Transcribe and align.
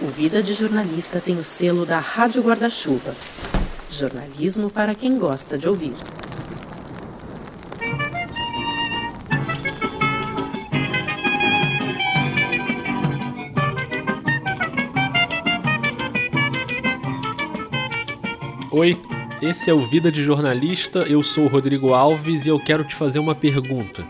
O 0.00 0.06
Vida 0.06 0.40
de 0.40 0.54
Jornalista 0.54 1.20
tem 1.20 1.36
o 1.38 1.42
selo 1.42 1.84
da 1.84 1.98
Rádio 1.98 2.40
Guarda-Chuva. 2.40 3.16
Jornalismo 3.90 4.70
para 4.70 4.94
quem 4.94 5.18
gosta 5.18 5.58
de 5.58 5.68
ouvir. 5.68 5.92
Oi, 18.70 18.96
esse 19.42 19.68
é 19.68 19.74
o 19.74 19.82
Vida 19.82 20.12
de 20.12 20.22
Jornalista. 20.22 21.00
Eu 21.00 21.24
sou 21.24 21.46
o 21.46 21.48
Rodrigo 21.48 21.92
Alves 21.92 22.46
e 22.46 22.50
eu 22.50 22.60
quero 22.60 22.84
te 22.84 22.94
fazer 22.94 23.18
uma 23.18 23.34
pergunta. 23.34 24.06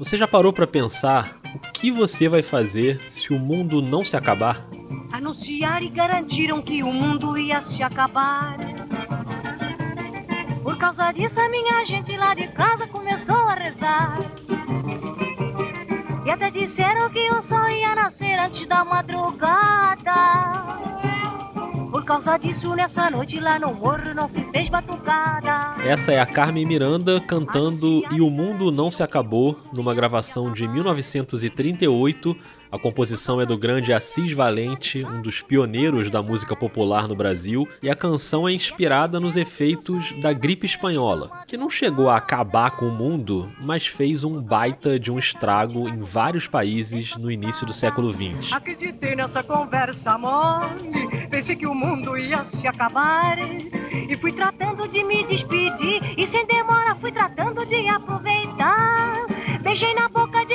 Você 0.00 0.16
já 0.16 0.26
parou 0.26 0.52
para 0.52 0.66
pensar 0.66 1.38
o 1.54 1.72
que 1.72 1.92
você 1.92 2.28
vai 2.28 2.42
fazer 2.42 3.00
se 3.06 3.32
o 3.32 3.38
mundo 3.38 3.80
não 3.80 4.02
se 4.02 4.16
acabar? 4.16 4.68
Anunciaram 5.58 5.86
e 5.86 5.88
garantiram 5.90 6.62
que 6.62 6.82
o 6.84 6.92
mundo 6.92 7.36
ia 7.36 7.60
se 7.62 7.82
acabar. 7.82 8.56
Por 10.62 10.78
causa 10.78 11.10
disso, 11.10 11.40
a 11.40 11.48
minha 11.48 11.84
gente 11.84 12.16
lá 12.16 12.32
de 12.32 12.46
casa 12.48 12.86
começou 12.86 13.34
a 13.34 13.54
rezar. 13.54 14.18
E 16.24 16.30
até 16.30 16.50
disseram 16.52 17.10
que 17.10 17.28
o 17.32 17.42
sol 17.42 17.68
ia 17.70 17.94
nascer 17.96 18.38
antes 18.38 18.68
da 18.68 18.84
madrugada. 18.84 20.58
Por 21.90 22.04
causa 22.04 22.36
disso, 22.36 22.76
nessa 22.76 23.10
noite 23.10 23.40
lá 23.40 23.58
no 23.58 23.74
morro 23.74 24.14
não 24.14 24.28
se 24.28 24.40
fez 24.52 24.68
batucada. 24.68 25.82
Essa 25.82 26.12
é 26.12 26.20
a 26.20 26.26
Carmen 26.26 26.66
Miranda 26.66 27.20
cantando 27.20 28.04
E 28.12 28.20
o 28.20 28.30
Mundo 28.30 28.70
Não 28.70 28.90
Se 28.90 29.02
Acabou, 29.02 29.58
numa 29.74 29.94
gravação 29.94 30.52
de 30.52 30.68
1938 30.68 32.36
a 32.70 32.78
composição 32.78 33.40
é 33.40 33.46
do 33.46 33.56
grande 33.56 33.92
Assis 33.92 34.32
Valente, 34.32 35.04
um 35.04 35.22
dos 35.22 35.40
pioneiros 35.40 36.10
da 36.10 36.22
música 36.22 36.54
popular 36.54 37.08
no 37.08 37.16
Brasil, 37.16 37.66
e 37.82 37.88
a 37.88 37.96
canção 37.96 38.48
é 38.48 38.52
inspirada 38.52 39.18
nos 39.18 39.36
efeitos 39.36 40.12
da 40.20 40.32
gripe 40.32 40.66
espanhola, 40.66 41.44
que 41.46 41.56
não 41.56 41.70
chegou 41.70 42.08
a 42.08 42.16
acabar 42.16 42.72
com 42.72 42.86
o 42.86 42.92
mundo, 42.92 43.50
mas 43.60 43.86
fez 43.86 44.24
um 44.24 44.40
baita 44.40 44.98
de 44.98 45.10
um 45.10 45.18
estrago 45.18 45.88
em 45.88 45.98
vários 45.98 46.46
países 46.46 47.16
no 47.16 47.30
início 47.30 47.66
do 47.66 47.72
século 47.72 48.12
XX. 48.12 48.52
Acreditei 48.52 49.16
nessa 49.16 49.42
conversa 49.42 50.18
mole, 50.18 51.26
pensei 51.30 51.56
que 51.56 51.66
o 51.66 51.74
mundo 51.74 52.16
ia 52.16 52.44
se 52.44 52.66
acabar. 52.66 53.38
E 54.08 54.16
fui 54.16 54.32
tratando 54.32 54.88
de 54.88 55.04
me 55.04 55.26
despedir, 55.26 56.02
e 56.18 56.26
sem 56.26 56.46
demora 56.46 56.94
fui 56.94 57.12
tratando 57.12 57.66
de 57.66 57.88
aproveitar. 57.88 59.26
Beijei 59.62 59.92
na 59.94 60.08
boca 60.08 60.46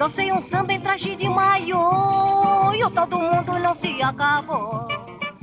Dancei 0.00 0.32
um 0.32 0.40
samba 0.40 0.72
em 0.72 0.80
traje 0.80 1.14
de 1.14 1.28
maiô, 1.28 2.72
e 2.72 2.90
todo 2.90 3.18
mundo 3.18 3.58
não 3.58 3.76
se 3.76 4.00
acabou. 4.00 4.88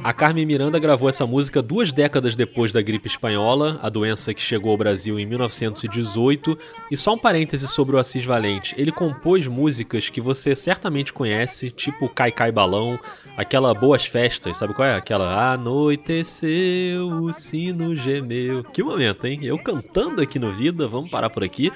A 0.04 0.12
Carmen 0.12 0.48
Miranda 0.48 0.80
gravou 0.80 1.08
essa 1.08 1.28
música 1.28 1.62
duas 1.62 1.94
décadas 1.94 2.36
depois 2.36 2.72
da 2.72 2.82
gripe 2.82 3.08
espanhola, 3.08 3.80
a 3.84 3.90
doença 3.90 4.34
que 4.34 4.42
chegou 4.42 4.72
ao 4.72 4.78
Brasil 4.78 5.20
em 5.20 5.28
1918. 5.28 6.58
E 6.90 6.98
só 6.98 7.14
um 7.14 7.20
parêntese 7.20 7.68
sobre 7.68 7.96
o 7.96 8.00
Assis 8.00 8.26
Valente: 8.26 8.74
ele 8.80 8.92
compôs 8.92 9.46
músicas 9.46 10.10
que 10.10 10.20
você 10.20 10.56
certamente 10.56 11.14
conhece, 11.14 11.70
tipo 11.70 12.10
Cai 12.10 12.32
Cai 12.32 12.52
Balão, 12.52 13.00
aquela 13.38 13.72
Boas 13.76 14.04
Festas, 14.08 14.58
sabe 14.58 14.74
qual 14.74 14.88
é? 14.88 14.96
Aquela 14.96 15.54
Anoiteceu, 15.54 17.08
o 17.08 17.32
sino 17.32 17.96
gemeu. 17.96 18.64
Que 18.64 18.82
momento, 18.82 19.28
hein? 19.28 19.40
Eu 19.44 19.60
cantando 19.60 20.24
aqui 20.24 20.40
no 20.40 20.52
Vida, 20.52 20.88
vamos 20.88 21.12
parar 21.12 21.30
por 21.30 21.44
aqui. 21.44 21.72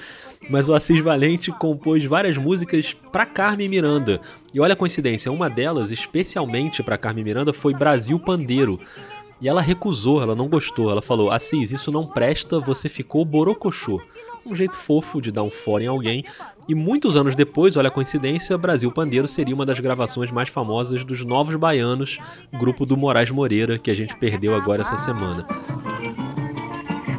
Mas 0.50 0.68
o 0.68 0.74
Assis 0.74 1.00
Valente 1.00 1.52
compôs 1.52 2.04
várias 2.04 2.36
músicas 2.36 2.92
para 3.12 3.24
Carmen 3.24 3.68
Miranda. 3.68 4.20
E 4.52 4.60
olha 4.60 4.72
a 4.72 4.76
coincidência, 4.76 5.30
uma 5.30 5.48
delas, 5.48 5.92
especialmente 5.92 6.82
para 6.82 6.98
Carmen 6.98 7.22
Miranda, 7.22 7.52
foi 7.52 7.72
Brasil 7.72 8.18
Pandeiro. 8.18 8.80
E 9.40 9.48
ela 9.48 9.60
recusou, 9.60 10.20
ela 10.20 10.34
não 10.34 10.48
gostou. 10.48 10.90
Ela 10.90 11.02
falou: 11.02 11.30
Assis, 11.30 11.70
isso 11.70 11.92
não 11.92 12.06
presta, 12.06 12.58
você 12.58 12.88
ficou 12.88 13.24
borocochô. 13.24 14.00
Um 14.44 14.56
jeito 14.56 14.76
fofo 14.76 15.20
de 15.20 15.30
dar 15.30 15.44
um 15.44 15.50
fora 15.50 15.84
em 15.84 15.86
alguém. 15.86 16.24
E 16.68 16.74
muitos 16.74 17.16
anos 17.16 17.34
depois, 17.34 17.76
olha 17.76 17.88
a 17.88 17.90
coincidência, 17.90 18.56
Brasil 18.56 18.90
Pandeiro 18.92 19.26
seria 19.26 19.54
uma 19.54 19.66
das 19.66 19.80
gravações 19.80 20.30
mais 20.30 20.48
famosas 20.48 21.04
dos 21.04 21.24
Novos 21.24 21.56
Baianos, 21.56 22.18
grupo 22.52 22.86
do 22.86 22.96
Moraes 22.96 23.30
Moreira, 23.30 23.78
que 23.78 23.90
a 23.90 23.94
gente 23.94 24.16
perdeu 24.16 24.54
agora 24.54 24.82
essa 24.82 24.96
semana. 24.96 25.46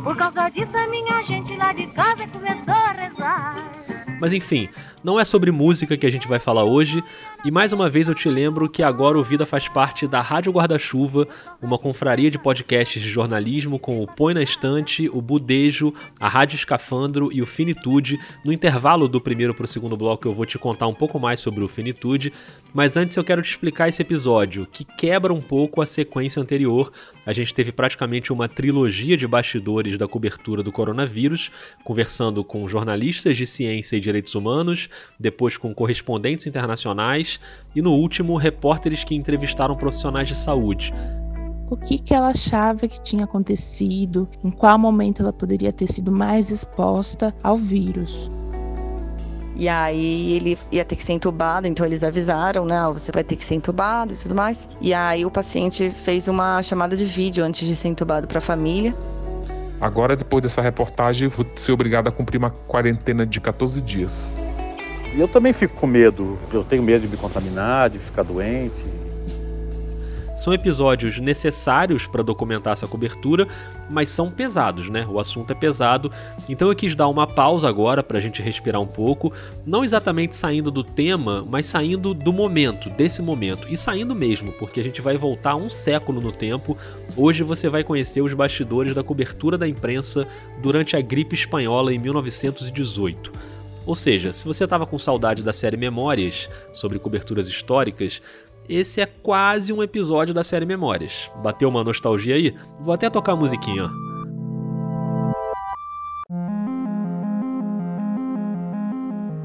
Por 0.04 0.16
causa 0.16 0.50
disso, 0.50 0.78
a 0.78 0.88
minha 0.88 1.24
gente 1.24 1.56
lá 1.58 1.74
de 1.74 1.88
casa 1.88 2.28
começou 2.28 2.74
a 2.74 2.92
rezar. 2.92 3.74
Mas 4.20 4.32
enfim, 4.32 4.70
não 5.04 5.20
é 5.20 5.26
sobre 5.26 5.52
música 5.52 5.98
que 5.98 6.06
a 6.06 6.12
gente 6.12 6.28
vai 6.28 6.40
falar 6.40 6.64
hoje, 6.64 7.04
e 7.46 7.52
mais 7.52 7.74
uma 7.74 7.90
vez 7.90 8.08
eu 8.08 8.16
te 8.16 8.30
lembro 8.30 8.70
que 8.70 8.82
agora 8.82 9.20
o 9.20 9.24
Vida 9.24 9.46
faz 9.46 9.68
parte 9.68 10.08
da 10.08 10.22
Rádio 10.22 10.54
Guarda-Chuva, 10.54 11.28
uma 11.62 11.78
confraria 11.78 12.32
de 12.32 12.40
podcasts 12.40 13.02
de 13.02 13.10
jornalismo 13.10 13.78
com 13.78 14.02
o 14.02 14.08
Põe 14.08 14.34
na 14.34 14.42
Estante, 14.42 15.10
o 15.10 15.22
Budejo, 15.22 15.94
a 16.18 16.30
Rádio 16.30 16.56
Escafandro 16.56 17.30
e 17.34 17.42
o 17.42 17.46
Finitude. 17.46 18.18
No 18.46 18.54
intervalo 18.54 19.10
do 19.10 19.20
primeiro 19.20 19.54
para 19.54 19.66
o 19.66 19.68
segundo 19.68 19.98
bloco 19.98 20.26
eu 20.26 20.34
vou 20.34 20.46
te 20.46 20.58
contar 20.58 20.88
um 20.88 20.94
pouco 20.94 21.20
mais 21.20 21.42
sobre 21.42 21.62
o 21.66 21.68
Finitude, 21.68 22.32
mas 22.74 22.96
antes 22.96 23.18
eu 23.18 23.26
quero 23.26 23.42
te 23.42 23.50
explicar 23.50 23.90
esse 23.90 24.02
episódio, 24.02 24.66
que 24.72 24.86
quebra 24.86 25.34
um 25.34 25.42
pouco 25.42 25.82
a 25.82 25.86
sequência 25.86 26.42
anterior. 26.42 26.94
A 27.26 27.34
gente 27.34 27.54
teve 27.54 27.74
praticamente 27.74 28.32
uma 28.32 28.48
trilogia 28.48 29.18
de 29.18 29.28
bastidores 29.28 29.98
da 29.98 30.08
cobertura 30.08 30.64
do 30.64 30.72
coronavírus, 30.72 31.52
conversando 31.84 32.42
com 32.42 32.66
jornalistas 32.70 33.36
de 33.36 33.46
ciência 33.46 33.98
e 33.98 34.00
direitos 34.00 34.34
humanos, 34.34 34.90
depois 35.20 35.58
com 35.58 35.74
correspondentes 35.74 36.48
internacionais 36.48 37.33
e 37.76 37.82
no 37.82 37.92
último, 37.92 38.38
repórteres 38.38 39.04
que 39.04 39.16
entrevistaram 39.16 39.76
profissionais 39.76 40.28
de 40.28 40.36
saúde. 40.36 40.94
O 41.70 41.78
que, 41.78 41.98
que 41.98 42.14
ela 42.14 42.28
achava 42.28 42.88
que 42.88 43.02
tinha 43.02 43.24
acontecido, 43.24 44.28
em 44.44 44.52
qual 44.52 44.78
momento 44.78 45.22
ela 45.22 45.34
poderia 45.34 45.74
ter 45.74 45.92
sido 45.92 46.12
mais 46.12 46.52
exposta 46.52 47.34
ao 47.42 47.58
vírus. 47.58 48.30
E 49.56 49.70
aí 49.70 50.34
ele 50.34 50.58
ia 50.72 50.84
ter 50.84 50.96
que 50.96 51.04
ser 51.04 51.14
entubado, 51.14 51.68
então 51.68 51.86
eles 51.86 52.04
avisaram, 52.04 52.66
né? 52.66 52.78
Você 52.94 53.12
vai 53.12 53.24
ter 53.24 53.36
que 53.36 53.44
ser 53.44 53.56
entubado 53.56 54.14
e 54.14 54.18
tudo 54.18 54.34
mais. 54.34 54.68
E 54.82 54.94
aí 54.94 55.26
o 55.26 55.32
paciente 55.32 55.90
fez 55.92 56.28
uma 56.28 56.62
chamada 56.64 56.96
de 56.96 57.06
vídeo 57.06 57.44
antes 57.44 57.68
de 57.68 57.76
ser 57.76 57.88
entubado 57.88 58.28
para 58.28 58.40
a 58.40 58.42
família. 58.42 58.96
Agora, 59.80 60.16
depois 60.16 60.42
dessa 60.42 60.62
reportagem, 60.62 61.28
vou 61.28 61.46
ser 61.56 61.72
obrigado 61.72 62.08
a 62.08 62.12
cumprir 62.12 62.38
uma 62.38 62.50
quarentena 62.50 63.26
de 63.26 63.40
14 63.40 63.82
dias. 63.82 64.32
E 65.16 65.20
eu 65.20 65.28
também 65.28 65.54
fico 65.54 65.76
com 65.76 65.86
medo. 65.86 66.40
Eu 66.52 66.64
tenho 66.64 66.82
medo 66.82 67.02
de 67.02 67.08
me 67.08 67.18
contaminar, 67.18 67.90
de 67.90 68.00
ficar 68.00 68.24
doente. 68.24 69.04
São 70.36 70.52
episódios 70.52 71.20
necessários 71.20 72.08
para 72.08 72.24
documentar 72.24 72.74
essa 72.74 72.88
cobertura, 72.88 73.48
mas 73.88 74.10
são 74.10 74.32
pesados, 74.32 74.90
né? 74.90 75.06
O 75.08 75.20
assunto 75.20 75.52
é 75.52 75.54
pesado, 75.54 76.12
então 76.50 76.70
eu 76.70 76.76
quis 76.76 76.96
dar 76.96 77.08
uma 77.08 77.28
pausa 77.28 77.70
agora 77.70 78.02
para 78.02 78.18
a 78.18 78.20
gente 78.20 78.42
respirar 78.42 78.82
um 78.82 78.88
pouco, 78.88 79.32
não 79.64 79.84
exatamente 79.84 80.36
saindo 80.36 80.72
do 80.72 80.84
tema, 80.84 81.46
mas 81.48 81.68
saindo 81.68 82.16
do 82.16 82.34
momento, 82.34 82.90
desse 82.90 83.22
momento, 83.22 83.68
e 83.72 83.78
saindo 83.78 84.16
mesmo, 84.16 84.52
porque 84.54 84.80
a 84.80 84.84
gente 84.84 85.02
vai 85.02 85.18
voltar 85.18 85.56
um 85.56 85.70
século 85.70 86.20
no 86.20 86.32
tempo. 86.32 86.76
Hoje 87.16 87.44
você 87.44 87.70
vai 87.70 87.84
conhecer 87.84 88.24
os 88.24 88.34
bastidores 88.34 88.96
da 88.96 89.04
cobertura 89.04 89.56
da 89.56 89.68
imprensa 89.68 90.28
durante 90.64 90.98
a 90.98 91.02
gripe 91.02 91.36
espanhola 91.36 91.94
em 91.94 92.00
1918. 92.00 93.53
Ou 93.86 93.96
seja, 93.96 94.32
se 94.32 94.46
você 94.46 94.64
estava 94.64 94.86
com 94.86 94.98
saudade 94.98 95.44
da 95.44 95.52
série 95.52 95.78
Memórias 95.78 96.50
sobre 96.72 97.00
coberturas 97.00 97.48
históricas, 97.48 98.22
esse 98.68 99.02
é 99.02 99.06
quase 99.06 99.74
um 99.74 99.84
episódio 99.84 100.34
da 100.34 100.44
série 100.44 100.66
Memórias. 100.66 101.30
Bateu 101.44 101.68
uma 101.68 101.84
nostalgia 101.84 102.36
aí? 102.36 102.56
Vou 102.80 102.94
até 102.94 103.10
tocar 103.10 103.34
a 103.34 103.36
musiquinha, 103.36 103.86
ó. 103.86 104.13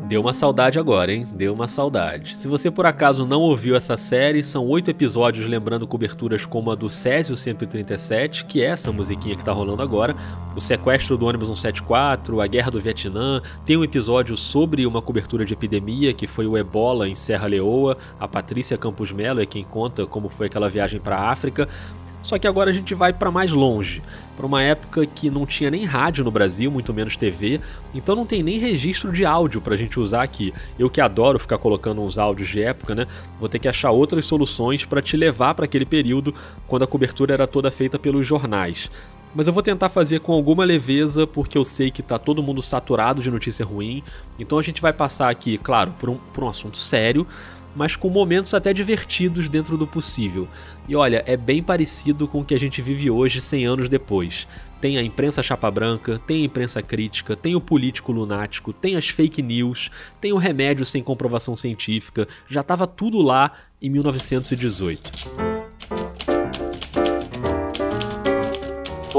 Deu 0.09 0.23
uma 0.23 0.33
saudade 0.33 0.79
agora, 0.79 1.13
hein? 1.13 1.27
Deu 1.35 1.53
uma 1.53 1.69
saudade. 1.69 2.35
Se 2.35 2.49
você 2.49 2.71
por 2.71 2.87
acaso 2.87 3.27
não 3.27 3.43
ouviu 3.43 3.77
essa 3.77 3.95
série, 3.95 4.43
são 4.43 4.67
oito 4.67 4.91
episódios 4.91 5.45
lembrando 5.45 5.87
coberturas 5.87 6.47
como 6.47 6.71
a 6.71 6.75
do 6.75 6.89
Césio 6.89 7.37
137, 7.37 8.47
que 8.47 8.63
é 8.63 8.69
essa 8.69 8.91
musiquinha 8.91 9.37
que 9.37 9.45
tá 9.45 9.53
rolando 9.53 9.83
agora, 9.83 10.17
o 10.57 10.63
sequestro 10.63 11.19
do 11.19 11.27
ônibus 11.27 11.49
174, 11.49 12.41
a 12.41 12.47
guerra 12.47 12.71
do 12.71 12.81
Vietnã, 12.81 13.43
tem 13.67 13.77
um 13.77 13.85
episódio 13.85 14.35
sobre 14.35 14.87
uma 14.87 15.03
cobertura 15.03 15.45
de 15.45 15.53
epidemia, 15.53 16.15
que 16.15 16.27
foi 16.27 16.47
o 16.47 16.57
ebola 16.57 17.07
em 17.07 17.15
Serra 17.15 17.47
Leoa, 17.47 17.99
a 18.19 18.27
Patrícia 18.27 18.79
Campos 18.79 19.13
Melo 19.13 19.43
é 19.43 19.47
quem 19.47 19.63
conta 19.63 20.07
como 20.07 20.31
foi 20.31 20.47
aquela 20.47 20.71
viagem 20.71 20.99
para 20.99 21.19
a 21.19 21.31
África. 21.31 21.69
Só 22.29 22.39
que 22.39 22.47
agora 22.47 22.69
a 22.69 22.75
gente 22.75 22.95
vai 22.95 23.11
para 23.11 23.31
mais 23.31 23.53
longe, 23.53 24.03
para 24.37 24.45
uma 24.45 24.63
época 24.63 25.07
que 25.07 25.31
não 25.31 25.47
tinha 25.47 25.71
nem 25.71 25.87
rádio 25.87 26.23
no 26.23 26.31
Brasil, 26.31 26.71
muito 26.71 26.93
menos 26.93 27.17
TV, 27.17 27.59
então 27.95 28.15
não 28.15 28.27
tem 28.27 28.43
nem 28.43 28.59
registro 28.59 29.11
de 29.11 29.25
áudio 29.25 29.63
para 29.63 29.73
a 29.73 29.79
gente 29.79 29.99
usar 29.99 30.25
aqui. 30.25 30.53
Eu 30.79 30.91
que 30.91 31.01
adoro 31.01 31.39
ficar 31.39 31.57
colocando 31.57 32.03
uns 32.03 32.19
áudios 32.19 32.51
de 32.51 32.63
época, 32.63 32.95
né? 32.95 33.07
Vou 33.41 33.49
ter 33.49 33.59
que 33.59 33.67
achar 33.67 33.93
outras 33.93 34.27
soluções 34.27 34.85
para 34.85 35.01
te 35.01 35.17
levar 35.17 35.55
para 35.55 35.65
aquele 35.65 35.87
período 35.87 36.35
quando 36.67 36.83
a 36.83 36.87
cobertura 36.87 37.33
era 37.33 37.47
toda 37.47 37.71
feita 37.71 37.99
pelos 37.99 38.27
jornais. 38.27 38.91
mas 39.35 39.47
eu 39.47 39.53
vou 39.53 39.63
tentar 39.63 39.89
fazer 39.89 40.21
com 40.21 40.35
alguma 40.35 40.67
leveza, 40.67 41.27
porque 41.27 41.57
eu 41.57 41.65
sei 41.65 41.91
que 41.91 42.03
tá 42.03 42.19
todo 42.19 42.43
mundo 42.43 42.61
saturado 42.61 43.23
de 43.23 43.31
notícia 43.31 43.65
ruim. 43.65 44.03
Então 44.39 44.59
a 44.59 44.63
gente 44.63 44.83
vai 44.83 44.93
passar 44.93 45.31
aqui, 45.31 45.57
claro, 45.57 45.95
por 45.99 46.11
um, 46.11 46.19
por 46.35 46.45
um 46.45 46.49
assunto 46.49 46.77
sério, 46.77 47.27
mas 47.79 47.95
com 47.95 48.11
momentos 48.11 48.53
até 48.55 48.75
divertidos 48.75 49.49
dentro 49.49 49.79
do 49.79 49.87
possível. 49.87 50.49
E 50.89 50.97
olha, 50.97 51.23
é 51.25 51.37
bem 51.37 51.63
parecido 51.63 52.27
com 52.27 52.41
o 52.41 52.45
que 52.45 52.53
a 52.53 52.59
gente 52.59 52.83
vive 52.83 53.09
hoje 53.09 53.41
100 53.41 53.67
anos 53.67 53.89
depois. 53.89 54.49
Tem 54.81 54.99
a 54.99 55.03
imprensa 55.03 55.45
chapa 55.45 55.71
branca, 55.71 56.21
tem 56.27 56.43
a 56.43 56.47
imprensa 56.47 56.83
crítica, 56.83 57.37
tem 57.37 57.55
o 57.55 57.61
político 57.61 58.11
lunático, 58.11 58.73
tem 58.73 58.97
as 58.97 59.09
fake 59.09 59.41
news, 59.41 59.93
tem 60.21 60.33
o 60.33 60.37
remédio 60.37 60.85
sem 60.85 61.05
comprovação 61.05 61.55
científica, 61.55 62.27
já 62.49 62.63
estava 62.63 62.85
tudo 62.85 63.23
lá 63.23 63.53
em 63.81 63.89
1918. 63.89 66.28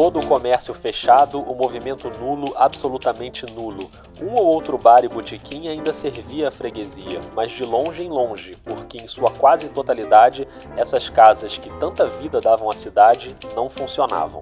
Todo 0.01 0.17
o 0.17 0.25
comércio 0.25 0.73
fechado, 0.73 1.41
o 1.41 1.53
movimento 1.53 2.09
nulo, 2.21 2.53
absolutamente 2.55 3.45
nulo. 3.53 3.91
Um 4.21 4.33
ou 4.33 4.45
outro 4.45 4.77
bar 4.77 5.03
e 5.03 5.09
botequim 5.09 5.67
ainda 5.67 5.91
servia 5.91 6.47
a 6.47 6.51
freguesia, 6.51 7.19
mas 7.35 7.51
de 7.51 7.65
longe 7.65 8.01
em 8.01 8.07
longe, 8.07 8.55
porque 8.63 8.97
em 8.97 9.07
sua 9.09 9.29
quase 9.29 9.67
totalidade 9.67 10.47
essas 10.77 11.09
casas 11.09 11.57
que 11.57 11.69
tanta 11.79 12.05
vida 12.05 12.39
davam 12.39 12.69
à 12.69 12.73
cidade 12.73 13.35
não 13.53 13.67
funcionavam. 13.67 14.41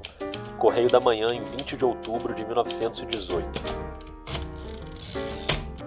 Correio 0.59 0.91
da 0.91 0.99
Manhã, 0.99 1.29
em 1.33 1.41
20 1.41 1.75
de 1.75 1.85
outubro 1.85 2.35
de 2.35 2.45
1918. 2.45 3.86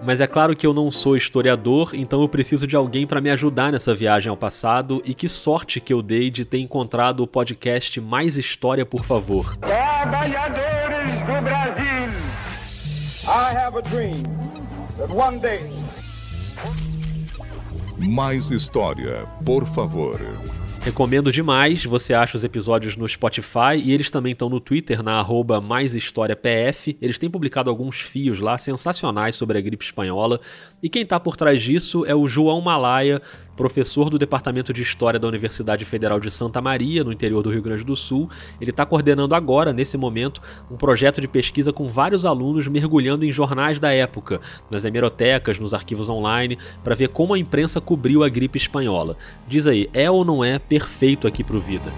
Mas 0.03 0.19
é 0.19 0.25
claro 0.25 0.55
que 0.55 0.65
eu 0.65 0.73
não 0.73 0.89
sou 0.89 1.15
historiador, 1.15 1.91
então 1.93 2.21
eu 2.21 2.29
preciso 2.29 2.65
de 2.65 2.75
alguém 2.75 3.05
para 3.05 3.21
me 3.21 3.29
ajudar 3.29 3.71
nessa 3.71 3.93
viagem 3.93 4.29
ao 4.29 4.37
passado. 4.37 5.01
E 5.05 5.13
que 5.13 5.29
sorte 5.29 5.79
que 5.79 5.93
eu 5.93 6.01
dei 6.01 6.31
de 6.31 6.43
ter 6.43 6.59
encontrado 6.59 7.21
o 7.21 7.27
podcast 7.27 8.01
Mais 8.01 8.35
História, 8.35 8.85
por 8.85 9.05
favor. 9.05 9.55
Trabalhadores 9.57 11.19
do 11.19 11.43
Brasil, 11.43 12.11
I 13.27 13.55
have 13.55 13.77
a 13.77 13.81
dream 13.81 14.23
that 14.97 15.13
one 15.13 15.39
day. 15.39 15.69
Mais 17.97 18.49
História, 18.49 19.27
por 19.45 19.67
favor. 19.67 20.19
Recomendo 20.83 21.31
demais, 21.31 21.85
você 21.85 22.11
acha 22.11 22.35
os 22.35 22.43
episódios 22.43 22.97
no 22.97 23.07
Spotify 23.07 23.75
e 23.75 23.91
eles 23.91 24.09
também 24.09 24.31
estão 24.31 24.49
no 24.49 24.59
Twitter, 24.59 25.03
na 25.03 25.19
arroba. 25.19 25.63
Eles 26.99 27.19
têm 27.19 27.29
publicado 27.29 27.69
alguns 27.69 28.01
fios 28.01 28.39
lá 28.39 28.57
sensacionais 28.57 29.35
sobre 29.35 29.59
a 29.59 29.61
gripe 29.61 29.85
espanhola. 29.85 30.41
E 30.83 30.89
quem 30.89 31.03
está 31.03 31.19
por 31.19 31.37
trás 31.37 31.61
disso 31.61 32.03
é 32.07 32.15
o 32.15 32.27
João 32.27 32.59
Malaya, 32.59 33.21
professor 33.55 34.09
do 34.09 34.17
Departamento 34.17 34.73
de 34.73 34.81
História 34.81 35.19
da 35.19 35.27
Universidade 35.27 35.85
Federal 35.85 36.19
de 36.19 36.31
Santa 36.31 36.59
Maria, 36.59 37.03
no 37.03 37.11
interior 37.11 37.43
do 37.43 37.51
Rio 37.51 37.61
Grande 37.61 37.83
do 37.83 37.95
Sul. 37.95 38.27
Ele 38.59 38.71
está 38.71 38.83
coordenando 38.83 39.35
agora, 39.35 39.71
nesse 39.71 39.95
momento, 39.95 40.41
um 40.71 40.75
projeto 40.75 41.21
de 41.21 41.27
pesquisa 41.27 41.71
com 41.71 41.87
vários 41.87 42.25
alunos 42.25 42.67
mergulhando 42.67 43.23
em 43.23 43.31
jornais 43.31 43.79
da 43.79 43.93
época, 43.93 44.41
nas 44.71 44.83
hemerotecas, 44.83 45.59
nos 45.59 45.71
arquivos 45.75 46.09
online, 46.09 46.57
para 46.83 46.95
ver 46.95 47.09
como 47.09 47.35
a 47.35 47.39
imprensa 47.39 47.79
cobriu 47.79 48.23
a 48.23 48.29
gripe 48.29 48.57
espanhola. 48.57 49.17
Diz 49.47 49.67
aí, 49.67 49.87
é 49.93 50.09
ou 50.09 50.25
não 50.25 50.43
é 50.43 50.57
perfeito 50.57 51.27
aqui 51.27 51.43
para 51.43 51.57
o 51.57 51.61
Vida? 51.61 51.93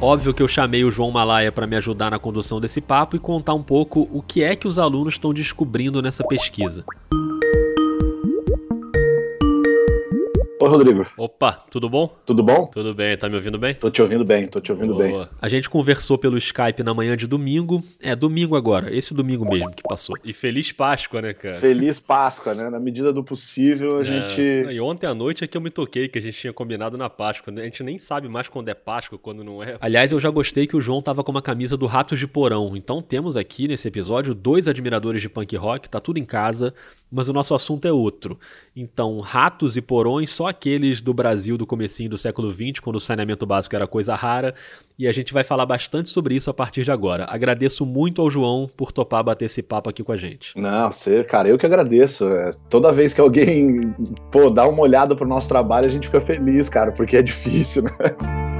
Óbvio 0.00 0.34
que 0.34 0.42
eu 0.42 0.48
chamei 0.48 0.84
o 0.84 0.90
João 0.90 1.10
Malaya 1.10 1.50
para 1.50 1.66
me 1.66 1.76
ajudar 1.76 2.10
na 2.10 2.18
condução 2.18 2.60
desse 2.60 2.80
papo 2.80 3.16
e 3.16 3.20
contar 3.20 3.54
um 3.54 3.62
pouco 3.62 4.08
o 4.12 4.22
que 4.22 4.42
é 4.44 4.54
que 4.54 4.68
os 4.68 4.78
alunos 4.78 5.14
estão 5.14 5.34
descobrindo 5.34 6.00
nessa 6.00 6.24
pesquisa. 6.24 6.84
Oi, 10.62 10.68
Rodrigo. 10.68 11.04
Opa, 11.18 11.54
tudo 11.68 11.90
bom? 11.90 12.16
Tudo 12.24 12.40
bom? 12.40 12.66
Tudo 12.66 12.94
bem, 12.94 13.16
tá 13.16 13.28
me 13.28 13.34
ouvindo 13.34 13.58
bem? 13.58 13.74
Tô 13.74 13.90
te 13.90 14.00
ouvindo 14.00 14.24
bem, 14.24 14.46
tô 14.46 14.60
te 14.60 14.70
ouvindo 14.70 14.94
Boa. 14.94 15.02
bem. 15.02 15.28
A 15.40 15.48
gente 15.48 15.68
conversou 15.68 16.16
pelo 16.16 16.38
Skype 16.38 16.84
na 16.84 16.94
manhã 16.94 17.16
de 17.16 17.26
domingo. 17.26 17.82
É, 18.00 18.14
domingo 18.14 18.54
agora, 18.54 18.94
esse 18.94 19.12
domingo 19.12 19.44
mesmo 19.44 19.72
que 19.74 19.82
passou. 19.82 20.16
E 20.22 20.32
feliz 20.32 20.70
Páscoa, 20.70 21.20
né, 21.20 21.32
cara? 21.34 21.56
Feliz 21.56 21.98
Páscoa, 21.98 22.54
né? 22.54 22.70
Na 22.70 22.78
medida 22.78 23.12
do 23.12 23.24
possível, 23.24 23.98
a 23.98 24.02
É. 24.02 24.04
gente. 24.04 24.40
E 24.40 24.80
ontem 24.80 25.04
à 25.08 25.12
noite 25.12 25.42
é 25.42 25.48
que 25.48 25.56
eu 25.56 25.60
me 25.60 25.68
toquei 25.68 26.06
que 26.06 26.20
a 26.20 26.22
gente 26.22 26.38
tinha 26.38 26.52
combinado 26.52 26.96
na 26.96 27.10
Páscoa. 27.10 27.52
né? 27.52 27.62
A 27.62 27.64
gente 27.64 27.82
nem 27.82 27.98
sabe 27.98 28.28
mais 28.28 28.48
quando 28.48 28.68
é 28.68 28.74
Páscoa, 28.74 29.18
quando 29.18 29.42
não 29.42 29.60
é. 29.64 29.76
Aliás, 29.80 30.12
eu 30.12 30.20
já 30.20 30.30
gostei 30.30 30.68
que 30.68 30.76
o 30.76 30.80
João 30.80 31.02
tava 31.02 31.24
com 31.24 31.32
uma 31.32 31.42
camisa 31.42 31.76
do 31.76 31.86
Ratos 31.86 32.20
de 32.20 32.28
Porão. 32.28 32.76
Então 32.76 33.02
temos 33.02 33.36
aqui 33.36 33.66
nesse 33.66 33.88
episódio 33.88 34.32
dois 34.32 34.68
admiradores 34.68 35.20
de 35.20 35.28
punk 35.28 35.56
rock, 35.56 35.90
tá 35.90 35.98
tudo 35.98 36.18
em 36.18 36.24
casa, 36.24 36.72
mas 37.12 37.28
o 37.28 37.32
nosso 37.32 37.54
assunto 37.54 37.86
é 37.86 37.92
outro. 37.92 38.38
Então, 38.74 39.20
ratos 39.20 39.76
e 39.76 39.82
porões, 39.82 40.30
só 40.30 40.46
aqueles 40.46 41.02
do 41.02 41.12
Brasil 41.12 41.58
do 41.58 41.66
comecinho 41.66 42.08
do 42.08 42.16
século 42.16 42.50
XX, 42.50 42.80
quando 42.80 42.96
o 42.96 43.00
saneamento 43.00 43.44
básico 43.44 43.76
era 43.76 43.86
coisa 43.86 44.14
rara, 44.14 44.54
e 44.98 45.06
a 45.06 45.12
gente 45.12 45.32
vai 45.32 45.44
falar 45.44 45.66
bastante 45.66 46.08
sobre 46.08 46.34
isso 46.34 46.48
a 46.48 46.54
partir 46.54 46.84
de 46.84 46.90
agora. 46.90 47.26
Agradeço 47.28 47.84
muito 47.84 48.22
ao 48.22 48.30
João 48.30 48.66
por 48.76 48.90
topar 48.90 49.22
bater 49.22 49.44
esse 49.44 49.62
papo 49.62 49.90
aqui 49.90 50.02
com 50.02 50.12
a 50.12 50.16
gente. 50.16 50.58
Não, 50.58 50.90
você, 50.90 51.22
cara, 51.22 51.48
eu 51.48 51.58
que 51.58 51.66
agradeço. 51.66 52.26
É, 52.26 52.50
Toda 52.70 52.92
vez 52.92 53.12
que 53.12 53.20
alguém, 53.20 53.94
pô, 54.30 54.48
dá 54.48 54.66
uma 54.66 54.82
olhada 54.82 55.14
pro 55.14 55.28
nosso 55.28 55.48
trabalho, 55.48 55.86
a 55.86 55.90
gente 55.90 56.06
fica 56.06 56.20
feliz, 56.20 56.68
cara, 56.68 56.92
porque 56.92 57.16
é 57.16 57.22
difícil, 57.22 57.82
né? 57.82 58.51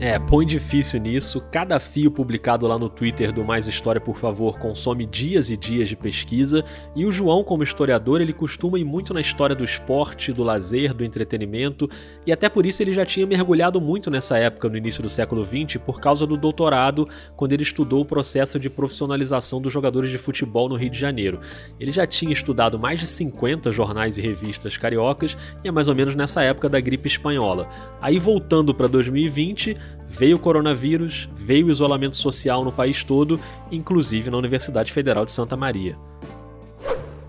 É, 0.00 0.16
põe 0.16 0.46
difícil 0.46 1.00
nisso. 1.00 1.40
Cada 1.50 1.80
fio 1.80 2.08
publicado 2.08 2.68
lá 2.68 2.78
no 2.78 2.88
Twitter 2.88 3.32
do 3.32 3.44
Mais 3.44 3.66
História, 3.66 4.00
por 4.00 4.16
favor, 4.16 4.56
consome 4.56 5.04
dias 5.04 5.50
e 5.50 5.56
dias 5.56 5.88
de 5.88 5.96
pesquisa. 5.96 6.64
E 6.94 7.04
o 7.04 7.10
João, 7.10 7.42
como 7.42 7.64
historiador, 7.64 8.20
ele 8.20 8.32
costuma 8.32 8.78
ir 8.78 8.84
muito 8.84 9.12
na 9.12 9.20
história 9.20 9.56
do 9.56 9.64
esporte, 9.64 10.32
do 10.32 10.44
lazer, 10.44 10.94
do 10.94 11.04
entretenimento. 11.04 11.90
E 12.24 12.30
até 12.30 12.48
por 12.48 12.64
isso 12.64 12.80
ele 12.80 12.92
já 12.92 13.04
tinha 13.04 13.26
mergulhado 13.26 13.80
muito 13.80 14.08
nessa 14.08 14.38
época, 14.38 14.68
no 14.68 14.76
início 14.76 15.02
do 15.02 15.10
século 15.10 15.44
XX, 15.44 15.82
por 15.84 16.00
causa 16.00 16.24
do 16.28 16.36
doutorado, 16.36 17.08
quando 17.34 17.52
ele 17.54 17.64
estudou 17.64 18.02
o 18.02 18.06
processo 18.06 18.56
de 18.60 18.70
profissionalização 18.70 19.60
dos 19.60 19.72
jogadores 19.72 20.12
de 20.12 20.18
futebol 20.18 20.68
no 20.68 20.76
Rio 20.76 20.90
de 20.90 20.98
Janeiro. 20.98 21.40
Ele 21.80 21.90
já 21.90 22.06
tinha 22.06 22.32
estudado 22.32 22.78
mais 22.78 23.00
de 23.00 23.06
50 23.08 23.72
jornais 23.72 24.16
e 24.16 24.20
revistas 24.20 24.76
cariocas, 24.76 25.36
e 25.64 25.66
é 25.66 25.72
mais 25.72 25.88
ou 25.88 25.94
menos 25.96 26.14
nessa 26.14 26.40
época 26.44 26.68
da 26.68 26.78
gripe 26.78 27.08
espanhola. 27.08 27.68
Aí 28.00 28.20
voltando 28.20 28.72
para 28.72 28.86
2020, 28.86 29.87
veio 30.08 30.36
o 30.36 30.40
coronavírus, 30.40 31.28
veio 31.36 31.66
o 31.66 31.70
isolamento 31.70 32.16
social 32.16 32.64
no 32.64 32.72
país 32.72 33.04
todo, 33.04 33.40
inclusive 33.70 34.30
na 34.30 34.38
Universidade 34.38 34.92
Federal 34.92 35.24
de 35.24 35.32
Santa 35.32 35.56
Maria. 35.56 35.96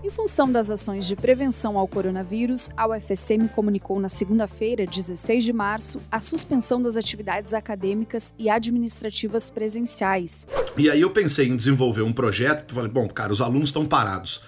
Em 0.02 0.12
função 0.12 0.50
das 0.50 0.68
ações 0.70 1.06
de 1.06 1.14
prevenção 1.14 1.78
ao 1.78 1.86
coronavírus, 1.86 2.68
a 2.76 2.88
UFSM 2.88 3.46
comunicou 3.54 4.00
na 4.00 4.08
segunda-feira, 4.08 4.84
16 4.84 5.44
de 5.44 5.52
março, 5.52 6.02
a 6.10 6.18
suspensão 6.18 6.82
das 6.82 6.96
atividades 6.96 7.54
acadêmicas 7.54 8.34
e 8.36 8.50
administrativas 8.50 9.52
presenciais. 9.52 10.48
E 10.76 10.90
aí 10.90 11.00
eu 11.00 11.10
pensei 11.10 11.46
em 11.46 11.56
desenvolver 11.56 12.02
um 12.02 12.12
projeto, 12.12 12.74
falei, 12.74 12.90
bom, 12.90 13.06
cara, 13.06 13.32
os 13.32 13.40
alunos 13.40 13.68
estão 13.68 13.86
parados. 13.86 14.42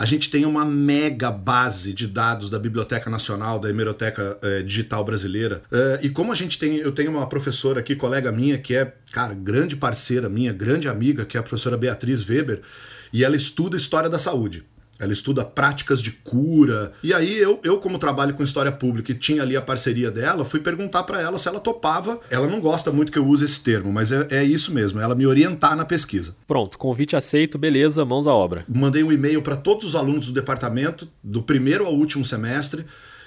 A 0.00 0.06
gente 0.06 0.30
tem 0.30 0.46
uma 0.46 0.64
mega 0.64 1.30
base 1.30 1.92
de 1.92 2.06
dados 2.06 2.48
da 2.48 2.58
Biblioteca 2.58 3.10
Nacional, 3.10 3.58
da 3.58 3.68
Hemeroteca 3.68 4.38
eh, 4.40 4.62
Digital 4.62 5.04
Brasileira. 5.04 5.60
Eh, 5.70 6.00
e 6.04 6.08
como 6.08 6.32
a 6.32 6.34
gente 6.34 6.58
tem, 6.58 6.76
eu 6.76 6.90
tenho 6.90 7.10
uma 7.10 7.28
professora 7.28 7.80
aqui, 7.80 7.94
colega 7.94 8.32
minha, 8.32 8.56
que 8.56 8.74
é, 8.74 8.94
cara, 9.12 9.34
grande 9.34 9.76
parceira 9.76 10.26
minha, 10.26 10.54
grande 10.54 10.88
amiga, 10.88 11.26
que 11.26 11.36
é 11.36 11.40
a 11.40 11.42
professora 11.42 11.76
Beatriz 11.76 12.26
Weber, 12.26 12.62
e 13.12 13.22
ela 13.22 13.36
estuda 13.36 13.76
história 13.76 14.08
da 14.08 14.18
saúde. 14.18 14.64
Ela 15.00 15.14
estuda 15.14 15.42
práticas 15.44 16.02
de 16.02 16.12
cura. 16.12 16.92
E 17.02 17.14
aí 17.14 17.38
eu, 17.38 17.58
eu 17.64 17.78
como 17.78 17.98
trabalho 17.98 18.34
com 18.34 18.42
história 18.42 18.70
pública 18.70 19.10
e 19.12 19.14
tinha 19.14 19.42
ali 19.42 19.56
a 19.56 19.62
parceria 19.62 20.10
dela, 20.10 20.44
fui 20.44 20.60
perguntar 20.60 21.04
para 21.04 21.20
ela 21.20 21.38
se 21.38 21.48
ela 21.48 21.58
topava. 21.58 22.20
Ela 22.30 22.46
não 22.46 22.60
gosta 22.60 22.92
muito 22.92 23.10
que 23.10 23.18
eu 23.18 23.26
use 23.26 23.46
esse 23.46 23.60
termo, 23.60 23.90
mas 23.90 24.12
é, 24.12 24.26
é 24.30 24.44
isso 24.44 24.72
mesmo, 24.72 25.00
ela 25.00 25.14
me 25.14 25.26
orientar 25.26 25.74
na 25.74 25.86
pesquisa. 25.86 26.36
Pronto, 26.46 26.76
convite 26.76 27.16
aceito, 27.16 27.56
beleza, 27.56 28.04
mãos 28.04 28.26
à 28.26 28.34
obra. 28.34 28.64
Mandei 28.68 29.02
um 29.02 29.10
e-mail 29.10 29.40
para 29.40 29.56
todos 29.56 29.86
os 29.86 29.96
alunos 29.96 30.26
do 30.26 30.32
departamento, 30.32 31.08
do 31.24 31.42
primeiro 31.42 31.86
ao 31.86 31.94
último 31.94 32.24
semestre, 32.24 32.84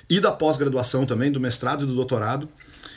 e 0.10 0.20
da 0.20 0.32
pós-graduação 0.32 1.06
também, 1.06 1.32
do 1.32 1.40
mestrado 1.40 1.84
e 1.84 1.88
do 1.88 1.96
doutorado, 1.96 2.48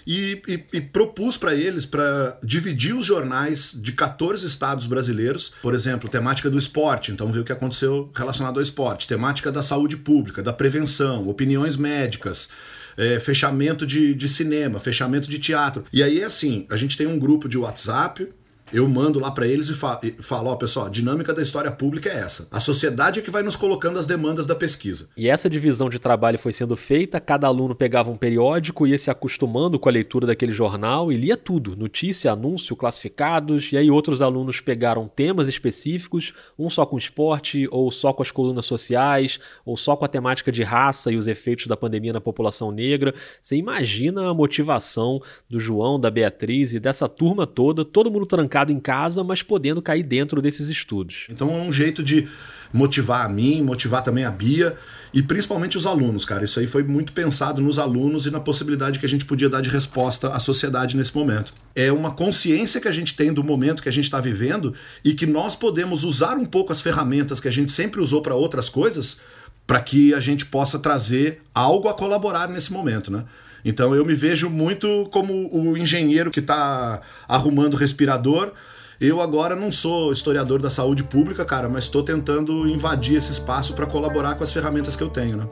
e, 0.07 0.41
e, 0.47 0.65
e 0.75 0.81
propus 0.81 1.37
para 1.37 1.55
eles 1.55 1.85
para 1.85 2.39
dividir 2.43 2.95
os 2.95 3.05
jornais 3.05 3.77
de 3.77 3.93
14 3.93 4.47
estados 4.47 4.87
brasileiros, 4.87 5.53
por 5.61 5.75
exemplo, 5.75 6.09
temática 6.09 6.49
do 6.49 6.59
esporte, 6.59 7.11
então 7.11 7.33
ver 7.33 7.41
o 7.41 7.45
que 7.45 7.53
aconteceu 7.53 8.11
relacionado 8.15 8.57
ao 8.57 8.63
esporte, 8.63 9.09
temática 9.09 9.51
da 9.51 9.63
saúde 9.63 9.97
pública, 9.97 10.43
da 10.43 10.53
prevenção, 10.53 11.29
opiniões 11.29 11.77
médicas. 11.77 12.49
é, 12.97 13.21
fechamento 13.21 13.87
de, 13.87 14.15
de 14.15 14.29
cinema, 14.29 14.81
fechamento 14.81 15.29
de 15.29 15.39
teatro. 15.39 15.85
E 15.93 16.03
aí, 16.03 16.23
assim, 16.23 16.67
a 16.71 16.77
gente 16.77 16.97
tem 16.97 17.07
um 17.07 17.19
grupo 17.19 17.49
de 17.49 17.59
WhatsApp 17.59 18.27
Eu 18.73 18.89
mando 18.89 19.21
lá 19.21 19.31
para 19.31 19.47
eles 19.47 19.69
e, 19.69 19.75
fa 19.75 20.01
falo, 20.21 20.51
ó, 20.51 20.57
pessoal, 20.57 20.87
a 20.87 20.91
dinâmica 20.91 21.33
da 21.33 21.41
história 21.41 21.71
pública 21.71 22.09
é 22.09 22.19
essa. 22.19 22.49
A 22.51 22.59
sociedade 22.59 23.21
é 23.21 23.23
que 23.23 23.31
vai 23.31 23.43
nos 23.43 23.55
colocando 23.55 23.97
as 23.99 24.07
demandas 24.07 24.45
da 24.45 24.57
pesquisa. 24.57 25.09
E 25.17 25.29
essa 25.29 25.49
divisão 25.49 25.89
de 25.89 26.01
trabalho 26.01 26.39
foi 26.39 26.53
sendo 26.53 26.77
feita, 26.77 27.21
cada 27.21 27.47
aluno 27.47 27.77
pegava 27.77 28.11
um 28.11 28.17
periódico, 28.17 28.87
ia 28.87 28.99
se 28.99 29.09
acostumando 29.09 29.79
com 29.79 29.89
a 29.89 29.93
leitura 29.93 30.27
daquele 30.27 30.51
jornal 30.51 31.13
e 31.13 31.17
lia 31.17 31.37
tudo, 31.37 31.77
notícia, 31.77 32.33
anúncio, 32.33 32.75
classificados, 32.75 33.71
e 33.73 33.77
aí 33.77 33.89
outros 33.89 34.21
alunos 34.21 34.61
pegaram 34.61 35.07
temas 35.07 35.49
específicos, 35.49 36.35
um 36.59 36.69
só 36.69 36.85
com 36.85 36.99
esporte, 36.99 37.69
ou 37.71 37.89
só 37.93 38.13
com 38.13 38.23
as 38.23 38.33
colunas 38.33 38.67
sociais, 38.67 39.39
ou 39.65 39.77
só 39.77 39.95
com 39.95 40.05
a 40.05 40.09
temática 40.09 40.51
de 40.51 40.65
raça 40.65 41.13
e 41.13 41.17
os 41.17 41.29
efeitos 41.29 41.69
da 41.69 41.77
pandemia 41.77 42.13
na 42.13 42.21
população 42.21 42.73
negra. 42.73 43.15
Você 43.41 43.57
imagina 43.57 44.29
a 44.29 44.35
motivação 44.35 45.21
do 45.49 45.61
João, 45.61 46.01
da 46.01 46.11
Beatriz 46.11 46.75
e 46.75 46.81
dessa 46.81 47.09
turma 47.09 47.47
toda, 47.47 47.85
todo 47.85 48.11
mundo 48.11 48.27
trancado 48.27 48.56
em 48.73 48.79
casa, 48.79 49.23
mas 49.23 49.43
podendo 49.43 49.83
cair 49.83 50.03
dentro 50.03 50.41
desses 50.41 50.69
estudos. 50.69 51.27
Então 51.29 51.51
é 51.51 51.61
um 51.63 51.73
jeito 51.73 52.03
de 52.03 52.29
motivar 52.73 53.25
a 53.25 53.29
mim, 53.29 53.63
motivar 53.63 54.03
também 54.03 54.25
a 54.25 54.31
Bia 54.31 54.77
e 55.13 55.23
principalmente 55.23 55.79
os 55.79 55.87
alunos, 55.87 56.25
cara. 56.25 56.45
Isso 56.45 56.61
aí 56.61 56.67
foi 56.67 56.83
muito 56.83 57.13
pensado 57.13 57.63
nos 57.63 57.79
alunos 57.79 58.27
e 58.27 58.31
na 58.31 58.41
possibilidade 58.41 58.99
que 58.99 59.07
a 59.07 59.09
gente 59.09 59.25
podia 59.25 59.49
dar 59.49 59.61
de 59.61 59.71
resposta 59.71 60.29
à 60.29 60.39
sociedade 60.39 60.97
nesse 60.97 61.17
momento. 61.17 61.55
É 61.75 61.91
uma 61.91 62.11
consciência 62.11 62.81
que 62.81 62.89
a 62.89 62.93
gente 62.93 63.15
tem 63.15 63.33
do 63.33 63.43
momento 63.43 63.83
que 63.83 63.89
a 63.89 63.93
gente 63.93 64.05
está 64.05 64.21
vivendo 64.21 64.75
e 65.05 65.15
que 65.15 65.27
nós 65.27 65.57
podemos 65.57 66.05
usar 66.05 66.37
um 66.37 66.45
pouco 66.45 66.73
as 66.73 66.81
ferramentas 66.81 67.41
que 67.41 67.49
a 67.49 67.53
gente 67.53 67.73
sempre 67.73 68.01
usou 68.01 68.21
para 68.21 68.35
outras 68.35 68.69
coisas 68.69 69.19
para 69.67 69.81
que 69.81 70.15
a 70.15 70.21
gente 70.21 70.47
possa 70.47 70.79
trazer 70.79 71.43
algo 71.53 71.89
a 71.89 71.95
colaborar 71.95 72.49
nesse 72.49 72.73
momento, 72.73 73.11
né? 73.11 73.25
Então 73.69 73.97
eu 73.97 74.07
me 74.07 74.15
vejo 74.15 74.49
muito 74.49 75.09
como 75.11 75.51
o 75.53 75.77
engenheiro 75.77 76.31
que 76.31 76.39
está 76.39 77.01
arrumando 77.27 77.77
respirador. 77.77 78.53
Eu 79.01 79.21
agora 79.21 79.57
não 79.57 79.73
sou 79.73 80.13
historiador 80.13 80.63
da 80.63 80.71
saúde 80.71 81.03
pública, 81.03 81.45
cara, 81.45 81.69
mas 81.69 81.85
estou 81.85 82.05
tentando 82.05 82.69
invadir 82.69 83.17
esse 83.17 83.33
espaço 83.33 83.75
para 83.75 83.85
colaborar 83.85 84.37
com 84.37 84.45
as 84.45 84.53
ferramentas 84.53 84.95
que 84.95 85.03
eu 85.03 85.09
tenho, 85.09 85.37
né? 85.37 85.47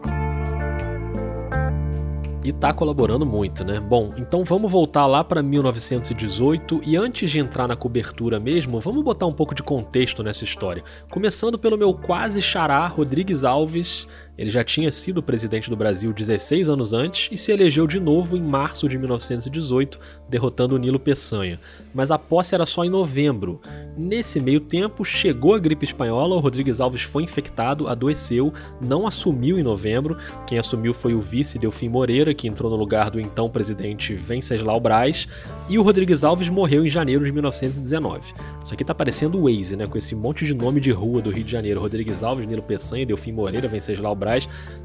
e 2.45 2.51
está 2.51 2.75
colaborando 2.75 3.25
muito, 3.25 3.65
né? 3.65 3.81
Bom, 3.81 4.13
então 4.19 4.45
vamos 4.45 4.71
voltar 4.71 5.07
lá 5.07 5.25
para 5.25 5.43
1918 5.43 6.83
e 6.85 6.95
antes 6.95 7.31
de 7.31 7.39
entrar 7.39 7.67
na 7.67 7.75
cobertura 7.75 8.39
mesmo, 8.39 8.79
vamos 8.81 9.03
botar 9.03 9.25
um 9.25 9.33
pouco 9.33 9.55
de 9.55 9.63
contexto 9.63 10.23
nessa 10.23 10.45
história. 10.45 10.85
Começando 11.11 11.59
pelo 11.59 11.79
meu 11.79 11.95
quase 11.95 12.43
xará 12.43 12.87
Rodrigues 12.87 13.45
Alves, 13.45 14.07
ele 14.37 14.51
já 14.51 14.65
tinha 14.65 14.91
sido 14.91 15.23
presidente 15.23 15.71
do 15.71 15.77
Brasil 15.77 16.13
16 16.13 16.69
anos 16.69 16.93
antes 16.93 17.29
e 17.31 17.39
se 17.39 17.53
elegeu 17.53 17.87
de 17.87 18.01
novo 18.01 18.37
em 18.37 18.43
março 18.43 18.89
de 18.89 18.99
1918, 18.99 19.99
derrotando 20.29 20.79
Nilo 20.79 20.99
Peçanha. 20.99 21.61
Mas 21.95 22.11
a 22.11 22.19
posse 22.19 22.55
era 22.55 22.67
só 22.67 22.85
em 22.85 22.91
novembro. 22.91 23.61
Nesse 23.97 24.41
meio 24.41 24.59
tempo, 24.59 25.05
chegou 25.05 25.55
a 25.55 25.59
gripe 25.59 25.85
espanhola, 25.85 26.35
o 26.35 26.41
Rodrigues 26.41 26.81
Alves 26.81 27.03
foi 27.03 27.23
infectado, 27.23 27.87
adoeceu, 27.87 28.53
não 28.81 29.07
assumiu 29.07 29.59
em 29.59 29.63
novembro. 29.63 30.19
Quem 30.47 30.59
assumiu 30.59 30.93
foi 30.93 31.15
o 31.15 31.21
vice 31.21 31.59
Delfim 31.59 31.89
Moreira, 31.89 32.35
que 32.35 32.49
entrou 32.49 32.71
no 32.71 32.77
lugar 32.77 33.11
do 33.11 33.21
então 33.21 33.49
presidente 33.49 34.15
Venceslau 34.15 34.81
Braz, 34.81 35.29
e 35.69 35.79
o 35.79 35.83
Rodrigues 35.83 36.25
Alves 36.25 36.49
morreu 36.49 36.85
em 36.85 36.91
janeiro 36.91 37.25
de 37.25 37.31
1919. 37.31 38.35
Isso 38.65 38.75
aqui 38.75 38.85
tá 38.85 38.95
parecendo 38.95 39.39
o 39.39 39.45
Waze, 39.45 39.77
né? 39.77 39.87
Com 39.87 39.97
esse 39.97 40.15
monte 40.15 40.45
de 40.45 40.55
nome 40.55 40.81
de 40.81 40.91
rua 40.91 41.23
do 41.23 41.31
Rio 41.31 41.45
de 41.45 41.53
Janeiro: 41.53 41.81
Rodrigues 41.81 42.23
Alves, 42.23 42.47
Nilo 42.47 42.63
Peçanha, 42.63 43.07
Delfim 43.07 43.33
Moreira, 43.33 43.69
Venceslau 43.69 44.15
Braz. 44.15 44.24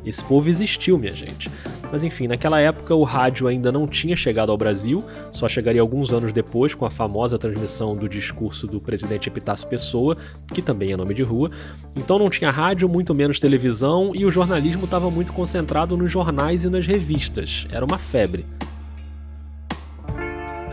Esse 0.05 0.23
povo 0.23 0.49
existiu, 0.49 0.97
minha 0.97 1.13
gente. 1.13 1.49
Mas 1.91 2.03
enfim, 2.03 2.27
naquela 2.27 2.59
época 2.59 2.93
o 2.95 3.03
rádio 3.03 3.47
ainda 3.47 3.71
não 3.71 3.87
tinha 3.87 4.15
chegado 4.15 4.51
ao 4.51 4.57
Brasil, 4.57 5.03
só 5.31 5.47
chegaria 5.47 5.81
alguns 5.81 6.13
anos 6.13 6.31
depois 6.31 6.75
com 6.75 6.85
a 6.85 6.91
famosa 6.91 7.37
transmissão 7.37 7.95
do 7.95 8.07
discurso 8.07 8.67
do 8.67 8.79
presidente 8.79 9.27
Epitácio 9.29 9.67
Pessoa, 9.67 10.17
que 10.53 10.61
também 10.61 10.91
é 10.91 10.97
nome 10.97 11.13
de 11.13 11.23
rua. 11.23 11.51
Então 11.95 12.19
não 12.19 12.29
tinha 12.29 12.51
rádio, 12.51 12.87
muito 12.87 13.13
menos 13.15 13.39
televisão, 13.39 14.11
e 14.13 14.25
o 14.25 14.31
jornalismo 14.31 14.85
estava 14.85 15.09
muito 15.09 15.33
concentrado 15.33 15.97
nos 15.97 16.11
jornais 16.11 16.63
e 16.63 16.69
nas 16.69 16.85
revistas. 16.85 17.67
Era 17.71 17.85
uma 17.85 17.97
febre. 17.97 18.45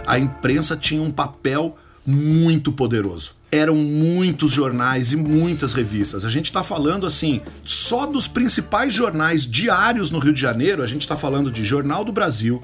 A 0.07 0.19
imprensa 0.19 0.77
tinha 0.77 1.03
um 1.03 1.11
papel 1.11 1.77
muito 2.07 2.71
poderoso. 2.71 3.35
Eram 3.57 3.75
muitos 3.75 4.53
jornais 4.53 5.13
e 5.13 5.17
muitas 5.17 5.73
revistas. 5.73 6.27
A 6.27 6.29
gente 6.29 6.45
está 6.45 6.63
falando 6.63 7.07
assim, 7.07 7.41
só 7.65 8.05
dos 8.05 8.29
principais 8.29 8.93
jornais 8.93 9.47
diários 9.47 10.11
no 10.11 10.19
Rio 10.19 10.35
de 10.35 10.41
Janeiro, 10.41 10.83
a 10.83 10.87
gente 10.87 11.01
está 11.01 11.17
falando 11.17 11.51
de 11.51 11.65
Jornal 11.65 12.05
do 12.05 12.13
Brasil, 12.13 12.63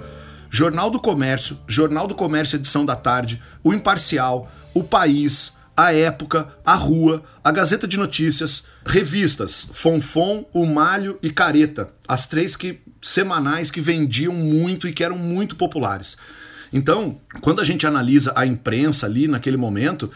Jornal 0.51 0.91
do 0.91 1.01
Comércio, 1.01 1.59
Jornal 1.67 2.07
do 2.07 2.15
Comércio 2.15 2.57
Edição 2.57 2.85
da 2.85 2.95
Tarde, 2.95 3.43
O 3.65 3.73
Imparcial, 3.73 4.53
O 4.75 4.85
País, 4.85 5.55
A 5.75 5.95
Época, 5.95 6.49
A 6.63 6.75
Rua, 6.75 7.23
A 7.43 7.51
Gazeta 7.51 7.89
de 7.89 7.97
Notícias, 7.97 8.65
revistas 8.85 9.67
Fonfon, 9.73 10.45
O 10.53 10.67
Malho 10.67 11.19
e 11.23 11.31
Careta, 11.31 11.89
as 12.07 12.27
três 12.27 12.55
que 12.55 12.81
semanais 13.01 13.71
que 13.71 13.81
vendiam 13.81 14.35
muito 14.35 14.87
e 14.87 14.93
que 14.93 15.03
eram 15.03 15.17
muito 15.17 15.57
populares. 15.57 16.19
Então, 16.71 17.19
quando 17.41 17.63
a 17.63 17.65
gente 17.65 17.87
analisa 17.87 18.33
a 18.37 18.47
imprensa 18.47 19.07
ali 19.07 19.27
naquele 19.27 19.57
momento, 19.57 20.11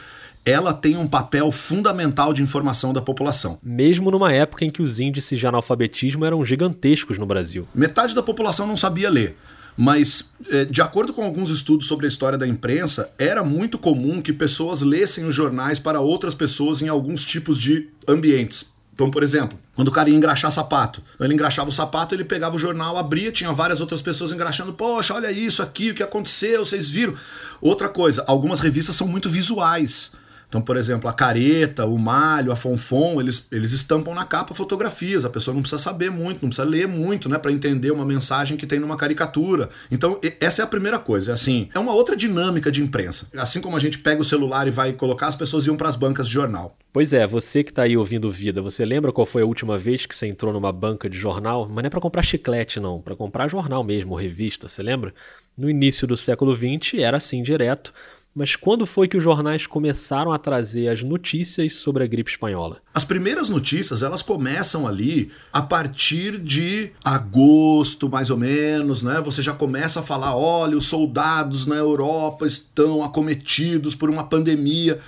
ela 0.46 0.72
tem 0.72 0.96
um 0.96 1.08
papel 1.08 1.50
fundamental 1.50 2.32
de 2.32 2.40
informação 2.40 2.92
da 2.92 3.02
população. 3.02 3.58
Mesmo 3.60 4.12
numa 4.12 4.32
época 4.32 4.64
em 4.64 4.70
que 4.70 4.80
os 4.80 5.00
índices 5.00 5.40
de 5.40 5.46
analfabetismo 5.46 6.24
eram 6.24 6.44
gigantescos 6.44 7.18
no 7.18 7.26
Brasil. 7.26 7.66
Metade 7.74 8.14
da 8.14 8.22
população 8.22 8.64
não 8.64 8.76
sabia 8.76 9.10
ler. 9.10 9.36
Mas, 9.76 10.30
eh, 10.50 10.64
de 10.64 10.80
acordo 10.80 11.12
com 11.12 11.22
alguns 11.22 11.50
estudos 11.50 11.86
sobre 11.86 12.06
a 12.06 12.08
história 12.08 12.38
da 12.38 12.46
imprensa, 12.46 13.10
era 13.18 13.42
muito 13.42 13.76
comum 13.76 14.22
que 14.22 14.32
pessoas 14.32 14.80
lessem 14.80 15.24
os 15.24 15.34
jornais 15.34 15.80
para 15.80 16.00
outras 16.00 16.34
pessoas 16.34 16.80
em 16.80 16.88
alguns 16.88 17.24
tipos 17.24 17.58
de 17.58 17.88
ambientes. 18.08 18.66
Então, 18.94 19.10
por 19.10 19.22
exemplo, 19.22 19.58
quando 19.74 19.88
o 19.88 19.92
cara 19.92 20.08
ia 20.08 20.16
engraxar 20.16 20.50
sapato, 20.50 21.02
ele 21.20 21.34
engraxava 21.34 21.68
o 21.68 21.72
sapato, 21.72 22.14
ele 22.14 22.24
pegava 22.24 22.56
o 22.56 22.58
jornal, 22.58 22.96
abria, 22.96 23.30
tinha 23.30 23.52
várias 23.52 23.80
outras 23.80 24.00
pessoas 24.00 24.32
engraxando, 24.32 24.72
poxa, 24.72 25.12
olha 25.12 25.30
isso 25.30 25.60
aqui, 25.60 25.90
o 25.90 25.94
que 25.94 26.02
aconteceu, 26.02 26.64
vocês 26.64 26.88
viram? 26.88 27.14
Outra 27.60 27.90
coisa, 27.90 28.24
algumas 28.26 28.60
revistas 28.60 28.96
são 28.96 29.06
muito 29.06 29.28
visuais. 29.28 30.12
Então, 30.48 30.60
por 30.60 30.76
exemplo, 30.76 31.08
a 31.08 31.12
careta, 31.12 31.84
o 31.84 31.98
malho, 31.98 32.52
a 32.52 32.56
fonfon, 32.56 33.20
eles, 33.20 33.46
eles 33.50 33.72
estampam 33.72 34.14
na 34.14 34.24
capa 34.24 34.54
fotografias. 34.54 35.24
A 35.24 35.30
pessoa 35.30 35.54
não 35.54 35.60
precisa 35.60 35.82
saber 35.82 36.10
muito, 36.10 36.42
não 36.42 36.50
precisa 36.50 36.66
ler 36.66 36.86
muito, 36.86 37.28
né, 37.28 37.38
para 37.38 37.50
entender 37.50 37.90
uma 37.90 38.04
mensagem 38.04 38.56
que 38.56 38.66
tem 38.66 38.78
numa 38.78 38.96
caricatura. 38.96 39.68
Então, 39.90 40.20
essa 40.40 40.62
é 40.62 40.64
a 40.64 40.68
primeira 40.68 40.98
coisa. 40.98 41.32
É 41.32 41.34
assim, 41.34 41.68
é 41.74 41.78
uma 41.78 41.92
outra 41.92 42.16
dinâmica 42.16 42.70
de 42.70 42.80
imprensa. 42.82 43.26
Assim 43.36 43.60
como 43.60 43.76
a 43.76 43.80
gente 43.80 43.98
pega 43.98 44.22
o 44.22 44.24
celular 44.24 44.66
e 44.66 44.70
vai 44.70 44.92
colocar, 44.92 45.26
as 45.26 45.36
pessoas 45.36 45.66
iam 45.66 45.76
para 45.76 45.88
as 45.88 45.96
bancas 45.96 46.28
de 46.28 46.34
jornal. 46.34 46.76
Pois 46.92 47.12
é, 47.12 47.26
você 47.26 47.62
que 47.62 47.72
tá 47.72 47.82
aí 47.82 47.96
ouvindo 47.96 48.30
Vida, 48.30 48.62
você 48.62 48.84
lembra 48.84 49.12
qual 49.12 49.26
foi 49.26 49.42
a 49.42 49.46
última 49.46 49.78
vez 49.78 50.06
que 50.06 50.14
você 50.14 50.26
entrou 50.26 50.52
numa 50.52 50.72
banca 50.72 51.10
de 51.10 51.18
jornal? 51.18 51.66
Mas 51.68 51.82
não 51.82 51.88
é 51.88 51.90
para 51.90 52.00
comprar 52.00 52.22
chiclete, 52.22 52.80
não, 52.80 53.00
para 53.00 53.14
comprar 53.14 53.48
jornal 53.48 53.84
mesmo, 53.84 54.14
revista, 54.14 54.68
você 54.68 54.82
lembra? 54.82 55.12
No 55.56 55.68
início 55.68 56.06
do 56.06 56.16
século 56.16 56.54
XX 56.54 57.00
era 57.00 57.16
assim 57.16 57.42
direto. 57.42 57.92
Mas 58.38 58.54
quando 58.54 58.84
foi 58.84 59.08
que 59.08 59.16
os 59.16 59.24
jornais 59.24 59.66
começaram 59.66 60.30
a 60.30 60.36
trazer 60.36 60.88
as 60.88 61.02
notícias 61.02 61.76
sobre 61.76 62.04
a 62.04 62.06
gripe 62.06 62.30
espanhola? 62.30 62.82
As 62.92 63.02
primeiras 63.02 63.48
notícias, 63.48 64.02
elas 64.02 64.20
começam 64.20 64.86
ali 64.86 65.30
a 65.50 65.62
partir 65.62 66.38
de 66.38 66.90
agosto, 67.02 68.10
mais 68.10 68.28
ou 68.28 68.36
menos, 68.36 69.02
né? 69.02 69.22
Você 69.22 69.40
já 69.40 69.54
começa 69.54 70.00
a 70.00 70.02
falar, 70.02 70.36
olha, 70.36 70.76
os 70.76 70.84
soldados 70.84 71.64
na 71.64 71.76
Europa 71.76 72.46
estão 72.46 73.02
acometidos 73.02 73.94
por 73.94 74.10
uma 74.10 74.24
pandemia. 74.24 75.00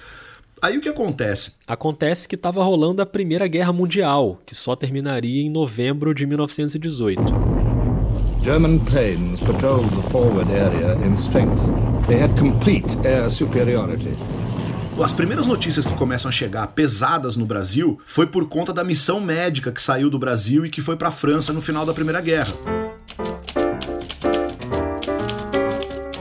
Aí 0.63 0.79
o 0.79 0.81
que 0.81 0.89
acontece? 0.89 1.53
Acontece 1.67 2.27
que 2.27 2.35
estava 2.35 2.65
rolando 2.65 3.03
a 3.03 3.07
Primeira 3.07 3.47
Guerra 3.47 3.75
Mundial, 3.75 4.41
que 4.47 4.55
só 4.55 4.75
terminaria 4.75 5.43
em 5.43 5.51
novembro 5.51 6.15
de 6.15 6.25
1918. 6.25 7.58
German 8.49 8.79
planes 8.79 9.41
patrolled 9.41 9.95
the 9.95 10.03
forward 10.09 10.51
area 10.51 10.95
in 11.05 11.15
strength. 11.19 11.63
They 12.07 12.19
had 12.19 12.35
complete 12.39 12.87
air 13.05 13.29
superiority. 13.29 14.17
As 14.99 15.13
primeiras 15.13 15.47
notícias 15.47 15.85
que 15.85 15.95
começam 15.95 16.31
a 16.31 16.33
chegar 16.33 16.67
pesadas 16.69 17.37
no 17.37 17.45
Brasil 17.45 17.99
foi 18.07 18.27
por 18.27 18.49
conta 18.49 18.73
da 18.73 18.83
missão 18.83 19.21
médica 19.21 19.71
que 19.71 19.83
saiu 19.83 20.09
do 20.09 20.19
Brasil 20.19 20.65
e 20.65 20.71
que 20.71 20.81
foi 20.81 20.97
para 20.97 21.09
a 21.09 21.11
França 21.11 21.53
no 21.53 21.61
final 21.61 21.85
da 21.85 21.93
Primeira 21.93 22.23
Guerra. 22.23 22.55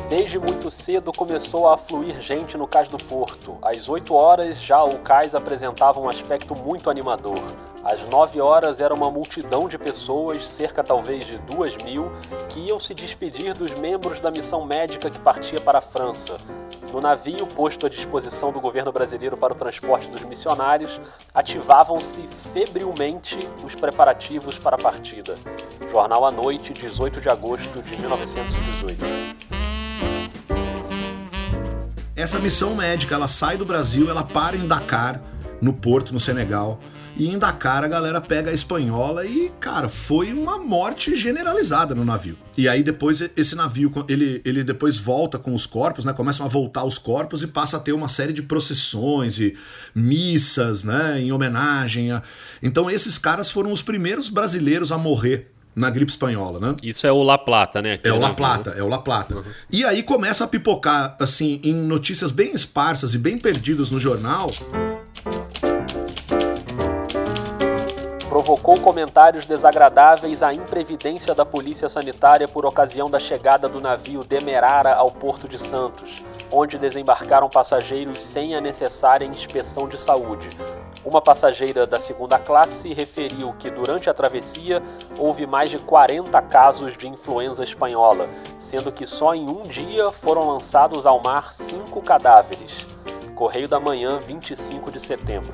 Desde 0.09 0.37
muito 0.37 0.69
cedo 0.69 1.13
começou 1.13 1.69
a 1.69 1.77
fluir 1.77 2.19
gente 2.19 2.57
no 2.57 2.67
cais 2.67 2.89
do 2.89 2.97
porto. 2.97 3.57
Às 3.61 3.87
8 3.87 4.13
horas 4.13 4.61
já 4.61 4.83
o 4.83 4.99
cais 4.99 5.33
apresentava 5.33 5.97
um 5.97 6.09
aspecto 6.09 6.53
muito 6.53 6.89
animador. 6.89 7.39
Às 7.89 8.01
9 8.09 8.41
horas 8.41 8.81
era 8.81 8.93
uma 8.93 9.09
multidão 9.09 9.69
de 9.69 9.77
pessoas, 9.77 10.45
cerca 10.49 10.83
talvez 10.83 11.25
de 11.25 11.37
duas 11.37 11.73
mil, 11.77 12.11
que 12.49 12.59
iam 12.59 12.77
se 12.81 12.93
despedir 12.93 13.53
dos 13.53 13.71
membros 13.79 14.19
da 14.19 14.29
missão 14.29 14.65
médica 14.65 15.09
que 15.09 15.17
partia 15.17 15.61
para 15.61 15.77
a 15.77 15.81
França. 15.81 16.35
No 16.91 16.99
navio 16.99 17.47
posto 17.47 17.85
à 17.85 17.89
disposição 17.89 18.51
do 18.51 18.59
governo 18.59 18.91
brasileiro 18.91 19.37
para 19.37 19.53
o 19.53 19.55
transporte 19.55 20.09
dos 20.09 20.21
missionários, 20.23 20.99
ativavam-se 21.33 22.27
febrilmente 22.51 23.39
os 23.63 23.73
preparativos 23.73 24.59
para 24.59 24.75
a 24.75 24.79
partida. 24.79 25.35
Jornal 25.89 26.25
à 26.25 26.31
Noite, 26.31 26.73
18 26.73 27.21
de 27.21 27.29
agosto 27.29 27.81
de 27.81 27.97
1918. 28.01 29.37
essa 32.17 32.39
missão 32.39 32.75
médica, 32.75 33.15
ela 33.15 33.29
sai 33.29 33.55
do 33.55 33.63
Brasil, 33.63 34.09
ela 34.09 34.23
para 34.23 34.57
em 34.57 34.67
Dakar, 34.67 35.21
no 35.61 35.71
porto, 35.71 36.13
no 36.13 36.19
Senegal. 36.19 36.77
E 37.17 37.29
em 37.29 37.37
Dakar 37.39 37.83
a 37.83 37.87
galera 37.87 38.21
pega 38.21 38.51
a 38.51 38.53
espanhola 38.53 39.25
e, 39.25 39.51
cara, 39.59 39.89
foi 39.89 40.31
uma 40.31 40.59
morte 40.59 41.15
generalizada 41.15 41.95
no 41.95 42.05
navio. 42.05 42.37
E 42.55 42.69
aí 42.69 42.83
depois 42.83 43.27
esse 43.35 43.55
navio, 43.55 43.91
ele, 44.07 44.39
ele 44.45 44.63
depois 44.63 44.97
volta 44.97 45.39
com 45.39 45.53
os 45.53 45.65
corpos, 45.65 46.05
né? 46.05 46.13
Começam 46.13 46.45
a 46.45 46.49
voltar 46.49 46.83
os 46.83 46.99
corpos 46.99 47.41
e 47.41 47.47
passa 47.47 47.77
a 47.77 47.79
ter 47.79 47.91
uma 47.91 48.07
série 48.07 48.33
de 48.33 48.43
procissões 48.43 49.39
e 49.39 49.55
missas, 49.95 50.83
né? 50.83 51.19
Em 51.19 51.31
homenagem 51.31 52.11
a... 52.11 52.21
Então 52.61 52.89
esses 52.89 53.17
caras 53.17 53.49
foram 53.49 53.71
os 53.71 53.81
primeiros 53.81 54.29
brasileiros 54.29 54.91
a 54.91 54.97
morrer 54.97 55.51
na 55.75 55.89
gripe 55.89 56.11
espanhola, 56.11 56.59
né? 56.59 56.75
Isso 56.83 57.05
é 57.07 57.11
o 57.11 57.23
La 57.23 57.37
Plata, 57.37 57.81
né? 57.81 57.99
é 58.03 58.11
o 58.11 58.19
La 58.19 58.33
Plata, 58.33 58.71
é 58.71 58.83
o 58.83 58.87
La 58.87 58.99
Plata. 58.99 59.35
Uhum. 59.37 59.43
E 59.71 59.83
aí 59.83 60.01
começa 60.03 60.43
a 60.43 60.47
pipocar, 60.47 61.15
assim, 61.19 61.59
em 61.63 61.73
notícias 61.73 62.31
bem 62.31 62.53
esparsas 62.53 63.13
e 63.13 63.17
bem 63.17 63.37
perdidas 63.37 63.91
no 63.91 63.99
jornal 63.99 64.49
provocou 68.47 68.79
comentários 68.79 69.43
desagradáveis 69.43 70.41
à 70.41 70.53
imprevidência 70.53 71.35
da 71.35 71.45
polícia 71.45 71.89
sanitária 71.89 72.47
por 72.47 72.65
ocasião 72.65 73.09
da 73.09 73.19
chegada 73.19 73.67
do 73.67 73.81
navio 73.81 74.23
Demerara 74.23 74.95
ao 74.95 75.11
Porto 75.11 75.49
de 75.49 75.61
Santos, 75.61 76.23
onde 76.49 76.77
desembarcaram 76.77 77.49
passageiros 77.49 78.23
sem 78.23 78.55
a 78.55 78.61
necessária 78.61 79.25
inspeção 79.25 79.85
de 79.85 79.99
saúde. 79.99 80.49
Uma 81.03 81.21
passageira 81.21 81.85
da 81.85 81.99
segunda 81.99 82.39
classe 82.39 82.93
referiu 82.93 83.53
que 83.59 83.69
durante 83.69 84.09
a 84.09 84.13
travessia 84.13 84.81
houve 85.19 85.45
mais 85.45 85.69
de 85.69 85.79
40 85.79 86.41
casos 86.43 86.97
de 86.97 87.05
influenza 87.05 87.65
espanhola, 87.65 88.29
sendo 88.57 88.93
que 88.93 89.05
só 89.05 89.35
em 89.35 89.43
um 89.49 89.63
dia 89.63 90.09
foram 90.09 90.47
lançados 90.47 91.05
ao 91.05 91.21
mar 91.21 91.51
cinco 91.51 92.01
cadáveres. 92.01 92.87
Correio 93.35 93.67
da 93.67 93.77
Manhã, 93.77 94.19
25 94.19 94.89
de 94.89 95.01
setembro. 95.01 95.53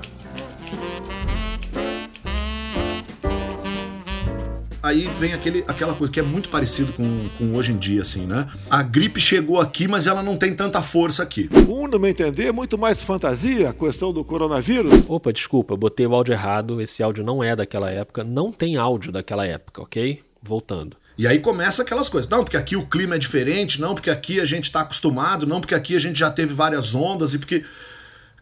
Aí 4.83 5.07
vem 5.17 5.33
aquele, 5.33 5.63
aquela 5.65 5.95
coisa 5.95 6.11
que 6.11 6.19
é 6.19 6.23
muito 6.23 6.49
parecido 6.49 6.91
com, 6.91 7.29
com 7.37 7.55
hoje 7.55 7.71
em 7.71 7.77
dia, 7.77 8.01
assim, 8.01 8.27
né? 8.27 8.49
A 8.69 8.83
gripe 8.83 9.21
chegou 9.21 9.61
aqui, 9.61 9.87
mas 9.87 10.05
ela 10.05 10.21
não 10.21 10.35
tem 10.35 10.53
tanta 10.53 10.81
força 10.81 11.23
aqui. 11.23 11.49
Um, 11.69 11.87
no 11.87 11.97
meu 11.97 12.09
entender, 12.09 12.47
é 12.47 12.51
muito 12.51 12.77
mais 12.77 13.01
fantasia 13.01 13.69
a 13.69 13.73
questão 13.73 14.11
do 14.11 14.25
coronavírus. 14.25 15.09
Opa, 15.09 15.31
desculpa, 15.31 15.77
botei 15.77 16.05
o 16.05 16.13
áudio 16.13 16.33
errado. 16.33 16.81
Esse 16.81 17.01
áudio 17.01 17.23
não 17.23 17.41
é 17.41 17.55
daquela 17.55 17.89
época. 17.89 18.25
Não 18.25 18.51
tem 18.51 18.75
áudio 18.75 19.13
daquela 19.13 19.47
época, 19.47 19.81
ok? 19.81 20.21
Voltando. 20.41 20.97
E 21.17 21.25
aí 21.25 21.39
começa 21.39 21.81
aquelas 21.81 22.09
coisas. 22.09 22.29
Não, 22.29 22.43
porque 22.43 22.57
aqui 22.57 22.75
o 22.75 22.85
clima 22.85 23.15
é 23.15 23.17
diferente, 23.17 23.79
não, 23.79 23.95
porque 23.95 24.09
aqui 24.09 24.41
a 24.41 24.45
gente 24.45 24.69
tá 24.69 24.81
acostumado, 24.81 25.47
não, 25.47 25.61
porque 25.61 25.75
aqui 25.75 25.95
a 25.95 25.99
gente 25.99 26.19
já 26.19 26.29
teve 26.29 26.53
várias 26.53 26.93
ondas 26.93 27.33
e 27.33 27.39
porque. 27.39 27.63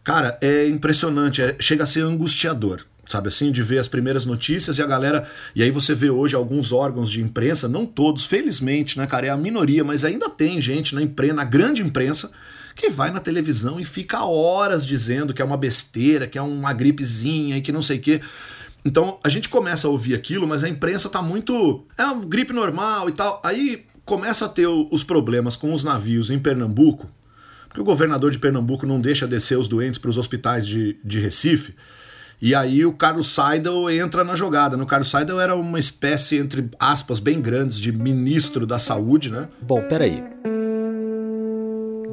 Cara, 0.02 0.36
é 0.40 0.66
impressionante, 0.66 1.40
é, 1.40 1.54
chega 1.60 1.84
a 1.84 1.86
ser 1.86 2.00
angustiador 2.00 2.84
sabe 3.12 3.28
assim, 3.28 3.52
de 3.52 3.62
ver 3.62 3.78
as 3.78 3.88
primeiras 3.88 4.24
notícias 4.24 4.78
e 4.78 4.82
a 4.82 4.86
galera. 4.86 5.28
E 5.54 5.62
aí 5.62 5.70
você 5.70 5.94
vê 5.94 6.10
hoje 6.10 6.34
alguns 6.34 6.72
órgãos 6.72 7.10
de 7.10 7.22
imprensa, 7.22 7.68
não 7.68 7.86
todos, 7.86 8.24
felizmente, 8.24 8.98
né, 8.98 9.06
cara? 9.06 9.26
É 9.26 9.30
a 9.30 9.36
minoria, 9.36 9.84
mas 9.84 10.04
ainda 10.04 10.28
tem 10.28 10.60
gente 10.60 10.94
na 10.94 11.02
imprensa, 11.02 11.34
na 11.34 11.44
grande 11.44 11.82
imprensa, 11.82 12.30
que 12.74 12.88
vai 12.88 13.10
na 13.10 13.20
televisão 13.20 13.78
e 13.78 13.84
fica 13.84 14.24
horas 14.24 14.84
dizendo 14.84 15.34
que 15.34 15.42
é 15.42 15.44
uma 15.44 15.56
besteira, 15.56 16.26
que 16.26 16.38
é 16.38 16.42
uma 16.42 16.72
gripezinha 16.72 17.56
e 17.56 17.60
que 17.60 17.70
não 17.70 17.82
sei 17.82 17.98
o 17.98 18.00
quê. 18.00 18.20
Então 18.84 19.18
a 19.22 19.28
gente 19.28 19.48
começa 19.48 19.86
a 19.86 19.90
ouvir 19.90 20.14
aquilo, 20.14 20.46
mas 20.48 20.64
a 20.64 20.68
imprensa 20.68 21.08
tá 21.08 21.22
muito. 21.22 21.84
É 21.96 22.04
uma 22.04 22.24
gripe 22.24 22.52
normal 22.52 23.08
e 23.08 23.12
tal. 23.12 23.40
Aí 23.44 23.84
começa 24.04 24.46
a 24.46 24.48
ter 24.48 24.66
os 24.66 25.04
problemas 25.04 25.54
com 25.54 25.72
os 25.72 25.84
navios 25.84 26.30
em 26.30 26.38
Pernambuco, 26.38 27.08
porque 27.68 27.80
o 27.80 27.84
governador 27.84 28.30
de 28.30 28.38
Pernambuco 28.38 28.86
não 28.86 29.00
deixa 29.00 29.26
descer 29.26 29.58
os 29.58 29.68
doentes 29.68 29.98
para 29.98 30.10
os 30.10 30.18
hospitais 30.18 30.66
de, 30.66 30.96
de 31.04 31.20
Recife. 31.20 31.74
E 32.42 32.56
aí 32.56 32.84
o 32.84 32.92
Carlos 32.92 33.28
Seidel 33.28 33.88
entra 33.88 34.24
na 34.24 34.34
jogada. 34.34 34.76
No 34.76 34.82
né? 34.82 34.88
Carlos 34.88 35.08
Seidel 35.08 35.40
era 35.40 35.54
uma 35.54 35.78
espécie, 35.78 36.36
entre 36.38 36.68
aspas, 36.76 37.20
bem 37.20 37.40
grandes, 37.40 37.78
de 37.78 37.92
ministro 37.92 38.66
da 38.66 38.80
saúde, 38.80 39.30
né? 39.30 39.48
Bom, 39.60 39.80
peraí. 39.82 40.24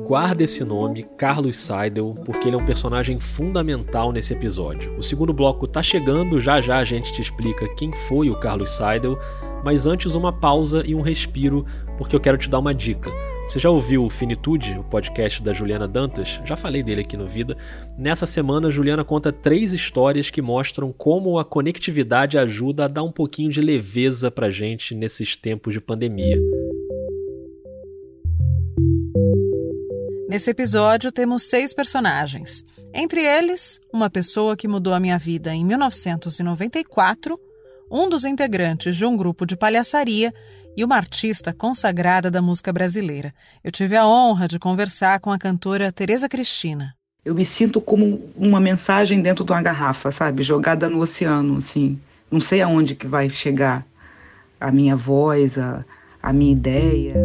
Guarda 0.05 0.43
esse 0.43 0.63
nome, 0.63 1.03
Carlos 1.17 1.57
Seidel, 1.57 2.13
porque 2.25 2.47
ele 2.47 2.55
é 2.55 2.59
um 2.59 2.65
personagem 2.65 3.17
fundamental 3.17 4.11
nesse 4.11 4.31
episódio. 4.31 4.95
O 4.99 5.01
segundo 5.01 5.33
bloco 5.33 5.65
tá 5.65 5.81
chegando, 5.81 6.39
já 6.39 6.61
já 6.61 6.77
a 6.77 6.83
gente 6.83 7.11
te 7.11 7.23
explica 7.23 7.67
quem 7.75 7.91
foi 8.07 8.29
o 8.29 8.35
Carlos 8.35 8.69
Seidel, 8.69 9.17
mas 9.65 9.87
antes 9.87 10.13
uma 10.13 10.31
pausa 10.31 10.83
e 10.85 10.93
um 10.93 11.01
respiro, 11.01 11.65
porque 11.97 12.15
eu 12.15 12.19
quero 12.19 12.37
te 12.37 12.51
dar 12.51 12.59
uma 12.59 12.73
dica. 12.73 13.09
Você 13.49 13.57
já 13.57 13.71
ouviu 13.71 14.05
o 14.05 14.11
Finitude, 14.11 14.77
o 14.77 14.83
podcast 14.83 15.41
da 15.41 15.51
Juliana 15.53 15.87
Dantas? 15.87 16.39
Já 16.45 16.55
falei 16.55 16.83
dele 16.83 17.01
aqui 17.01 17.17
no 17.17 17.27
Vida. 17.27 17.57
Nessa 17.97 18.27
semana, 18.27 18.69
Juliana 18.69 19.03
conta 19.03 19.31
três 19.33 19.73
histórias 19.73 20.29
que 20.29 20.39
mostram 20.39 20.93
como 20.93 21.39
a 21.39 21.43
conectividade 21.43 22.37
ajuda 22.37 22.85
a 22.85 22.87
dar 22.87 23.01
um 23.01 23.11
pouquinho 23.11 23.49
de 23.49 23.59
leveza 23.59 24.29
pra 24.29 24.51
gente 24.51 24.93
nesses 24.93 25.35
tempos 25.35 25.73
de 25.73 25.81
pandemia. 25.81 26.37
Nesse 30.29 30.51
episódio, 30.51 31.11
temos 31.11 31.41
seis 31.41 31.73
personagens. 31.73 32.63
Entre 32.93 33.25
eles, 33.25 33.79
uma 33.91 34.11
pessoa 34.11 34.55
que 34.55 34.67
mudou 34.67 34.93
a 34.93 34.99
minha 34.99 35.17
vida 35.17 35.55
em 35.55 35.65
1994, 35.65 37.39
um 37.89 38.07
dos 38.07 38.25
integrantes 38.25 38.95
de 38.95 39.07
um 39.07 39.17
grupo 39.17 39.43
de 39.43 39.57
palhaçaria 39.57 40.31
e 40.79 40.83
uma 40.85 40.95
artista 40.95 41.51
consagrada 41.51 42.31
da 42.31 42.41
música 42.41 42.71
brasileira. 42.71 43.33
Eu 43.61 43.69
tive 43.69 43.97
a 43.97 44.07
honra 44.07 44.47
de 44.47 44.57
conversar 44.57 45.19
com 45.19 45.29
a 45.29 45.37
cantora 45.37 45.91
Tereza 45.91 46.29
Cristina. 46.29 46.95
Eu 47.25 47.35
me 47.35 47.43
sinto 47.43 47.81
como 47.81 48.31
uma 48.33 48.61
mensagem 48.61 49.21
dentro 49.21 49.43
de 49.43 49.51
uma 49.51 49.61
garrafa, 49.61 50.09
sabe? 50.09 50.41
Jogada 50.41 50.89
no 50.89 50.99
oceano, 50.99 51.57
assim. 51.57 51.99
Não 52.31 52.39
sei 52.39 52.61
aonde 52.61 52.95
que 52.95 53.07
vai 53.07 53.29
chegar 53.29 53.85
a 54.57 54.71
minha 54.71 54.95
voz, 54.95 55.57
a, 55.57 55.83
a 56.23 56.31
minha 56.31 56.53
ideia. 56.53 57.15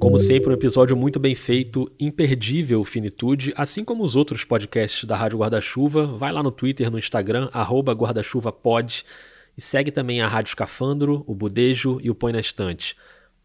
Como 0.00 0.18
sempre, 0.18 0.50
um 0.50 0.54
episódio 0.54 0.96
muito 0.96 1.20
bem 1.20 1.36
feito, 1.36 1.88
imperdível 2.00 2.82
finitude, 2.84 3.54
assim 3.56 3.84
como 3.84 4.02
os 4.02 4.16
outros 4.16 4.42
podcasts 4.42 5.04
da 5.04 5.14
Rádio 5.14 5.38
Guarda-Chuva. 5.38 6.06
Vai 6.06 6.32
lá 6.32 6.42
no 6.42 6.50
Twitter, 6.50 6.90
no 6.90 6.98
Instagram, 6.98 7.48
arroba 7.52 7.92
guarda-chuva-pod. 7.92 9.04
E 9.56 9.62
segue 9.62 9.90
também 9.90 10.20
a 10.20 10.28
Rádio 10.28 10.50
Escafandro, 10.50 11.24
o 11.26 11.34
Budejo 11.34 11.98
e 12.02 12.10
o 12.10 12.14
Põe 12.14 12.30
na 12.30 12.40
Estante. 12.40 12.94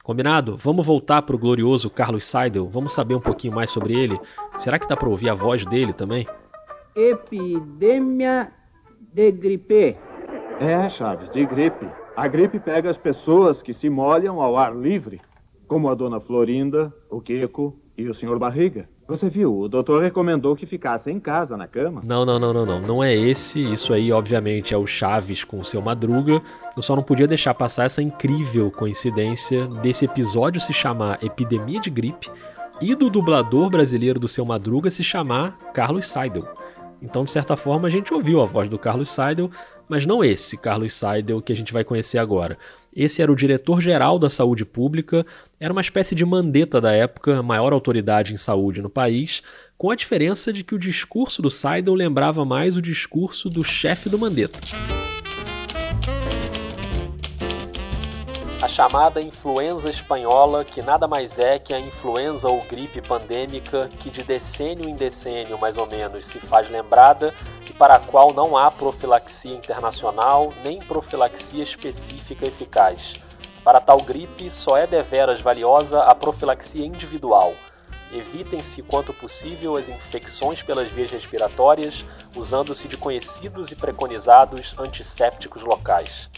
Combinado? 0.03 0.57
Vamos 0.57 0.85
voltar 0.85 1.21
para 1.21 1.35
o 1.35 1.39
glorioso 1.39 1.89
Carlos 1.89 2.25
Seidel, 2.25 2.67
vamos 2.67 2.91
saber 2.91 3.15
um 3.15 3.21
pouquinho 3.21 3.55
mais 3.55 3.69
sobre 3.69 3.93
ele. 3.93 4.19
Será 4.57 4.77
que 4.77 4.87
dá 4.87 4.97
para 4.97 5.07
ouvir 5.07 5.29
a 5.29 5.33
voz 5.33 5.65
dele 5.65 5.93
também? 5.93 6.27
Epidemia 6.93 8.51
de 9.13 9.31
gripe. 9.31 9.95
É, 10.59 10.89
Chaves, 10.89 11.29
de 11.29 11.45
gripe. 11.45 11.87
A 12.13 12.27
gripe 12.27 12.59
pega 12.59 12.89
as 12.89 12.97
pessoas 12.97 13.61
que 13.61 13.73
se 13.73 13.89
molham 13.89 14.41
ao 14.41 14.57
ar 14.57 14.75
livre, 14.75 15.21
como 15.65 15.87
a 15.87 15.95
dona 15.95 16.19
Florinda, 16.19 16.93
o 17.09 17.21
Queco 17.21 17.79
e 17.97 18.09
o 18.09 18.13
senhor 18.13 18.37
Barriga. 18.37 18.89
Você 19.11 19.29
viu, 19.29 19.59
o 19.59 19.67
doutor 19.67 20.01
recomendou 20.01 20.55
que 20.55 20.65
ficasse 20.65 21.11
em 21.11 21.19
casa, 21.19 21.57
na 21.57 21.67
cama. 21.67 22.01
Não, 22.01 22.23
não, 22.23 22.39
não, 22.39 22.53
não, 22.53 22.65
não. 22.65 22.81
Não 22.81 23.03
é 23.03 23.13
esse. 23.13 23.61
Isso 23.69 23.93
aí, 23.93 24.09
obviamente, 24.09 24.73
é 24.73 24.77
o 24.77 24.87
Chaves 24.87 25.43
com 25.43 25.59
o 25.59 25.65
seu 25.65 25.81
Madruga. 25.81 26.41
Eu 26.77 26.81
só 26.81 26.95
não 26.95 27.03
podia 27.03 27.27
deixar 27.27 27.53
passar 27.53 27.83
essa 27.83 28.01
incrível 28.01 28.71
coincidência 28.71 29.67
desse 29.81 30.05
episódio 30.05 30.61
se 30.61 30.71
chamar 30.71 31.21
Epidemia 31.21 31.81
de 31.81 31.89
Gripe 31.89 32.31
e 32.79 32.95
do 32.95 33.09
dublador 33.09 33.69
brasileiro 33.69 34.17
do 34.17 34.29
seu 34.29 34.45
Madruga 34.45 34.89
se 34.89 35.03
chamar 35.03 35.57
Carlos 35.73 36.07
Seidel. 36.09 36.47
Então, 37.01 37.23
de 37.23 37.31
certa 37.31 37.57
forma, 37.57 37.87
a 37.87 37.91
gente 37.91 38.13
ouviu 38.13 38.41
a 38.41 38.45
voz 38.45 38.69
do 38.69 38.77
Carlos 38.77 39.09
Seidel, 39.09 39.49
mas 39.89 40.05
não 40.05 40.23
esse 40.23 40.55
Carlos 40.55 40.93
Seidel 40.93 41.41
que 41.41 41.51
a 41.51 41.55
gente 41.55 41.73
vai 41.73 41.83
conhecer 41.83 42.17
agora. 42.17 42.57
Esse 42.95 43.21
era 43.21 43.31
o 43.31 43.35
diretor-geral 43.35 44.19
da 44.19 44.29
saúde 44.29 44.63
pública, 44.63 45.25
era 45.59 45.73
uma 45.73 45.81
espécie 45.81 46.13
de 46.13 46.25
mandeta 46.25 46.79
da 46.79 46.91
época, 46.91 47.39
a 47.39 47.43
maior 47.43 47.73
autoridade 47.73 48.33
em 48.33 48.37
saúde 48.37 48.81
no 48.81 48.89
país, 48.89 49.41
com 49.77 49.89
a 49.89 49.95
diferença 49.95 50.53
de 50.53 50.63
que 50.63 50.75
o 50.75 50.79
discurso 50.79 51.41
do 51.41 51.49
Seidel 51.49 51.95
lembrava 51.95 52.45
mais 52.45 52.77
o 52.77 52.81
discurso 52.81 53.49
do 53.49 53.63
chefe 53.63 54.09
do 54.09 54.19
mandeta. 54.19 54.59
Chamada 58.71 59.19
influenza 59.19 59.89
espanhola, 59.89 60.63
que 60.63 60.81
nada 60.81 61.05
mais 61.05 61.37
é 61.37 61.59
que 61.59 61.73
a 61.73 61.79
influenza 61.79 62.47
ou 62.47 62.61
gripe 62.61 63.01
pandêmica 63.01 63.89
que 63.99 64.09
de 64.09 64.23
decênio 64.23 64.87
em 64.87 64.95
decênio, 64.95 65.59
mais 65.59 65.75
ou 65.75 65.85
menos, 65.85 66.25
se 66.25 66.39
faz 66.39 66.69
lembrada 66.69 67.33
e 67.69 67.73
para 67.73 67.95
a 67.95 67.99
qual 67.99 68.31
não 68.33 68.55
há 68.55 68.71
profilaxia 68.71 69.53
internacional 69.53 70.53
nem 70.63 70.79
profilaxia 70.79 71.61
específica 71.61 72.47
eficaz. 72.47 73.15
Para 73.61 73.81
tal 73.81 73.97
gripe, 73.97 74.49
só 74.49 74.77
é 74.77 74.87
deveras 74.87 75.41
valiosa 75.41 76.03
a 76.03 76.15
profilaxia 76.15 76.85
individual. 76.85 77.53
Evitem-se 78.13 78.81
quanto 78.83 79.13
possível 79.13 79.75
as 79.75 79.89
infecções 79.89 80.63
pelas 80.63 80.87
vias 80.87 81.11
respiratórias, 81.11 82.05
usando-se 82.33 82.87
de 82.87 82.95
conhecidos 82.95 83.69
e 83.69 83.75
preconizados 83.75 84.73
antissépticos 84.79 85.61
locais. 85.61 86.29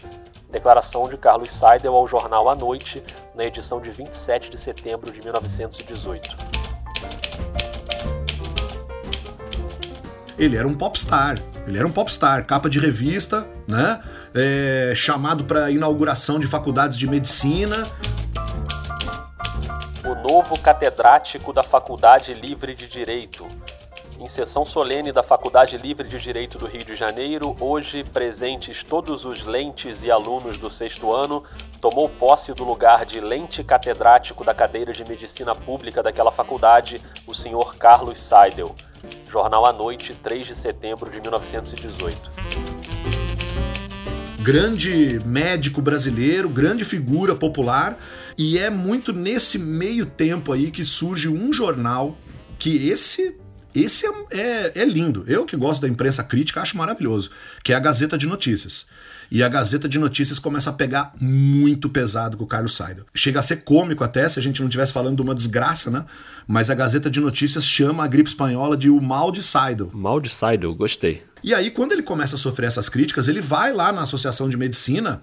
Declaração 0.54 1.10
de 1.10 1.18
Carlos 1.18 1.52
Seidel 1.52 1.96
ao 1.96 2.08
jornal 2.08 2.48
à 2.48 2.54
noite, 2.54 3.04
na 3.34 3.44
edição 3.44 3.82
de 3.82 3.89
27 3.89 4.52
de 4.52 4.58
setembro 4.60 5.12
de 5.12 5.20
1918. 5.20 6.38
Ele 10.38 10.56
era 10.56 10.68
um 10.68 10.76
popstar. 10.76 11.39
Ele 11.66 11.76
era 11.76 11.88
um 11.88 11.92
popstar, 11.92 12.46
capa 12.46 12.70
de 12.70 12.80
revista, 12.80 13.48
né? 13.68 14.00
É, 14.36 14.94
chamado 14.96 15.44
para 15.44 15.72
inauguração 15.72 16.39
de 16.39 16.46
faculdades 16.46 17.00
de 17.00 17.08
medicina. 17.08 17.88
O 20.06 20.13
novo 20.32 20.60
catedrático 20.60 21.52
da 21.52 21.63
Faculdade 21.63 22.32
Livre 22.32 22.76
de 22.76 22.88
Direito, 22.88 23.48
em 24.19 24.28
sessão 24.28 24.65
solene 24.65 25.12
da 25.12 25.23
Faculdade 25.23 25.78
Livre 25.78 26.08
de 26.08 26.17
Direito 26.17 26.58
do 26.58 26.65
Rio 26.65 26.84
de 26.84 26.95
Janeiro, 26.95 27.56
hoje 27.60 28.04
presentes 28.04 28.84
todos 28.84 29.26
os 29.26 29.43
lentes 29.43 30.04
e 30.04 30.12
alunos 30.12 30.58
do 30.58 30.69
sexto 30.69 31.13
ano, 31.13 31.43
tomou 31.82 32.08
posse 32.08 32.54
do 32.54 32.63
lugar 32.63 33.06
de 33.06 33.19
lente 33.19 33.63
catedrático 33.63 34.43
da 34.43 34.54
cadeira 34.54 34.93
de 34.93 35.04
Medicina 35.04 35.54
Pública 35.54 36.02
daquela 36.02 36.32
faculdade, 36.32 37.02
o 37.28 37.34
senhor 37.34 37.76
Carlos 37.76 38.19
Seidel. 38.19 38.76
Jornal 39.30 39.65
à 39.65 39.73
Noite, 39.73 40.13
3 40.13 40.47
de 40.47 40.56
setembro 40.56 41.12
de 41.12 41.19
1918 41.19 42.32
grande 44.43 45.21
médico 45.26 45.82
brasileiro, 45.82 46.49
grande 46.49 46.84
figura 46.84 47.34
popular, 47.34 47.97
e 48.38 48.60
é 48.60 48.69
muito 48.69 49.13
nesse 49.13 49.58
meio 49.58 50.06
tempo 50.06 50.52
aí 50.52 50.69
que 50.69 50.84
surge 50.84 51.30
um 51.30 51.54
jornal 51.54 52.17
que 52.60 52.89
esse 52.89 53.38
esse 53.75 54.05
é, 54.05 54.12
é, 54.31 54.71
é, 54.81 54.86
lindo. 54.86 55.23
Eu 55.27 55.45
que 55.45 55.55
gosto 55.55 55.81
da 55.81 55.88
imprensa 55.88 56.23
crítica 56.23 56.62
acho 56.62 56.77
maravilhoso, 56.77 57.31
que 57.63 57.73
é 57.73 57.75
a 57.75 57.79
Gazeta 57.79 58.17
de 58.17 58.27
Notícias. 58.27 58.86
E 59.31 59.41
a 59.41 59.49
Gazeta 59.49 59.89
de 59.89 59.97
Notícias 59.97 60.38
começa 60.38 60.69
a 60.69 60.73
pegar 60.73 61.13
muito 61.19 61.89
pesado 61.89 62.38
com 62.38 62.43
o 62.43 62.47
Carlos 62.47 62.75
Seidel. 62.75 63.05
Chega 63.15 63.39
a 63.39 63.43
ser 63.43 63.57
cômico 63.63 64.03
até, 64.03 64.29
se 64.29 64.38
a 64.38 64.41
gente 64.41 64.59
não 64.59 64.67
estivesse 64.67 64.93
falando 64.93 65.15
de 65.15 65.21
uma 65.21 65.33
desgraça, 65.33 65.89
né? 65.89 66.05
Mas 66.47 66.69
a 66.69 66.75
Gazeta 66.75 67.09
de 67.09 67.19
Notícias 67.19 67.65
chama 67.65 68.03
a 68.03 68.07
gripe 68.07 68.29
espanhola 68.29 68.77
de 68.77 68.89
o 68.89 69.01
mal 69.01 69.31
de 69.31 69.41
Seidel. 69.41 69.89
Mal 69.93 70.19
de 70.19 70.29
Seidel, 70.29 70.75
gostei. 70.75 71.23
E 71.43 71.53
aí, 71.53 71.71
quando 71.71 71.93
ele 71.93 72.03
começa 72.03 72.36
a 72.36 72.38
sofrer 72.38 72.67
essas 72.67 72.89
críticas, 72.89 73.27
ele 73.27 73.41
vai 73.41 73.73
lá 73.73 73.91
na 73.91 74.03
Associação 74.03 74.49
de 74.49 74.55
Medicina 74.55 75.21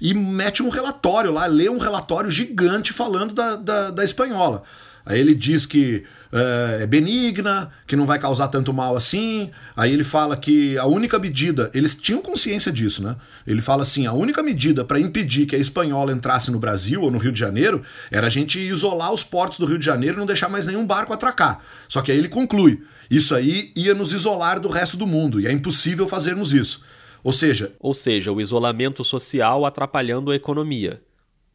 e 0.00 0.12
mete 0.12 0.62
um 0.62 0.68
relatório 0.68 1.30
lá, 1.30 1.46
lê 1.46 1.68
um 1.68 1.78
relatório 1.78 2.30
gigante 2.30 2.92
falando 2.92 3.32
da, 3.32 3.56
da, 3.56 3.90
da 3.90 4.04
espanhola. 4.04 4.62
Aí 5.06 5.20
ele 5.20 5.34
diz 5.34 5.66
que 5.66 6.04
é, 6.34 6.82
é 6.82 6.86
benigna, 6.86 7.70
que 7.86 7.94
não 7.94 8.06
vai 8.06 8.18
causar 8.18 8.48
tanto 8.48 8.72
mal 8.72 8.96
assim. 8.96 9.50
Aí 9.76 9.92
ele 9.92 10.02
fala 10.02 10.36
que 10.36 10.76
a 10.76 10.84
única 10.84 11.16
medida, 11.16 11.70
eles 11.72 11.94
tinham 11.94 12.20
consciência 12.20 12.72
disso, 12.72 13.02
né? 13.02 13.14
Ele 13.46 13.62
fala 13.62 13.82
assim: 13.82 14.06
a 14.06 14.12
única 14.12 14.42
medida 14.42 14.84
para 14.84 14.98
impedir 14.98 15.46
que 15.46 15.54
a 15.54 15.58
espanhola 15.58 16.12
entrasse 16.12 16.50
no 16.50 16.58
Brasil 16.58 17.02
ou 17.02 17.10
no 17.10 17.18
Rio 17.18 17.30
de 17.30 17.38
Janeiro 17.38 17.82
era 18.10 18.26
a 18.26 18.30
gente 18.30 18.58
isolar 18.58 19.12
os 19.12 19.22
portos 19.22 19.58
do 19.58 19.66
Rio 19.66 19.78
de 19.78 19.86
Janeiro 19.86 20.16
e 20.16 20.18
não 20.18 20.26
deixar 20.26 20.48
mais 20.48 20.66
nenhum 20.66 20.84
barco 20.84 21.12
atracar. 21.12 21.60
Só 21.88 22.02
que 22.02 22.10
aí 22.10 22.18
ele 22.18 22.28
conclui: 22.28 22.82
isso 23.08 23.32
aí 23.32 23.70
ia 23.76 23.94
nos 23.94 24.12
isolar 24.12 24.58
do 24.58 24.68
resto 24.68 24.96
do 24.96 25.06
mundo 25.06 25.40
e 25.40 25.46
é 25.46 25.52
impossível 25.52 26.08
fazermos 26.08 26.52
isso. 26.52 26.82
Ou 27.22 27.32
seja, 27.32 27.72
ou 27.78 27.94
seja, 27.94 28.32
o 28.32 28.40
isolamento 28.40 29.04
social 29.04 29.64
atrapalhando 29.64 30.30
a 30.30 30.36
economia. 30.36 31.00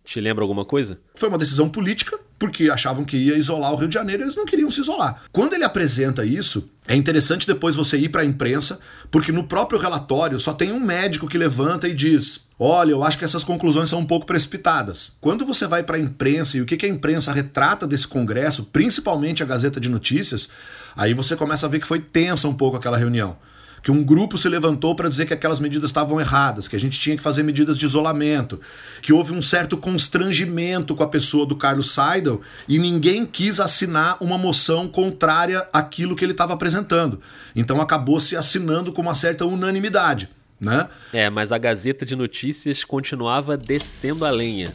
Te 0.10 0.20
lembra 0.20 0.44
alguma 0.44 0.66
coisa? 0.66 0.98
Foi 1.14 1.30
uma 1.30 1.38
decisão 1.38 1.70
política, 1.70 2.20
porque 2.40 2.68
achavam 2.68 3.06
que 3.06 3.16
ia 3.16 3.38
isolar 3.38 3.72
o 3.72 3.76
Rio 3.76 3.88
de 3.88 3.94
Janeiro 3.94 4.24
eles 4.24 4.36
não 4.36 4.44
queriam 4.44 4.72
se 4.72 4.82
isolar. 4.82 5.22
Quando 5.32 5.54
ele 5.54 5.64
apresenta 5.64 6.26
isso, 6.26 6.68
é 6.88 6.96
interessante 6.96 7.46
depois 7.46 7.76
você 7.76 7.96
ir 7.96 8.10
para 8.10 8.24
a 8.24 8.26
imprensa, 8.26 8.80
porque 9.12 9.32
no 9.32 9.44
próprio 9.44 9.80
relatório 9.80 10.40
só 10.40 10.52
tem 10.52 10.72
um 10.72 10.80
médico 10.80 11.28
que 11.28 11.38
levanta 11.38 11.88
e 11.88 11.94
diz: 11.94 12.48
Olha, 12.58 12.90
eu 12.90 13.04
acho 13.04 13.20
que 13.20 13.24
essas 13.24 13.44
conclusões 13.44 13.90
são 13.90 14.00
um 14.00 14.06
pouco 14.06 14.26
precipitadas. 14.26 15.12
Quando 15.22 15.46
você 15.46 15.68
vai 15.68 15.84
para 15.84 15.98
a 15.98 16.02
imprensa 16.02 16.58
e 16.58 16.62
o 16.62 16.66
que 16.66 16.84
a 16.88 16.90
imprensa 16.90 17.32
retrata 17.32 17.86
desse 17.86 18.08
congresso, 18.08 18.64
principalmente 18.64 19.44
a 19.44 19.46
Gazeta 19.46 19.80
de 19.80 19.90
Notícias, 19.90 20.50
aí 20.96 21.14
você 21.14 21.36
começa 21.36 21.68
a 21.68 21.70
ver 21.70 21.80
que 21.80 21.86
foi 21.86 22.00
tensa 22.00 22.48
um 22.48 22.56
pouco 22.56 22.78
aquela 22.78 22.98
reunião 22.98 23.38
que 23.82 23.92
um 23.92 24.04
grupo 24.04 24.38
se 24.38 24.50
levantou 24.50 24.96
para 24.96 25.10
dizer 25.10 25.26
que 25.26 25.34
aquelas 25.34 25.60
medidas 25.60 25.90
estavam 25.90 26.20
erradas, 26.20 26.68
que 26.68 26.76
a 26.76 26.80
gente 26.80 27.00
tinha 27.00 27.16
que 27.16 27.24
fazer 27.24 27.44
medidas 27.44 27.78
de 27.78 27.86
isolamento, 27.86 28.60
que 29.02 29.14
houve 29.14 29.34
um 29.34 29.42
certo 29.42 29.78
constrangimento 29.78 30.96
com 30.96 31.04
a 31.04 31.08
pessoa 31.08 31.46
do 31.46 31.56
Carlos 31.56 31.92
Seidel 31.92 32.42
e 32.68 32.78
ninguém 32.78 33.26
quis 33.26 33.60
assinar 33.60 34.18
uma 34.22 34.38
moção 34.38 34.88
contrária 34.88 35.68
àquilo 35.72 36.16
que 36.16 36.24
ele 36.24 36.34
estava 36.34 36.54
apresentando. 36.54 37.22
Então 37.56 37.82
acabou 37.82 38.20
se 38.20 38.36
assinando 38.36 38.92
com 38.92 39.02
uma 39.02 39.16
certa 39.16 39.46
unanimidade. 39.46 40.30
Né? 40.60 40.90
É, 41.14 41.30
mas 41.30 41.54
a 41.54 41.58
Gazeta 41.58 42.06
de 42.06 42.16
Notícias 42.18 42.84
continuava 42.84 43.56
descendo 43.56 44.26
a 44.26 44.30
lenha. 44.30 44.74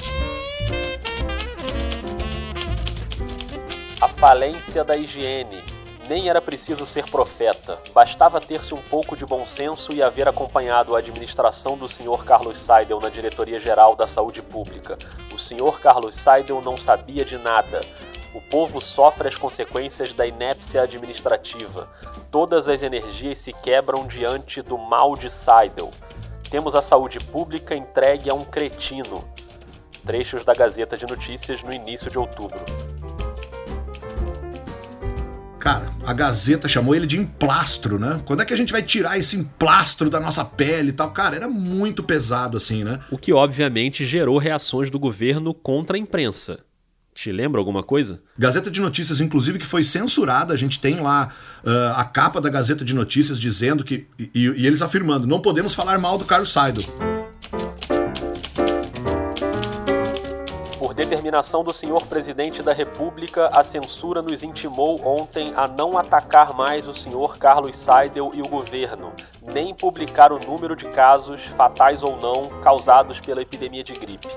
A 4.01 4.09
falência 4.09 4.83
da 4.83 4.97
higiene 4.97 5.74
nem 6.09 6.29
era 6.29 6.41
preciso 6.41 6.85
ser 6.85 7.05
profeta, 7.11 7.79
bastava 7.93 8.41
ter-se 8.41 8.75
um 8.75 8.83
pouco 8.83 9.17
de 9.17 9.25
bom 9.25 9.47
senso 9.47 9.93
e 9.93 10.03
haver 10.03 10.29
acompanhado 10.29 10.95
a 10.95 10.99
administração 10.99 11.77
do 11.77 11.89
Sr. 11.89 12.25
Carlos 12.25 12.59
Seidel 12.59 13.01
na 13.01 13.09
Diretoria 13.09 13.59
Geral 13.59 13.97
da 13.97 14.07
Saúde 14.07 14.43
Pública. 14.43 14.99
O 15.33 15.39
Sr. 15.39 15.81
Carlos 15.81 16.17
Seidel 16.17 16.61
não 16.61 16.77
sabia 16.77 17.25
de 17.25 17.39
nada. 17.39 17.81
O 18.35 18.41
povo 18.41 18.81
sofre 18.81 19.29
as 19.29 19.37
consequências 19.37 20.13
da 20.13 20.27
inépcia 20.27 20.83
administrativa. 20.83 21.89
Todas 22.31 22.69
as 22.69 22.83
energias 22.83 23.39
se 23.39 23.53
quebram 23.53 24.07
diante 24.07 24.61
do 24.61 24.77
mal 24.77 25.17
de 25.17 25.31
Seidel. 25.31 25.91
Temos 26.51 26.75
a 26.75 26.83
saúde 26.83 27.19
pública 27.19 27.75
entregue 27.75 28.31
a 28.31 28.35
um 28.35 28.45
cretino. 28.45 29.25
Trechos 30.05 30.45
da 30.45 30.53
Gazeta 30.53 30.97
de 30.97 31.07
Notícias 31.07 31.63
no 31.63 31.73
início 31.73 32.11
de 32.11 32.19
outubro. 32.19 32.61
Cara, 35.65 35.91
a 36.05 36.13
Gazeta 36.13 36.69
chamou 36.69 36.95
ele 36.95 37.07
de 37.07 37.19
emplastro, 37.19 37.99
né? 37.99 38.21
Quando 38.27 38.43
é 38.43 38.45
que 38.45 38.53
a 38.53 38.57
gente 38.57 38.71
vai 38.71 38.83
tirar 38.83 39.17
esse 39.17 39.35
emplastro 39.35 40.11
da 40.11 40.21
nossa 40.21 40.45
pele 40.45 40.91
e 40.91 40.93
tal? 40.93 41.11
Cara, 41.11 41.37
era 41.37 41.49
muito 41.49 42.03
pesado 42.03 42.59
assim, 42.59 42.85
né? 42.85 43.01
O 43.11 43.17
que 43.17 43.33
obviamente 43.33 44.05
gerou 44.05 44.37
reações 44.37 44.91
do 44.91 44.99
governo 44.99 45.55
contra 45.55 45.97
a 45.97 45.99
imprensa. 45.99 46.59
Te 47.15 47.33
lembra 47.33 47.59
alguma 47.59 47.83
coisa? 47.83 48.21
Gazeta 48.39 48.71
de 48.71 48.79
Notícias, 48.79 49.21
inclusive, 49.21 49.59
que 49.59 49.65
foi 49.65 49.83
censurada. 49.83 50.53
A 50.53 50.57
gente 50.57 50.79
tem 50.79 51.01
lá 51.01 51.33
uh, 51.65 51.97
a 51.97 52.05
capa 52.05 52.43
da 52.43 52.51
Gazeta 52.51 52.85
de 52.85 52.95
Notícias 52.95 53.41
dizendo 53.41 53.83
que. 53.85 54.07
E, 54.19 54.31
e, 54.35 54.67
eles 54.67 54.83
afirmando: 54.83 55.27
não 55.27 55.41
podemos 55.41 55.73
falar 55.73 55.99
mal 55.99 56.19
do 56.19 56.27
Carlos 56.27 56.53
Seidel. 56.53 56.85
Determinação 60.95 61.65
do 61.65 61.75
senhor 61.75 62.07
presidente 62.07 62.63
da 62.63 62.73
República, 62.73 63.49
a 63.49 63.65
censura 63.65 64.23
nos 64.23 64.45
intimou 64.45 65.05
ontem 65.05 65.53
a 65.57 65.67
não 65.67 65.99
atacar 65.99 66.55
mais 66.55 66.87
o 66.87 66.95
senhor 66.95 67.37
Carlos 67.37 67.77
Seidel 67.77 68.31
e 68.33 68.41
o 68.41 68.49
governo, 68.49 69.13
nem 69.43 69.75
publicar 69.75 70.31
o 70.31 70.39
número 70.39 70.77
de 70.77 70.85
casos, 70.85 71.47
fatais 71.47 72.05
ou 72.05 72.17
não, 72.17 72.45
causados 72.61 73.19
pela 73.19 73.43
epidemia 73.43 73.83
de 73.83 73.93
gripe. 73.93 74.29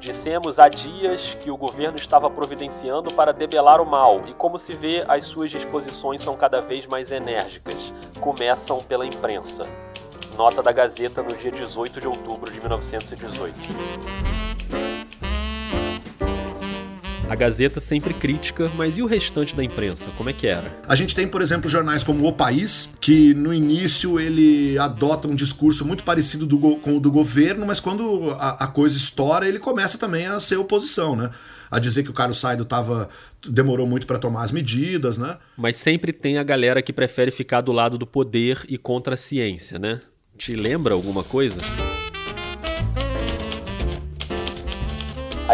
Dissemos 0.00 0.58
há 0.58 0.68
dias 0.68 1.36
que 1.40 1.48
o 1.48 1.56
governo 1.56 1.96
estava 1.96 2.28
providenciando 2.28 3.14
para 3.14 3.32
debelar 3.32 3.80
o 3.80 3.86
mal, 3.86 4.22
e 4.26 4.34
como 4.34 4.58
se 4.58 4.72
vê, 4.72 5.04
as 5.06 5.26
suas 5.26 5.48
disposições 5.48 6.20
são 6.20 6.34
cada 6.36 6.60
vez 6.60 6.86
mais 6.86 7.12
enérgicas. 7.12 7.94
Começam 8.20 8.78
pela 8.78 9.06
imprensa. 9.06 9.64
Nota 10.36 10.60
da 10.60 10.72
Gazeta 10.72 11.22
no 11.22 11.36
dia 11.36 11.52
18 11.52 12.00
de 12.00 12.08
outubro 12.08 12.50
de 12.50 12.58
1918. 12.58 14.39
A 17.30 17.36
Gazeta 17.36 17.78
sempre 17.78 18.12
crítica, 18.12 18.68
mas 18.76 18.98
e 18.98 19.02
o 19.02 19.06
restante 19.06 19.54
da 19.54 19.62
imprensa? 19.62 20.10
Como 20.16 20.28
é 20.28 20.32
que 20.32 20.48
era? 20.48 20.76
A 20.88 20.96
gente 20.96 21.14
tem, 21.14 21.28
por 21.28 21.40
exemplo, 21.40 21.70
jornais 21.70 22.02
como 22.02 22.26
O 22.26 22.32
País, 22.32 22.90
que 23.00 23.32
no 23.34 23.54
início 23.54 24.18
ele 24.18 24.76
adota 24.76 25.28
um 25.28 25.34
discurso 25.36 25.84
muito 25.84 26.02
parecido 26.02 26.44
do, 26.44 26.58
com 26.58 26.96
o 26.96 27.00
do 27.00 27.08
governo, 27.08 27.64
mas 27.64 27.78
quando 27.78 28.32
a, 28.32 28.64
a, 28.64 28.66
coisa 28.66 28.96
estoura, 28.96 29.46
ele 29.46 29.60
começa 29.60 29.96
também 29.96 30.26
a 30.26 30.40
ser 30.40 30.56
oposição, 30.56 31.14
né? 31.14 31.30
A 31.70 31.78
dizer 31.78 32.02
que 32.02 32.10
o 32.10 32.12
Carlos 32.12 32.36
Saido 32.38 32.64
tava, 32.64 33.08
demorou 33.48 33.86
muito 33.86 34.08
para 34.08 34.18
tomar 34.18 34.42
as 34.42 34.50
medidas, 34.50 35.16
né? 35.16 35.38
Mas 35.56 35.76
sempre 35.76 36.12
tem 36.12 36.36
a 36.36 36.42
galera 36.42 36.82
que 36.82 36.92
prefere 36.92 37.30
ficar 37.30 37.60
do 37.60 37.70
lado 37.70 37.96
do 37.96 38.08
poder 38.08 38.64
e 38.68 38.76
contra 38.76 39.14
a 39.14 39.16
ciência, 39.16 39.78
né? 39.78 40.00
Te 40.36 40.56
lembra 40.56 40.94
alguma 40.94 41.22
coisa? 41.22 41.60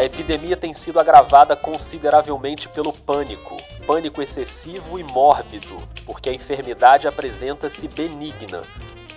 Epidemia 0.06 0.56
tem 0.56 0.72
sido 0.72 0.98
agravada 0.98 1.54
consideravelmente 1.54 2.68
pelo 2.68 2.92
pânico, 2.92 3.56
pânico 3.86 4.22
excessivo 4.22 4.98
e 4.98 5.04
mórbido, 5.04 5.76
porque 6.04 6.30
a 6.30 6.32
enfermidade 6.32 7.06
apresenta-se 7.06 7.86
benigna, 7.88 8.62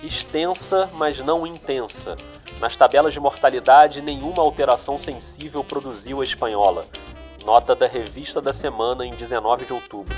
extensa, 0.04 0.90
mas 0.94 1.20
não 1.20 1.46
intensa. 1.46 2.16
Nas 2.60 2.76
tabelas 2.76 3.14
de 3.14 3.20
mortalidade, 3.20 4.02
nenhuma 4.02 4.44
alteração 4.44 5.00
sensível 5.00 5.64
produziu 5.64 6.22
a 6.22 6.24
espanhola. 6.24 6.86
Nota 7.46 7.74
da 7.74 7.88
Revista 7.88 8.42
da 8.42 8.52
Semana 8.52 9.06
em 9.06 9.14
19 9.14 9.66
de 9.66 9.74
outubro. 9.74 10.16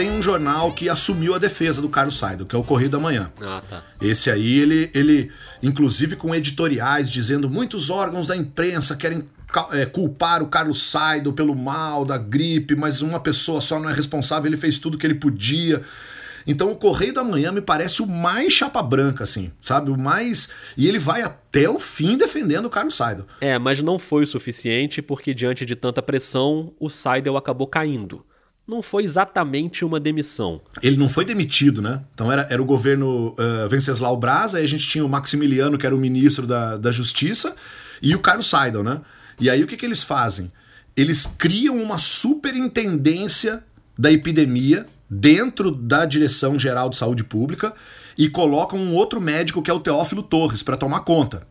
Tem 0.00 0.10
um 0.10 0.22
jornal 0.22 0.72
que 0.72 0.88
assumiu 0.88 1.34
a 1.34 1.38
defesa 1.38 1.82
do 1.82 1.88
Carlos 1.90 2.18
Seidel, 2.18 2.46
que 2.46 2.56
é 2.56 2.58
o 2.58 2.64
Correio 2.64 2.88
da 2.88 2.98
Manhã. 2.98 3.30
Ah, 3.42 3.60
tá. 3.68 3.84
Esse 4.00 4.30
aí, 4.30 4.58
ele, 4.58 4.90
ele 4.94 5.30
inclusive 5.62 6.16
com 6.16 6.34
editoriais 6.34 7.10
dizendo 7.10 7.50
muitos 7.50 7.90
órgãos 7.90 8.26
da 8.26 8.34
imprensa 8.34 8.96
querem 8.96 9.28
é, 9.72 9.84
culpar 9.84 10.42
o 10.42 10.46
Carlos 10.46 10.90
Seidel 10.90 11.34
pelo 11.34 11.54
mal 11.54 12.06
da 12.06 12.16
gripe, 12.16 12.74
mas 12.74 13.02
uma 13.02 13.20
pessoa 13.20 13.60
só 13.60 13.78
não 13.78 13.90
é 13.90 13.92
responsável, 13.92 14.46
ele 14.48 14.56
fez 14.56 14.78
tudo 14.78 14.96
que 14.96 15.06
ele 15.06 15.16
podia. 15.16 15.82
Então 16.46 16.72
o 16.72 16.76
Correio 16.76 17.12
da 17.12 17.22
Manhã 17.22 17.52
me 17.52 17.60
parece 17.60 18.00
o 18.00 18.06
mais 18.06 18.54
chapa 18.54 18.82
branca, 18.82 19.24
assim, 19.24 19.52
sabe? 19.60 19.90
O 19.90 19.98
mais. 19.98 20.48
E 20.78 20.88
ele 20.88 20.98
vai 20.98 21.20
até 21.20 21.68
o 21.68 21.78
fim 21.78 22.16
defendendo 22.16 22.64
o 22.64 22.70
Carlos 22.70 22.94
Seidel. 22.94 23.26
É, 23.38 23.58
mas 23.58 23.82
não 23.82 23.98
foi 23.98 24.24
o 24.24 24.26
suficiente 24.26 25.02
porque, 25.02 25.34
diante 25.34 25.66
de 25.66 25.76
tanta 25.76 26.00
pressão, 26.00 26.72
o 26.80 26.88
Seidel 26.88 27.36
acabou 27.36 27.66
caindo. 27.66 28.24
Não 28.70 28.82
foi 28.82 29.02
exatamente 29.02 29.84
uma 29.84 29.98
demissão. 29.98 30.60
Ele 30.80 30.96
não 30.96 31.08
foi 31.08 31.24
demitido, 31.24 31.82
né? 31.82 32.02
Então 32.14 32.30
era, 32.30 32.46
era 32.48 32.62
o 32.62 32.64
governo 32.64 33.34
uh, 33.36 33.68
Venceslau 33.68 34.16
Braz, 34.16 34.54
aí 34.54 34.62
a 34.62 34.68
gente 34.68 34.86
tinha 34.86 35.04
o 35.04 35.08
Maximiliano, 35.08 35.76
que 35.76 35.84
era 35.84 35.92
o 35.92 35.98
ministro 35.98 36.46
da, 36.46 36.76
da 36.76 36.92
Justiça, 36.92 37.56
e 38.00 38.14
o 38.14 38.20
Carlos 38.20 38.48
Seidel, 38.48 38.84
né? 38.84 39.00
E 39.40 39.50
aí 39.50 39.60
o 39.64 39.66
que, 39.66 39.76
que 39.76 39.84
eles 39.84 40.04
fazem? 40.04 40.52
Eles 40.96 41.26
criam 41.36 41.82
uma 41.82 41.98
superintendência 41.98 43.64
da 43.98 44.12
epidemia 44.12 44.86
dentro 45.10 45.72
da 45.72 46.04
Direção 46.04 46.56
Geral 46.56 46.88
de 46.88 46.96
Saúde 46.96 47.24
Pública 47.24 47.74
e 48.16 48.28
colocam 48.28 48.78
um 48.78 48.94
outro 48.94 49.20
médico 49.20 49.62
que 49.62 49.70
é 49.70 49.74
o 49.74 49.80
Teófilo 49.80 50.22
Torres 50.22 50.62
para 50.62 50.76
tomar 50.76 51.00
conta. 51.00 51.44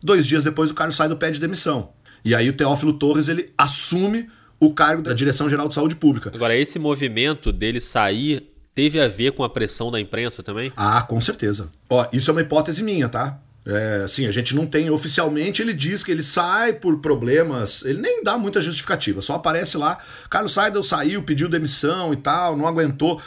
Dois 0.00 0.24
dias 0.24 0.44
depois 0.44 0.70
o 0.70 0.74
Carlos 0.74 0.94
Seidel 0.94 1.16
pede 1.16 1.40
demissão. 1.40 1.90
E 2.24 2.32
aí 2.32 2.48
o 2.48 2.52
Teófilo 2.52 2.92
Torres 2.92 3.26
ele 3.26 3.52
assume 3.58 4.28
o 4.60 4.72
cargo 4.72 5.02
da 5.02 5.14
Direção 5.14 5.48
Geral 5.48 5.66
de 5.66 5.74
Saúde 5.74 5.96
Pública. 5.96 6.30
Agora, 6.32 6.54
esse 6.54 6.78
movimento 6.78 7.50
dele 7.50 7.80
sair 7.80 8.46
teve 8.74 9.00
a 9.00 9.08
ver 9.08 9.32
com 9.32 9.42
a 9.42 9.48
pressão 9.48 9.90
da 9.90 9.98
imprensa 9.98 10.42
também? 10.42 10.70
Ah, 10.76 11.02
com 11.02 11.20
certeza. 11.20 11.70
Ó, 11.88 12.06
isso 12.12 12.30
é 12.30 12.32
uma 12.32 12.42
hipótese 12.42 12.82
minha, 12.82 13.08
tá? 13.08 13.40
É, 13.64 14.02
assim, 14.04 14.26
a 14.26 14.30
gente 14.30 14.54
não 14.54 14.66
tem 14.66 14.90
oficialmente, 14.90 15.60
ele 15.60 15.74
diz 15.74 16.02
que 16.02 16.10
ele 16.10 16.22
sai 16.22 16.72
por 16.72 16.98
problemas, 16.98 17.84
ele 17.84 18.00
nem 18.00 18.22
dá 18.22 18.38
muita 18.38 18.60
justificativa, 18.60 19.20
só 19.20 19.34
aparece 19.34 19.76
lá, 19.76 19.98
Carlos 20.30 20.54
Seidel 20.54 20.82
saiu, 20.82 21.22
pediu 21.22 21.46
demissão 21.46 22.12
e 22.12 22.16
tal, 22.16 22.56
não 22.56 22.66
aguentou. 22.66 23.20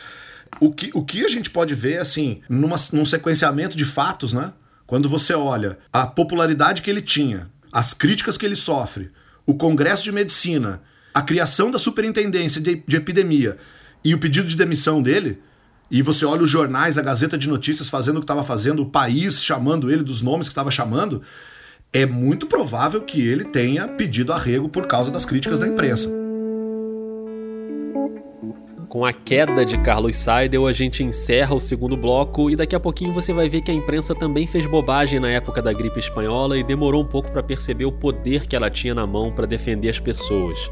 O 0.59 0.71
que, 0.71 0.89
o 0.93 1.03
que 1.03 1.23
a 1.23 1.29
gente 1.29 1.49
pode 1.49 1.75
ver, 1.75 1.99
assim, 1.99 2.41
numa, 2.49 2.77
num 2.91 3.05
sequenciamento 3.05 3.77
de 3.77 3.85
fatos, 3.85 4.33
né? 4.33 4.53
Quando 4.85 5.07
você 5.07 5.33
olha 5.33 5.77
a 5.91 6.05
popularidade 6.05 6.81
que 6.81 6.89
ele 6.89 7.01
tinha, 7.01 7.49
as 7.71 7.93
críticas 7.93 8.37
que 8.37 8.45
ele 8.45 8.55
sofre, 8.55 9.11
o 9.45 9.55
Congresso 9.55 10.03
de 10.03 10.11
Medicina, 10.11 10.81
a 11.13 11.21
criação 11.21 11.69
da 11.69 11.78
Superintendência 11.78 12.60
de, 12.60 12.84
de 12.88 12.95
Epidemia 12.95 13.58
e 14.04 14.13
o 14.13 14.17
pedido 14.17 14.47
de 14.47 14.58
demissão 14.58 15.02
dele, 15.02 15.39
e 15.89 16.02
você 16.02 16.26
olha 16.26 16.41
os 16.41 16.49
jornais, 16.49 16.97
a 16.97 17.02
Gazeta 17.02 17.38
de 17.38 17.47
Notícias 17.47 17.88
fazendo 17.88 18.17
o 18.17 18.19
que 18.19 18.23
estava 18.23 18.43
fazendo, 18.43 18.82
o 18.82 18.89
país 18.89 19.43
chamando 19.43 19.91
ele 19.91 20.04
dos 20.04 20.21
nomes 20.21 20.47
que 20.47 20.52
estava 20.52 20.71
chamando, 20.71 21.21
é 21.93 22.06
muito 22.06 22.47
provável 22.47 23.02
que 23.02 23.21
ele 23.21 23.45
tenha 23.45 23.88
pedido 23.88 24.34
arrego 24.34 24.67
por 24.67 24.88
causa 24.88 25.12
das 25.12 25.26
críticas 25.26 25.60
da 25.60 25.67
imprensa. 25.67 26.10
Com 28.89 29.06
a 29.06 29.12
queda 29.12 29.65
de 29.65 29.76
Carlos 29.80 30.17
Seidel, 30.17 30.67
a 30.67 30.73
gente 30.73 31.04
encerra 31.04 31.56
o 31.56 31.60
segundo 31.60 31.97
bloco 31.97 32.49
e 32.52 32.56
daqui 32.56 32.76
a 32.76 32.80
pouquinho 32.80 33.12
você 33.12 33.34
vai 33.34 33.49
ver 33.49 33.62
que 33.62 33.71
a 33.71 33.73
imprensa 33.73 34.13
também 34.13 34.45
fez 34.45 34.67
bobagem 34.67 35.19
na 35.19 35.30
época 35.30 35.63
da 35.63 35.73
gripe 35.73 35.97
espanhola 35.97 36.58
e 36.58 36.63
demorou 36.63 37.02
um 37.02 37.08
pouco 37.08 37.32
para 37.32 37.41
perceber 37.41 37.86
o 37.86 37.91
poder 37.91 38.45
que 38.45 38.56
ela 38.56 38.69
tinha 38.69 38.93
na 38.93 39.08
mão 39.08 39.32
para 39.32 39.47
defender 39.47 39.89
as 39.89 39.99
pessoas. 39.99 40.69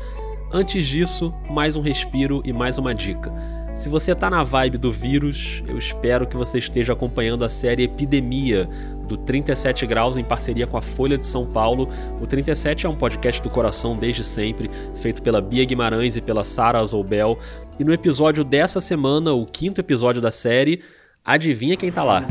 Antes 0.53 0.85
disso, 0.85 1.33
mais 1.49 1.77
um 1.77 1.81
respiro 1.81 2.41
e 2.43 2.51
mais 2.51 2.77
uma 2.77 2.93
dica. 2.93 3.33
Se 3.73 3.87
você 3.87 4.13
tá 4.13 4.29
na 4.29 4.43
vibe 4.43 4.77
do 4.77 4.91
vírus, 4.91 5.63
eu 5.65 5.77
espero 5.77 6.27
que 6.27 6.35
você 6.35 6.57
esteja 6.57 6.91
acompanhando 6.91 7.45
a 7.45 7.49
série 7.49 7.83
Epidemia 7.83 8.67
do 9.07 9.15
37 9.15 9.87
Graus 9.87 10.17
em 10.17 10.25
parceria 10.25 10.67
com 10.67 10.75
a 10.75 10.81
Folha 10.81 11.17
de 11.17 11.25
São 11.25 11.45
Paulo. 11.45 11.87
O 12.19 12.27
37 12.27 12.85
é 12.85 12.89
um 12.89 12.97
podcast 12.97 13.41
do 13.41 13.49
coração 13.49 13.95
desde 13.95 14.25
sempre, 14.25 14.69
feito 14.95 15.21
pela 15.21 15.39
Bia 15.39 15.63
Guimarães 15.63 16.17
e 16.17 16.21
pela 16.21 16.43
Sara 16.43 16.79
Azoubel. 16.79 17.39
E 17.79 17.85
no 17.85 17.93
episódio 17.93 18.43
dessa 18.43 18.81
semana, 18.81 19.31
o 19.31 19.45
quinto 19.45 19.79
episódio 19.79 20.21
da 20.21 20.31
série, 20.31 20.81
Adivinha 21.23 21.77
quem 21.77 21.91
tá 21.91 22.03
lá? 22.03 22.25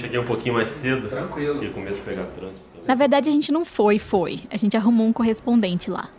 Cheguei 0.00 0.18
um 0.18 0.26
pouquinho 0.26 0.56
mais 0.56 0.72
cedo. 0.72 1.08
Tranquilo. 1.08 1.54
Fiquei 1.54 1.70
com 1.70 1.80
medo 1.80 1.94
de 1.94 2.02
pegar 2.02 2.24
trânsito. 2.24 2.70
Na 2.86 2.96
verdade, 2.96 3.30
a 3.30 3.32
gente 3.32 3.52
não 3.52 3.64
foi, 3.64 4.00
foi. 4.00 4.40
A 4.50 4.56
gente 4.56 4.76
arrumou 4.76 5.06
um 5.06 5.12
correspondente 5.12 5.88
lá. 5.88 6.10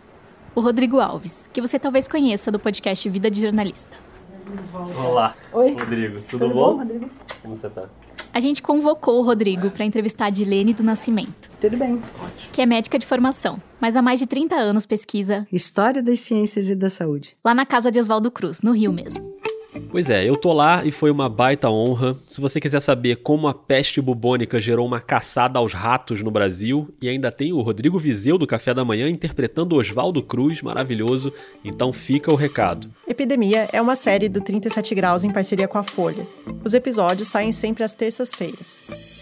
O 0.55 0.61
Rodrigo 0.61 0.99
Alves, 0.99 1.49
que 1.51 1.61
você 1.61 1.79
talvez 1.79 2.07
conheça 2.07 2.51
do 2.51 2.59
podcast 2.59 3.09
Vida 3.09 3.29
de 3.29 3.41
Jornalista. 3.41 3.97
Olá, 5.03 5.35
Oi. 5.51 5.71
Rodrigo. 5.73 6.21
Tudo, 6.29 6.45
Tudo 6.45 6.53
bom? 6.53 6.73
bom? 6.73 6.77
Rodrigo? 6.77 7.09
Como 7.41 7.55
você 7.55 7.69
tá? 7.69 7.89
A 8.31 8.39
gente 8.39 8.61
convocou 8.61 9.19
o 9.19 9.23
Rodrigo 9.23 9.71
para 9.71 9.85
entrevistar 9.85 10.25
a 10.25 10.29
Dilene 10.29 10.73
do 10.73 10.83
Nascimento. 10.83 11.49
Tudo 11.59 11.77
bem. 11.77 12.01
Que 12.51 12.61
é 12.61 12.65
médica 12.65 12.99
de 12.99 13.05
formação, 13.05 13.61
mas 13.79 13.95
há 13.95 14.01
mais 14.01 14.19
de 14.19 14.27
30 14.27 14.55
anos 14.55 14.85
pesquisa 14.85 15.47
História 15.51 16.01
das 16.03 16.19
Ciências 16.19 16.69
e 16.69 16.75
da 16.75 16.89
Saúde. 16.89 17.35
Lá 17.43 17.53
na 17.53 17.65
casa 17.65 17.91
de 17.91 17.99
Oswaldo 17.99 18.29
Cruz, 18.31 18.61
no 18.61 18.71
Rio 18.71 18.91
mesmo. 18.93 19.32
Pois 19.89 20.09
é, 20.09 20.27
eu 20.27 20.35
tô 20.35 20.53
lá 20.53 20.83
e 20.85 20.91
foi 20.91 21.11
uma 21.11 21.29
baita 21.29 21.69
honra. 21.69 22.15
Se 22.27 22.41
você 22.41 22.59
quiser 22.59 22.79
saber 22.79 23.17
como 23.17 23.47
a 23.47 23.53
peste 23.53 24.01
bubônica 24.01 24.59
gerou 24.59 24.85
uma 24.85 24.99
caçada 24.99 25.59
aos 25.59 25.73
ratos 25.73 26.21
no 26.21 26.31
Brasil, 26.31 26.89
e 27.01 27.09
ainda 27.09 27.31
tem 27.31 27.53
o 27.53 27.61
Rodrigo 27.61 27.99
Vizeu 27.99 28.37
do 28.37 28.47
Café 28.47 28.73
da 28.73 28.85
Manhã 28.85 29.07
interpretando 29.09 29.75
Oswaldo 29.75 30.21
Cruz, 30.21 30.61
maravilhoso, 30.61 31.33
então 31.63 31.93
fica 31.93 32.31
o 32.31 32.35
recado. 32.35 32.89
Epidemia 33.07 33.69
é 33.71 33.81
uma 33.81 33.95
série 33.95 34.29
do 34.29 34.41
37 34.41 34.95
Graus 34.95 35.23
em 35.23 35.31
parceria 35.31 35.67
com 35.67 35.77
a 35.77 35.83
Folha. 35.83 36.25
Os 36.63 36.73
episódios 36.73 37.27
saem 37.27 37.51
sempre 37.51 37.83
às 37.83 37.93
terças-feiras. 37.93 39.12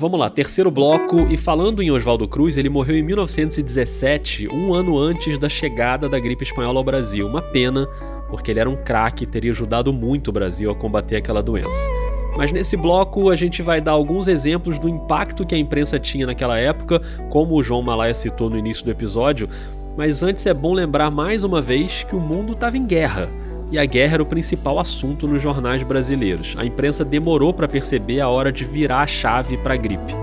Vamos 0.00 0.18
lá, 0.18 0.30
terceiro 0.30 0.70
bloco. 0.70 1.26
E 1.30 1.36
falando 1.36 1.82
em 1.82 1.90
Oswaldo 1.90 2.26
Cruz, 2.26 2.56
ele 2.56 2.70
morreu 2.70 2.96
em 2.96 3.02
1917, 3.02 4.48
um 4.48 4.72
ano 4.72 4.98
antes 4.98 5.38
da 5.38 5.46
chegada 5.46 6.08
da 6.08 6.18
gripe 6.18 6.42
espanhola 6.42 6.80
ao 6.80 6.84
Brasil. 6.84 7.26
Uma 7.26 7.42
pena, 7.42 7.86
porque 8.30 8.50
ele 8.50 8.60
era 8.60 8.70
um 8.70 8.76
craque 8.76 9.24
e 9.24 9.26
teria 9.26 9.50
ajudado 9.50 9.92
muito 9.92 10.28
o 10.28 10.32
Brasil 10.32 10.70
a 10.70 10.74
combater 10.74 11.16
aquela 11.16 11.42
doença. 11.42 11.86
Mas 12.34 12.50
nesse 12.50 12.78
bloco 12.78 13.28
a 13.28 13.36
gente 13.36 13.60
vai 13.60 13.78
dar 13.78 13.92
alguns 13.92 14.26
exemplos 14.26 14.78
do 14.78 14.88
impacto 14.88 15.44
que 15.44 15.54
a 15.54 15.58
imprensa 15.58 15.98
tinha 15.98 16.26
naquela 16.26 16.56
época, 16.56 17.02
como 17.28 17.54
o 17.54 17.62
João 17.62 17.82
Malaya 17.82 18.14
citou 18.14 18.48
no 18.48 18.56
início 18.56 18.82
do 18.82 18.90
episódio. 18.90 19.50
Mas 19.98 20.22
antes 20.22 20.46
é 20.46 20.54
bom 20.54 20.72
lembrar 20.72 21.10
mais 21.10 21.44
uma 21.44 21.60
vez 21.60 22.04
que 22.04 22.16
o 22.16 22.20
mundo 22.20 22.54
estava 22.54 22.78
em 22.78 22.86
guerra 22.86 23.28
e 23.70 23.78
a 23.78 23.84
guerra 23.84 24.14
era 24.14 24.22
o 24.22 24.26
principal 24.26 24.78
assunto 24.78 25.28
nos 25.28 25.42
jornais 25.42 25.82
brasileiros. 25.82 26.54
A 26.58 26.64
imprensa 26.64 27.04
demorou 27.04 27.54
para 27.54 27.68
perceber 27.68 28.20
a 28.20 28.28
hora 28.28 28.50
de 28.50 28.64
virar 28.64 29.00
a 29.00 29.06
chave 29.06 29.56
para 29.56 29.74
a 29.74 29.76
gripe. 29.76 30.14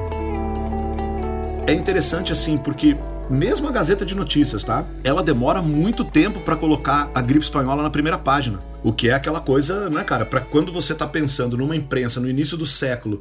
É 1.65 1.73
interessante 1.73 2.31
assim, 2.31 2.57
porque 2.57 2.95
mesmo 3.29 3.67
a 3.67 3.71
Gazeta 3.71 4.05
de 4.05 4.15
Notícias, 4.15 4.63
tá? 4.63 4.85
Ela 5.03 5.21
demora 5.21 5.61
muito 5.61 6.03
tempo 6.03 6.39
para 6.39 6.55
colocar 6.55 7.11
a 7.13 7.21
gripe 7.21 7.43
espanhola 7.43 7.83
na 7.83 7.89
primeira 7.89 8.17
página. 8.17 8.59
O 8.83 8.93
que 8.93 9.09
é 9.09 9.13
aquela 9.13 9.41
coisa, 9.41 9.89
né, 9.89 10.03
cara? 10.03 10.25
Para 10.25 10.39
quando 10.39 10.71
você 10.71 10.95
tá 10.95 11.05
pensando 11.05 11.57
numa 11.57 11.75
imprensa 11.75 12.19
no 12.19 12.29
início 12.29 12.57
do 12.57 12.65
século, 12.65 13.19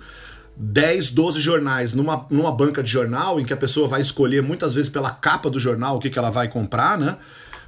10, 0.56 1.10
12 1.10 1.40
jornais 1.40 1.92
numa, 1.92 2.24
numa 2.30 2.52
banca 2.52 2.82
de 2.82 2.90
jornal, 2.90 3.40
em 3.40 3.44
que 3.44 3.52
a 3.52 3.56
pessoa 3.56 3.88
vai 3.88 4.00
escolher 4.00 4.42
muitas 4.42 4.72
vezes 4.72 4.88
pela 4.88 5.10
capa 5.10 5.50
do 5.50 5.58
jornal 5.60 5.96
o 5.96 5.98
que, 5.98 6.08
que 6.08 6.18
ela 6.18 6.30
vai 6.30 6.48
comprar, 6.48 6.96
né? 6.96 7.16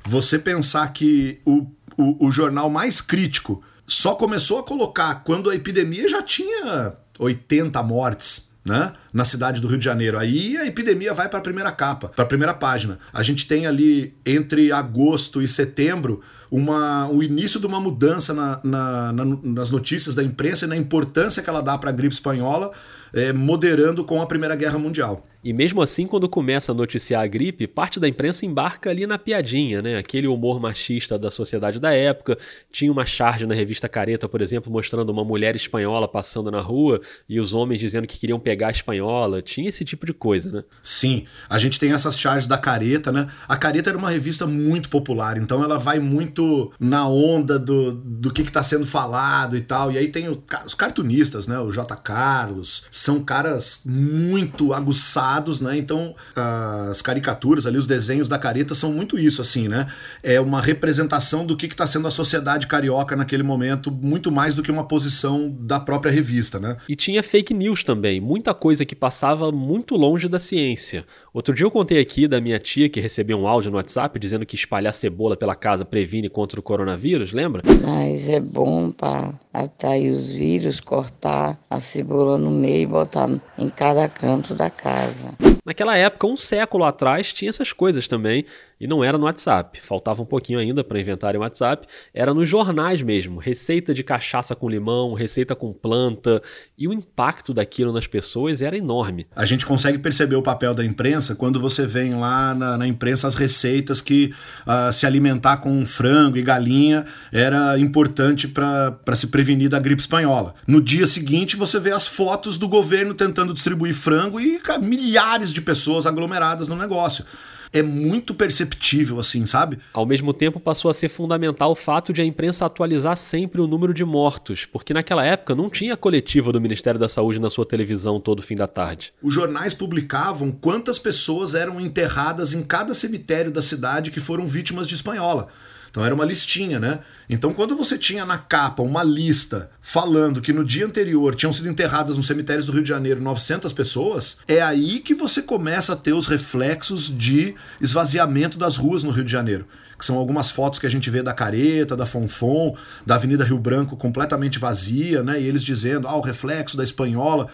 Você 0.07 0.39
pensar 0.39 0.91
que 0.93 1.41
o 1.45 1.67
o, 1.99 2.27
o 2.27 2.33
jornal 2.33 2.71
mais 2.71 3.01
crítico 3.01 3.63
só 3.87 4.15
começou 4.15 4.59
a 4.59 4.63
colocar 4.63 5.23
quando 5.25 5.51
a 5.51 5.55
epidemia 5.55 6.09
já 6.09 6.23
tinha 6.23 6.93
80 7.19 7.83
mortes. 7.83 8.47
Né? 8.65 8.93
na 9.15 9.25
cidade 9.25 9.63
do 9.63 9.69
Rio 9.69 9.79
de 9.79 9.85
Janeiro. 9.85 10.19
Aí 10.19 10.55
a 10.59 10.67
epidemia 10.67 11.15
vai 11.15 11.27
para 11.27 11.39
a 11.39 11.43
primeira 11.43 11.73
capa, 11.73 12.09
para 12.09 12.23
a 12.23 12.27
primeira 12.27 12.53
página. 12.53 12.99
A 13.15 13.23
gente 13.23 13.49
tem 13.49 13.67
ali 13.67 14.15
entre 14.27 14.71
agosto 14.71 15.41
e 15.41 15.49
setembro 15.49 16.21
uma, 16.51 17.09
o 17.09 17.23
início 17.23 17.59
de 17.59 17.67
uma 17.67 17.81
mudança 17.81 18.35
na, 18.35 18.61
na, 18.63 19.13
na, 19.13 19.25
nas 19.43 19.71
notícias 19.71 20.15
da 20.15 20.23
imprensa 20.23 20.67
e 20.67 20.69
na 20.69 20.77
importância 20.77 21.43
que 21.43 21.49
ela 21.49 21.63
dá 21.63 21.77
para 21.79 21.91
a 21.91 21.93
gripe 21.93 22.15
espanhola, 22.15 22.73
é, 23.13 23.33
moderando 23.33 24.05
com 24.05 24.21
a 24.21 24.27
Primeira 24.27 24.55
Guerra 24.55 24.79
Mundial. 24.79 25.27
E 25.43 25.53
mesmo 25.53 25.81
assim, 25.81 26.07
quando 26.07 26.29
começa 26.29 26.73
a 26.73 26.75
noticiar 26.75 27.23
a 27.23 27.27
gripe, 27.27 27.67
parte 27.67 28.01
da 28.01 28.09
imprensa 28.09 28.45
embarca 28.45 28.91
ali 28.91 29.07
na 29.07 29.17
piadinha, 29.17 29.81
né? 29.81 29.97
Aquele 29.97 30.27
humor 30.27 30.61
machista 30.61 31.17
da 31.17 31.31
sociedade 31.31 31.79
da 31.79 31.93
época. 31.93 32.37
Tinha 32.73 32.91
uma 32.91 33.07
charge 33.07 33.47
na 33.47 33.55
revista 33.55 33.89
Careta, 33.89 34.29
por 34.29 34.43
exemplo, 34.43 34.73
mostrando 34.73 35.11
uma 35.11 35.25
mulher 35.25 35.55
espanhola 35.55 36.09
passando 36.09 36.51
na 36.51 36.61
rua 36.61 37.01
e 37.29 37.39
os 37.39 37.55
homens 37.55 37.81
dizendo 37.81 38.07
que 38.07 38.19
queriam 38.19 38.41
pegar 38.41 38.69
a 38.69 38.73
espanhola. 38.73 39.41
Tinha 39.41 39.69
esse 39.69 39.85
tipo 39.85 40.05
de 40.05 40.13
coisa, 40.13 40.51
né? 40.51 40.65
Sim. 40.83 41.25
A 41.49 41.59
gente 41.59 41.79
tem 41.79 41.93
essas 41.93 42.19
charges 42.19 42.49
da 42.49 42.59
Careta, 42.59 43.13
né? 43.13 43.29
A 43.47 43.57
Careta 43.57 43.91
era 43.91 43.99
uma 43.99 44.11
revista 44.11 44.45
muito 44.45 44.89
popular, 44.89 45.39
então 45.39 45.63
ela 45.63 45.79
vai 45.79 46.01
muito 46.01 46.73
na 46.81 47.09
onda 47.09 47.59
do, 47.59 47.93
do 47.93 48.33
que 48.33 48.43
está 48.43 48.63
sendo 48.63 48.87
falado 48.87 49.57
e 49.57 49.61
tal. 49.61 49.93
E 49.93 49.99
aí 49.99 50.09
tem 50.09 50.29
o, 50.29 50.43
os 50.67 50.75
cartunistas, 50.75 51.47
né? 51.47 51.59
O 51.61 51.71
J. 51.71 51.95
Carlos. 51.97 52.85
São 52.91 53.23
caras 53.23 53.83
muito 53.85 54.73
aguçados 54.73 55.29
animados, 55.39 55.61
né? 55.61 55.77
Então 55.77 56.15
as 56.35 57.01
caricaturas 57.01 57.67
ali, 57.67 57.79
os 57.79 57.87
desenhos 57.87 58.29
da 58.29 58.39
careta 58.39 58.75
são 58.75 58.93
muito 58.93 59.19
isso, 59.19 59.41
assim, 59.41 59.69
né? 59.69 59.87
É 60.23 60.41
uma 60.41 60.61
representação 60.61 61.47
do 61.47 61.57
que 61.57 61.67
está 61.67 61.87
sendo 61.87 62.09
a 62.09 62.11
sociedade 62.11 62.67
carioca 62.67 63.17
naquele 63.17 63.43
momento, 63.43 63.91
muito 63.91 64.31
mais 64.31 64.55
do 64.55 64.63
que 64.63 64.71
uma 64.71 64.85
posição 64.85 65.55
da 65.61 65.79
própria 65.81 66.11
revista, 66.11 66.59
né? 66.59 66.77
E 66.89 66.97
tinha 66.97 67.23
fake 67.23 67.55
news 67.55 67.85
também, 67.85 68.21
muita 68.21 68.53
coisa 68.53 68.85
que 68.85 68.95
passava 68.95 69.51
muito 69.53 69.97
longe 69.97 70.29
da 70.29 70.39
ciência. 70.39 71.05
Outro 71.33 71.55
dia 71.55 71.67
eu 71.67 71.71
contei 71.71 72.01
aqui 72.01 72.27
da 72.27 72.41
minha 72.41 72.59
tia 72.59 72.89
que 72.89 73.01
recebeu 73.01 73.39
um 73.39 73.47
áudio 73.47 73.71
no 73.71 73.77
WhatsApp 73.77 74.19
dizendo 74.19 74.47
que 74.47 74.55
espalhar 74.55 74.93
cebola 74.93 75.37
pela 75.37 75.55
casa 75.55 75.85
previne 75.85 76.29
contra 76.29 76.59
o 76.59 76.63
coronavírus, 76.63 77.33
lembra? 77.33 77.63
Mas 77.83 78.29
é 78.29 78.41
bom 78.41 78.91
para 78.91 79.33
atrair 79.53 80.11
os 80.11 80.33
vírus, 80.33 80.81
cortar 80.81 81.59
a 81.69 81.81
cebola 81.81 82.39
no 82.39 82.51
meio 82.51 82.83
e 82.83 82.87
botar 82.87 83.29
em 83.59 83.69
cada 83.69 84.09
canto 84.09 84.55
da 84.55 84.71
casa. 84.71 85.35
Naquela 85.65 85.97
época, 85.99 86.27
um 86.27 86.37
século 86.37 86.85
atrás, 86.85 87.33
tinha 87.35 87.51
essas 87.51 87.75
coisas 87.75 88.09
também. 88.09 88.47
E 88.81 88.87
não 88.87 89.03
era 89.03 89.19
no 89.19 89.25
WhatsApp. 89.25 89.81
Faltava 89.83 90.23
um 90.23 90.25
pouquinho 90.25 90.59
ainda 90.59 90.85
para 90.85 91.01
inventarem 91.01 91.39
o 91.39 91.43
WhatsApp. 91.43 91.87
Era 92.15 92.33
nos 92.33 92.49
jornais 92.49 93.03
mesmo. 93.03 93.41
Receita 93.41 93.93
de 93.93 94.05
cachaça 94.05 94.55
com 94.55 94.69
limão, 94.69 95.15
receita 95.15 95.57
com 95.57 95.73
planta. 95.73 96.41
E 96.77 96.87
o 96.87 96.93
impacto 96.93 97.53
daquilo 97.53 97.93
nas 97.93 98.07
pessoas 98.07 98.63
era 98.63 98.77
enorme. 98.77 99.27
A 99.35 99.45
gente 99.45 99.67
consegue 99.67 99.99
perceber 99.99 100.37
o 100.37 100.43
papel 100.43 100.75
da 100.75 100.85
imprensa 100.85 101.35
quando 101.35 101.61
você 101.61 101.87
vem 101.87 102.15
lá 102.15 102.55
na, 102.55 102.79
na 102.79 102.87
imprensa 102.87 103.27
as 103.27 103.35
receitas 103.35 104.01
que 104.01 104.33
uh, 104.67 104.93
se 104.93 105.07
alimentar 105.07 105.57
com 105.57 105.85
frango 105.85 106.37
e 106.37 106.43
galinha 106.43 107.05
era 107.33 107.79
importante 107.79 108.47
para 108.47 109.17
se 109.17 109.27
prevenir 109.27 109.69
da 109.69 109.81
gripe 109.81 110.01
espanhola. 110.01 110.55
No 110.67 110.81
dia 110.81 111.07
seguinte, 111.07 111.57
você 111.57 111.81
vê 111.81 111.91
as 111.91 112.07
fotos 112.07 112.57
do 112.57 112.69
governo 112.69 113.13
tentando 113.13 113.53
distribuir 113.53 113.95
frango 113.95 114.41
e 114.41 114.61
milhares 114.81 115.53
de 115.53 115.61
pessoas 115.61 116.07
aglomeradas 116.07 116.69
no 116.69 116.77
negócio 116.77 117.25
é 117.73 117.83
muito 117.83 118.35
perceptível, 118.35 119.19
assim, 119.19 119.45
sabe? 119.47 119.79
Ao 119.93 120.07
mesmo 120.07 120.33
tempo, 120.33 120.61
passou 120.61 120.91
a 120.91 120.95
ser 120.95 121.09
fundamental 121.09 121.73
o 121.73 121.77
fato 121.77 122.13
de 122.13 122.21
a 122.21 122.25
imprensa 122.25 122.67
atualizar 122.67 123.17
sempre 123.17 123.61
o 123.61 123.67
número 123.67 123.93
de 123.93 124.05
mortos, 124.05 124.65
porque 124.65 124.95
naquela 124.95 125.25
época 125.25 125.55
não 125.55 125.69
tinha 125.69 125.97
coletiva 125.97 126.53
do 126.53 126.61
Ministério 126.61 127.01
da 127.01 127.09
Saúde 127.09 127.39
na 127.39 127.51
sua 127.51 127.67
televisão 127.67 128.21
todo 128.21 128.43
fim 128.43 128.57
da 128.57 128.67
tarde. 128.67 129.13
Os 129.23 129.35
jornais 129.35 129.75
publicavam 129.75 130.51
quantas 130.51 130.99
pessoas 130.99 131.55
eram 131.55 131.81
enterradas 131.81 132.53
em 132.53 132.63
cada 132.63 132.95
cemitério 132.95 133.51
da 133.51 133.63
cidade 133.63 134.11
que 134.11 134.21
foram 134.21 134.47
vítimas 134.47 134.87
de 134.87 134.95
espanhola. 134.95 135.49
Então 135.91 136.05
era 136.05 136.15
uma 136.15 136.25
listinha, 136.25 136.79
né? 136.79 137.01
Então 137.29 137.53
quando 137.53 137.77
você 137.77 137.99
tinha 137.99 138.25
na 138.25 138.39
capa 138.39 138.83
uma 138.83 139.03
lista 139.03 139.71
falando 139.81 140.41
que 140.41 140.53
no 140.53 140.65
dia 140.65 140.87
anterior 140.87 141.35
tinham 141.35 141.53
sido 141.53 141.69
enterradas 141.69 142.17
nos 142.17 142.27
cemitérios 142.27 142.67
do 142.67 142.73
Rio 142.73 142.83
de 142.83 142.89
Janeiro 142.89 143.23
900 143.23 143.73
pessoas, 143.73 144.37
é 144.47 144.61
aí 144.61 145.01
que 145.01 145.15
você 145.15 145.43
começa 145.43 145.93
a 145.93 145.97
ter 145.97 146.13
os 146.13 146.27
reflexos 146.27 147.13
de 147.17 147.55
esvaziamento 147.81 148.59
das 148.59 148.77
ruas 148.77 149.03
no 149.03 149.11
Rio 149.11 149.25
de 149.25 149.33
Janeiro. 149.33 149.67
Que 149.99 150.05
são 150.05 150.17
algumas 150.17 150.51
fotos 150.51 150.79
que 150.79 150.87
a 150.87 150.91
gente 150.91 151.11
vê 151.11 151.23
da 151.23 151.35
Careta, 151.35 151.97
da 151.97 152.07
Fonfon, 152.07 152.77
da 153.05 153.17
Avenida 153.17 153.45
Rio 153.45 153.59
Branco 153.59 153.97
completamente 153.97 154.59
vazia, 154.59 155.25
né? 155.25 155.41
E 155.41 155.45
eles 155.45 155.65
dizendo, 155.65 156.07
ah, 156.07 156.17
o 156.17 156.21
reflexo 156.21 156.77
da 156.77 156.85
espanhola. 156.85 157.49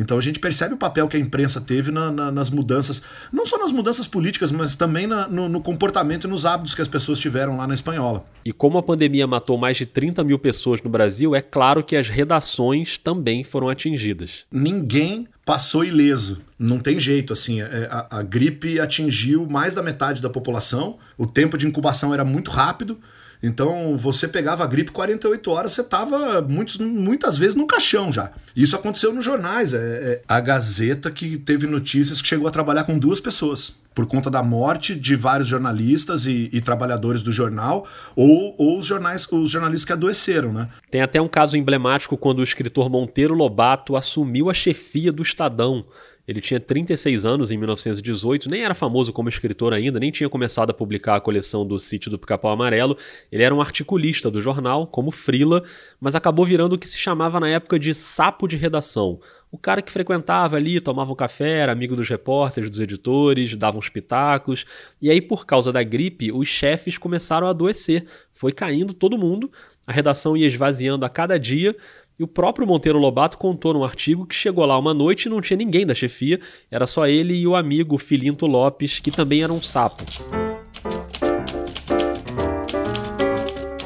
Então 0.00 0.16
a 0.16 0.20
gente 0.20 0.38
percebe 0.38 0.74
o 0.74 0.78
papel 0.78 1.06
que 1.06 1.16
a 1.16 1.20
imprensa 1.20 1.60
teve 1.60 1.92
na, 1.92 2.10
na, 2.10 2.32
nas 2.32 2.48
mudanças, 2.48 3.02
não 3.30 3.44
só 3.44 3.58
nas 3.58 3.70
mudanças 3.70 4.08
políticas, 4.08 4.50
mas 4.50 4.74
também 4.74 5.06
na, 5.06 5.28
no, 5.28 5.46
no, 5.46 5.60
comportamento 5.60 6.26
e 6.26 6.30
nos 6.30 6.46
hábitos 6.46 6.74
que 6.74 6.80
as 6.80 6.88
pessoas 6.88 7.18
tiveram 7.18 7.58
lá 7.58 7.66
na 7.66 7.74
espanhola. 7.74 8.24
E 8.42 8.50
como 8.50 8.78
a 8.78 8.82
pandemia 8.82 9.26
matou 9.26 9.58
mais 9.58 9.76
de 9.76 9.84
30 9.84 10.24
mil 10.24 10.38
pessoas 10.38 10.80
no 10.82 10.88
Brasil, 10.88 11.36
é 11.36 11.42
claro 11.42 11.84
que 11.84 11.94
as 11.94 12.08
redações 12.08 12.96
também 12.96 13.44
foram 13.44 13.68
atingidas. 13.68 14.46
Ninguém 14.50 15.28
passou 15.44 15.84
ileso. 15.84 16.40
Não 16.58 16.78
tem 16.78 16.98
jeito, 16.98 17.34
assim, 17.34 17.60
é, 17.60 17.86
a, 17.90 18.18
a 18.18 18.22
gripe 18.22 18.80
atingiu 18.80 19.46
mais 19.46 19.74
da 19.74 19.82
metade 19.82 20.22
da 20.22 20.30
população, 20.30 20.96
o 21.18 21.26
tempo 21.26 21.58
de 21.58 21.66
incubação 21.66 22.14
era 22.14 22.24
muito 22.24 22.50
rápido. 22.50 22.98
Então, 23.42 23.96
você 23.96 24.28
pegava 24.28 24.64
a 24.64 24.66
gripe 24.66 24.90
48 24.90 25.50
horas, 25.50 25.72
você 25.72 25.80
estava 25.80 26.42
muitas 26.42 27.38
vezes 27.38 27.54
no 27.54 27.66
caixão 27.66 28.12
já. 28.12 28.32
Isso 28.54 28.76
aconteceu 28.76 29.12
nos 29.12 29.24
jornais. 29.24 29.72
É, 29.72 29.78
é, 29.78 30.22
a 30.28 30.40
Gazeta 30.40 31.10
que 31.10 31.38
teve 31.38 31.66
notícias 31.66 32.20
que 32.20 32.28
chegou 32.28 32.46
a 32.46 32.50
trabalhar 32.50 32.84
com 32.84 32.98
duas 32.98 33.20
pessoas 33.20 33.74
por 33.94 34.06
conta 34.06 34.30
da 34.30 34.42
morte 34.42 34.94
de 34.94 35.16
vários 35.16 35.48
jornalistas 35.48 36.24
e, 36.24 36.48
e, 36.52 36.60
trabalhadores 36.60 37.22
do 37.22 37.32
jornal, 37.32 37.86
ou, 38.14 38.54
ou 38.56 38.78
os, 38.78 38.86
jornais, 38.86 39.26
os 39.30 39.50
jornalistas 39.50 39.84
que 39.84 39.92
adoeceram, 39.92 40.52
né? 40.52 40.68
Tem 40.90 41.02
até 41.02 41.20
um 41.20 41.28
caso 41.28 41.56
emblemático 41.56 42.16
quando 42.16 42.38
o 42.38 42.44
escritor 42.44 42.88
Monteiro 42.88 43.34
Lobato 43.34 43.96
assumiu 43.96 44.48
a 44.48 44.54
chefia 44.54 45.12
do 45.12 45.22
Estadão. 45.22 45.84
Ele 46.30 46.40
tinha 46.40 46.60
36 46.60 47.26
anos 47.26 47.50
em 47.50 47.58
1918, 47.58 48.48
nem 48.48 48.62
era 48.62 48.72
famoso 48.72 49.12
como 49.12 49.28
escritor 49.28 49.74
ainda, 49.74 49.98
nem 49.98 50.12
tinha 50.12 50.28
começado 50.28 50.70
a 50.70 50.72
publicar 50.72 51.16
a 51.16 51.20
coleção 51.20 51.66
do 51.66 51.76
Sítio 51.80 52.08
do 52.08 52.20
Pica-Pau 52.20 52.52
Amarelo. 52.52 52.96
Ele 53.32 53.42
era 53.42 53.52
um 53.52 53.60
articulista 53.60 54.30
do 54.30 54.40
jornal, 54.40 54.86
como 54.86 55.10
frila, 55.10 55.64
mas 56.00 56.14
acabou 56.14 56.44
virando 56.44 56.74
o 56.74 56.78
que 56.78 56.88
se 56.88 56.96
chamava 56.96 57.40
na 57.40 57.48
época 57.48 57.80
de 57.80 57.92
sapo 57.92 58.46
de 58.46 58.56
redação. 58.56 59.18
O 59.50 59.58
cara 59.58 59.82
que 59.82 59.90
frequentava 59.90 60.56
ali, 60.56 60.80
tomava 60.80 61.10
um 61.10 61.16
café, 61.16 61.58
era 61.62 61.72
amigo 61.72 61.96
dos 61.96 62.08
repórteres, 62.08 62.70
dos 62.70 62.78
editores, 62.78 63.56
dava 63.56 63.76
uns 63.76 63.88
pitacos. 63.88 64.64
E 65.02 65.10
aí, 65.10 65.20
por 65.20 65.44
causa 65.44 65.72
da 65.72 65.82
gripe, 65.82 66.30
os 66.30 66.46
chefes 66.46 66.96
começaram 66.96 67.48
a 67.48 67.50
adoecer. 67.50 68.06
Foi 68.32 68.52
caindo 68.52 68.94
todo 68.94 69.18
mundo, 69.18 69.50
a 69.84 69.92
redação 69.92 70.36
ia 70.36 70.46
esvaziando 70.46 71.04
a 71.04 71.08
cada 71.08 71.36
dia 71.40 71.74
e 72.20 72.22
o 72.22 72.28
próprio 72.28 72.66
Monteiro 72.66 72.98
Lobato 72.98 73.38
contou 73.38 73.72
num 73.72 73.82
artigo 73.82 74.26
que 74.26 74.34
chegou 74.34 74.66
lá 74.66 74.76
uma 74.76 74.92
noite 74.92 75.24
e 75.24 75.30
não 75.30 75.40
tinha 75.40 75.56
ninguém 75.56 75.86
da 75.86 75.94
chefia, 75.94 76.38
era 76.70 76.86
só 76.86 77.06
ele 77.06 77.32
e 77.32 77.46
o 77.46 77.56
amigo 77.56 77.96
Filinto 77.96 78.46
Lopes, 78.46 79.00
que 79.00 79.10
também 79.10 79.42
era 79.42 79.50
um 79.50 79.62
sapo. 79.62 80.04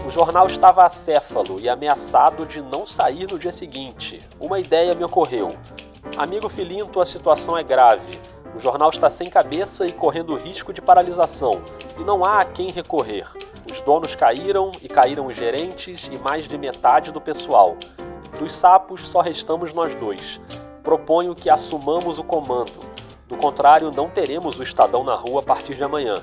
O 0.04 0.10
jornal 0.10 0.48
estava 0.48 0.84
acéfalo 0.84 1.60
e 1.60 1.68
ameaçado 1.68 2.44
de 2.44 2.60
não 2.60 2.84
sair 2.84 3.30
no 3.30 3.38
dia 3.38 3.52
seguinte. 3.52 4.18
Uma 4.40 4.58
ideia 4.58 4.96
me 4.96 5.04
ocorreu. 5.04 5.54
Amigo 6.16 6.48
Filinto, 6.48 7.00
a 7.00 7.04
situação 7.04 7.56
é 7.56 7.62
grave. 7.62 8.18
O 8.56 8.58
jornal 8.58 8.90
está 8.90 9.08
sem 9.10 9.30
cabeça 9.30 9.86
e 9.86 9.92
correndo 9.92 10.36
risco 10.36 10.72
de 10.72 10.82
paralisação, 10.82 11.62
e 11.96 12.02
não 12.02 12.24
há 12.24 12.40
a 12.40 12.44
quem 12.44 12.70
recorrer. 12.72 13.28
Os 13.70 13.80
donos 13.80 14.16
caíram 14.16 14.72
e 14.82 14.88
caíram 14.88 15.28
os 15.28 15.36
gerentes 15.36 16.10
e 16.12 16.18
mais 16.18 16.48
de 16.48 16.58
metade 16.58 17.12
do 17.12 17.20
pessoal. 17.20 17.76
Dos 18.38 18.54
sapos 18.54 19.08
só 19.08 19.20
restamos 19.20 19.72
nós 19.72 19.94
dois. 19.94 20.40
Proponho 20.82 21.34
que 21.34 21.48
assumamos 21.48 22.18
o 22.18 22.24
comando. 22.24 22.72
Do 23.28 23.36
contrário, 23.36 23.90
não 23.94 24.10
teremos 24.10 24.58
o 24.58 24.62
Estadão 24.62 25.02
na 25.02 25.14
rua 25.14 25.40
a 25.40 25.42
partir 25.42 25.74
de 25.74 25.84
amanhã. 25.84 26.16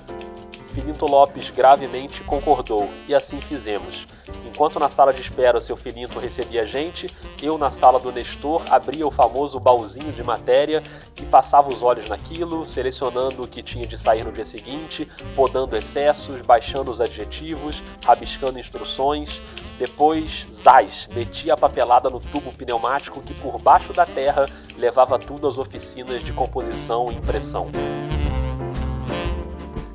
Filinto 0.68 1.06
Lopes 1.06 1.50
gravemente 1.50 2.24
concordou, 2.24 2.90
e 3.08 3.16
assim 3.16 3.42
fizemos. 3.42 4.08
Enquanto 4.46 4.80
na 4.80 4.90
sala 4.90 5.14
de 5.14 5.22
espera 5.22 5.60
seu 5.60 5.76
Filinto 5.76 6.20
recebia 6.20 6.66
gente, 6.66 7.08
eu 7.42 7.58
na 7.58 7.70
sala 7.70 8.00
do 8.00 8.12
Nestor 8.12 8.64
abria 8.70 9.08
o 9.08 9.12
famoso 9.12 9.60
baúzinho 9.60 10.12
de 10.12 10.24
matéria 10.24 10.84
e 11.20 11.26
passava 11.26 11.70
os 11.70 11.82
olhos 11.82 12.08
naquilo, 12.10 12.66
selecionando 12.66 13.44
o 13.44 13.48
que 13.48 13.64
tinha 13.64 13.88
de 13.88 13.98
sair 13.98 14.24
no 14.24 14.32
dia 14.32 14.46
seguinte, 14.46 15.10
podando 15.36 15.76
excessos, 15.76 16.38
baixando 16.42 16.92
os 16.92 17.02
adjetivos, 17.02 17.82
rabiscando 18.06 18.60
instruções. 18.60 19.42
Depois, 19.80 20.48
zaz, 20.52 21.08
metia 21.14 21.54
a 21.54 21.58
papelada 21.58 22.10
no 22.10 22.20
tubo 22.20 22.52
pneumático 22.54 23.22
que 23.22 23.34
por 23.34 23.60
baixo 23.60 23.94
da 23.94 24.06
terra 24.06 24.46
levava 24.78 25.18
tudo 25.18 25.48
às 25.48 25.58
oficinas 25.58 26.24
de 26.24 26.34
composição 26.34 27.12
e 27.12 27.16
impressão. 27.16 27.72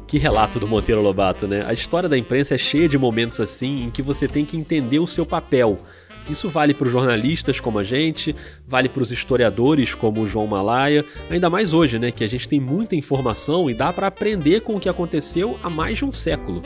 Que 0.06 0.18
relato 0.18 0.60
do 0.60 0.68
Monteiro 0.68 1.02
Lobato, 1.02 1.48
né? 1.48 1.64
A 1.66 1.72
história 1.72 2.08
da 2.08 2.16
imprensa 2.16 2.54
é 2.54 2.58
cheia 2.58 2.88
de 2.88 2.96
momentos 2.96 3.40
assim 3.40 3.84
em 3.84 3.90
que 3.90 4.02
você 4.02 4.28
tem 4.28 4.44
que 4.44 4.56
entender 4.56 5.00
o 5.00 5.06
seu 5.06 5.26
papel. 5.26 5.78
Isso 6.30 6.48
vale 6.48 6.74
para 6.74 6.86
os 6.86 6.92
jornalistas 6.92 7.60
como 7.60 7.78
a 7.78 7.84
gente, 7.84 8.34
vale 8.66 8.88
para 8.88 9.02
os 9.02 9.10
historiadores 9.10 9.94
como 9.94 10.22
o 10.22 10.28
João 10.28 10.46
Malaya, 10.46 11.04
ainda 11.30 11.48
mais 11.48 11.72
hoje, 11.72 11.98
né, 11.98 12.10
que 12.10 12.24
a 12.24 12.26
gente 12.26 12.48
tem 12.48 12.60
muita 12.60 12.96
informação 12.96 13.70
e 13.70 13.74
dá 13.74 13.92
para 13.92 14.08
aprender 14.08 14.60
com 14.60 14.76
o 14.76 14.80
que 14.80 14.88
aconteceu 14.88 15.58
há 15.62 15.70
mais 15.70 15.98
de 15.98 16.04
um 16.04 16.12
século. 16.12 16.62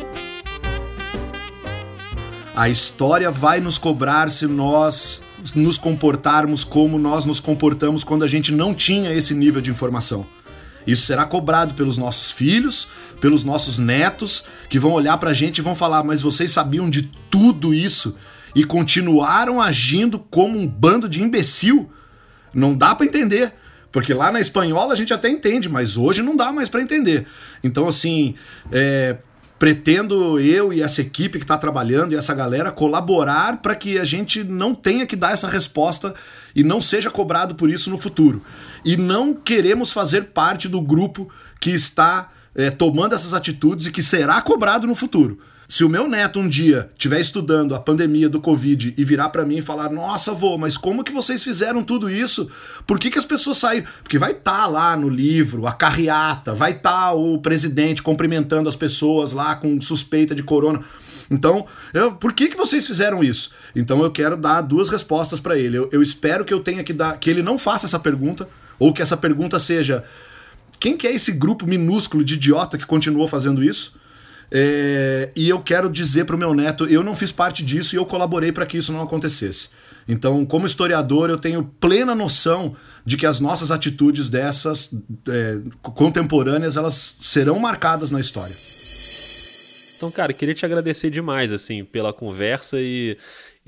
A 2.55 2.69
história 2.69 3.31
vai 3.31 3.61
nos 3.61 3.79
cobrar 3.79 4.31
se 4.31 4.47
nós 4.47 5.23
nos 5.55 5.79
comportarmos 5.79 6.65
como 6.65 6.99
nós 6.99 7.25
nos 7.25 7.41
comportamos 7.41 8.05
quando 8.05 8.23
a 8.23 8.29
gente 8.29 8.53
não 8.53 8.75
tinha 8.75 9.13
esse 9.13 9.35
nível 9.35 9.61
de 9.61 9.71
informação. 9.71 10.27
Isso 10.87 11.07
será 11.07 11.25
cobrado 11.25 11.75
pelos 11.75 11.99
nossos 11.99 12.31
filhos, 12.31 12.89
pelos 13.21 13.45
nossos 13.45 13.79
netos, 13.79 14.45
que 14.69 14.79
vão 14.79 14.93
olhar 14.93 15.17
pra 15.19 15.35
gente 15.35 15.59
e 15.59 15.63
vão 15.63 15.75
falar: 15.75 16.03
Mas 16.03 16.23
vocês 16.23 16.51
sabiam 16.51 16.89
de 16.89 17.03
tudo 17.31 17.75
isso 17.75 18.15
e 18.55 18.65
continuaram 18.65 19.61
agindo 19.61 20.19
como 20.19 20.59
um 20.59 20.67
bando 20.67 21.09
de 21.09 21.23
imbecil? 21.23 21.91
Não 22.55 22.75
dá 22.75 22.95
para 22.95 23.07
entender. 23.07 23.53
Porque 23.93 24.15
lá 24.15 24.31
na 24.31 24.41
espanhola 24.41 24.93
a 24.93 24.97
gente 24.97 25.13
até 25.13 25.29
entende, 25.29 25.69
mas 25.69 25.97
hoje 25.97 26.23
não 26.23 26.37
dá 26.37 26.53
mais 26.53 26.69
para 26.69 26.81
entender. 26.81 27.27
Então, 27.63 27.89
assim, 27.89 28.37
é, 28.71 29.17
pretendo 29.61 30.41
eu 30.41 30.73
e 30.73 30.81
essa 30.81 31.03
equipe 31.03 31.37
que 31.37 31.45
está 31.45 31.59
trabalhando 31.59 32.15
e 32.15 32.17
essa 32.17 32.33
galera 32.33 32.73
colaborar 32.73 33.59
para 33.59 33.75
que 33.75 33.99
a 33.99 34.05
gente 34.07 34.43
não 34.43 34.75
tenha 34.75 35.05
que 35.05 35.15
dar 35.15 35.33
essa 35.33 35.47
resposta 35.47 36.15
e 36.57 36.65
não 36.65 36.81
seja 36.81 37.11
cobrado 37.11 37.55
por 37.55 37.69
isso 37.69 37.91
no 37.91 37.99
futuro. 37.99 38.43
E 38.83 38.97
não 38.97 39.35
queremos 39.35 39.93
fazer 39.93 40.29
parte 40.29 40.67
do 40.67 40.81
grupo 40.81 41.31
que 41.61 41.73
está 41.73 42.31
é, 42.55 42.71
tomando 42.71 43.15
essas 43.15 43.35
atitudes 43.35 43.85
e 43.85 43.93
que 43.93 44.03
será 44.03 44.41
cobrado 44.41 44.87
no 44.87 44.95
futuro. 44.95 45.39
Se 45.71 45.85
o 45.85 45.89
meu 45.89 46.09
neto 46.09 46.41
um 46.41 46.49
dia 46.49 46.91
estiver 46.95 47.21
estudando 47.21 47.77
a 47.77 47.79
pandemia 47.79 48.29
do 48.29 48.41
Covid 48.41 48.93
e 48.99 49.05
virar 49.05 49.29
para 49.29 49.45
mim 49.45 49.59
e 49.59 49.63
falar: 49.63 49.89
Nossa, 49.89 50.35
vô, 50.35 50.59
mas 50.59 50.77
como 50.77 51.05
que 51.05 51.13
vocês 51.13 51.45
fizeram 51.45 51.85
tudo 51.85 52.11
isso? 52.11 52.51
Por 52.85 52.99
que, 52.99 53.09
que 53.09 53.21
as 53.21 53.25
pessoas 53.25 53.59
saíram? 53.59 53.87
Porque 54.03 54.19
vai 54.19 54.33
estar 54.33 54.63
tá 54.63 54.67
lá 54.67 54.97
no 54.97 55.09
livro 55.09 55.69
a 55.69 55.73
carreata, 55.73 56.53
vai 56.53 56.73
estar 56.73 56.91
tá 56.91 57.13
o 57.13 57.39
presidente 57.39 58.03
cumprimentando 58.03 58.69
as 58.69 58.75
pessoas 58.75 59.31
lá 59.31 59.55
com 59.55 59.81
suspeita 59.81 60.35
de 60.35 60.43
corona. 60.43 60.81
Então, 61.31 61.65
eu, 61.95 62.17
por 62.17 62.33
que, 62.33 62.49
que 62.49 62.57
vocês 62.57 62.85
fizeram 62.85 63.23
isso? 63.23 63.53
Então 63.73 64.03
eu 64.03 64.11
quero 64.11 64.37
dar 64.37 64.63
duas 64.63 64.89
respostas 64.89 65.39
para 65.39 65.57
ele. 65.57 65.79
Eu, 65.79 65.89
eu 65.93 66.03
espero 66.03 66.45
que 66.45 66.53
eu 66.53 66.59
tenha 66.59 66.83
que 66.83 66.93
dar. 66.93 67.17
que 67.17 67.31
ele 67.31 67.45
não 67.45 67.57
faça 67.57 67.87
essa 67.87 68.01
pergunta, 68.01 68.49
ou 68.77 68.93
que 68.93 69.03
essa 69.03 69.17
pergunta 69.17 69.57
seja. 69.61 70.03
Quem 70.81 70.97
que 70.97 71.07
é 71.07 71.15
esse 71.15 71.31
grupo 71.31 71.65
minúsculo 71.65 72.25
de 72.25 72.35
idiota 72.35 72.77
que 72.77 72.87
continuou 72.87 73.29
fazendo 73.29 73.63
isso? 73.63 74.00
É, 74.53 75.31
e 75.37 75.49
eu 75.49 75.61
quero 75.61 75.89
dizer 75.89 76.25
para 76.25 76.35
o 76.35 76.39
meu 76.39 76.53
neto, 76.53 76.87
eu 76.87 77.03
não 77.03 77.15
fiz 77.15 77.31
parte 77.31 77.65
disso 77.65 77.95
e 77.95 77.99
eu 77.99 78.05
colaborei 78.05 78.51
para 78.51 78.67
que 78.67 78.79
isso 78.79 78.93
não 78.93 79.01
acontecesse. 79.01 79.69
Então, 80.09 80.45
como 80.45 80.67
historiador, 80.67 81.31
eu 81.31 81.39
tenho 81.39 81.63
plena 81.79 82.15
noção 82.15 82.75
de 83.05 83.17
que 83.17 83.27
as 83.27 83.39
nossas 83.39 83.71
atitudes 83.71 84.29
dessas 84.29 84.91
é, 85.29 85.61
contemporâneas 85.83 86.77
elas 86.77 87.17
serão 87.21 87.59
marcadas 87.59 88.11
na 88.11 88.19
história. 88.19 88.55
Então, 89.97 90.11
cara, 90.11 90.33
queria 90.33 90.55
te 90.55 90.65
agradecer 90.65 91.11
demais 91.11 91.53
assim 91.53 91.85
pela 91.85 92.13
conversa 92.13 92.81
e 92.81 93.19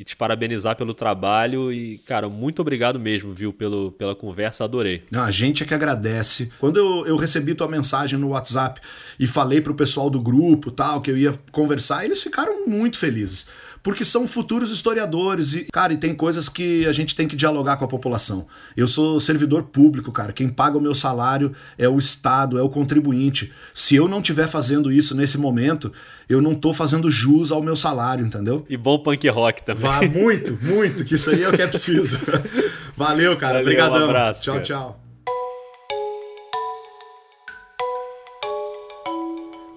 e 0.03 0.05
te 0.05 0.17
parabenizar 0.17 0.75
pelo 0.77 0.93
trabalho 0.93 1.73
e, 1.73 1.99
cara, 1.99 2.29
muito 2.29 2.61
obrigado 2.61 2.99
mesmo, 2.99 3.33
viu, 3.33 3.53
pelo, 3.53 3.93
pela 3.93 4.17
conversa, 4.17 4.65
adorei. 4.65 5.05
A 5.13 5.31
gente 5.31 5.63
é 5.63 5.67
que 5.67 5.73
agradece. 5.73 6.51
Quando 6.59 6.77
eu, 6.77 7.07
eu 7.07 7.17
recebi 7.17 7.55
tua 7.55 7.69
mensagem 7.69 8.19
no 8.19 8.31
WhatsApp 8.31 8.81
e 9.19 9.29
falei 9.29 9.61
pro 9.61 9.77
pessoal 9.77 10.11
do 10.11 10.21
grupo, 10.21 10.73
tal, 10.73 11.01
que 11.01 11.09
eu 11.09 11.17
ia 11.17 11.39
conversar, 11.53 12.05
eles 12.05 12.21
ficaram 12.21 12.67
muito 12.67 12.99
felizes 12.99 13.47
porque 13.83 14.05
são 14.05 14.29
futuros 14.29 14.71
historiadores 14.71 15.55
e, 15.55 15.67
cara, 15.73 15.93
e 15.93 15.97
tem 15.97 16.15
coisas 16.15 16.49
que 16.49 16.87
a 16.87 16.93
gente 16.93 17.15
tem 17.15 17.27
que 17.27 17.35
dialogar 17.35 17.77
com 17.77 17.85
a 17.85 17.89
população. 17.89 18.47
Eu 18.77 18.87
sou 18.87 19.19
servidor 19.21 19.65
público, 19.65 20.13
cara. 20.13 20.33
Quem 20.33 20.49
paga 20.49 20.79
o 20.79 20.81
meu 20.81 20.95
salário 20.95 21.53
é 21.77 21.89
o 21.89 21.99
Estado, 21.99 22.59
é 22.59 22.63
o 22.63 22.69
contribuinte. 22.69 23.53
Se 23.75 23.97
eu 23.97 24.07
não 24.07 24.19
estiver 24.19 24.47
fazendo 24.47 24.93
isso 24.93 25.15
nesse 25.15 25.37
momento, 25.37 25.93
eu 26.29 26.41
não 26.41 26.55
tô 26.55 26.73
fazendo 26.73 27.11
jus 27.11 27.51
ao 27.51 27.63
meu 27.63 27.75
salário, 27.75 28.25
entendeu? 28.25 28.65
E 28.69 28.77
bom 28.77 28.99
punk 28.99 29.29
rock 29.29 29.65
também. 29.65 29.83
Vá, 29.83 30.03
muito, 30.03 30.59
muito, 30.63 31.05
que 31.05 31.15
isso 31.15 31.31
aí 31.31 31.43
é 31.43 31.49
o 31.49 31.53
que 31.53 31.63
é 31.63 31.67
preciso. 31.67 32.19
Valeu, 32.97 33.37
cara. 33.37 33.61
Obrigadão. 33.61 34.01
Um 34.01 34.05
abraço. 34.05 34.43
Tchau, 34.43 34.55
cara. 34.55 34.65
tchau. 34.65 35.02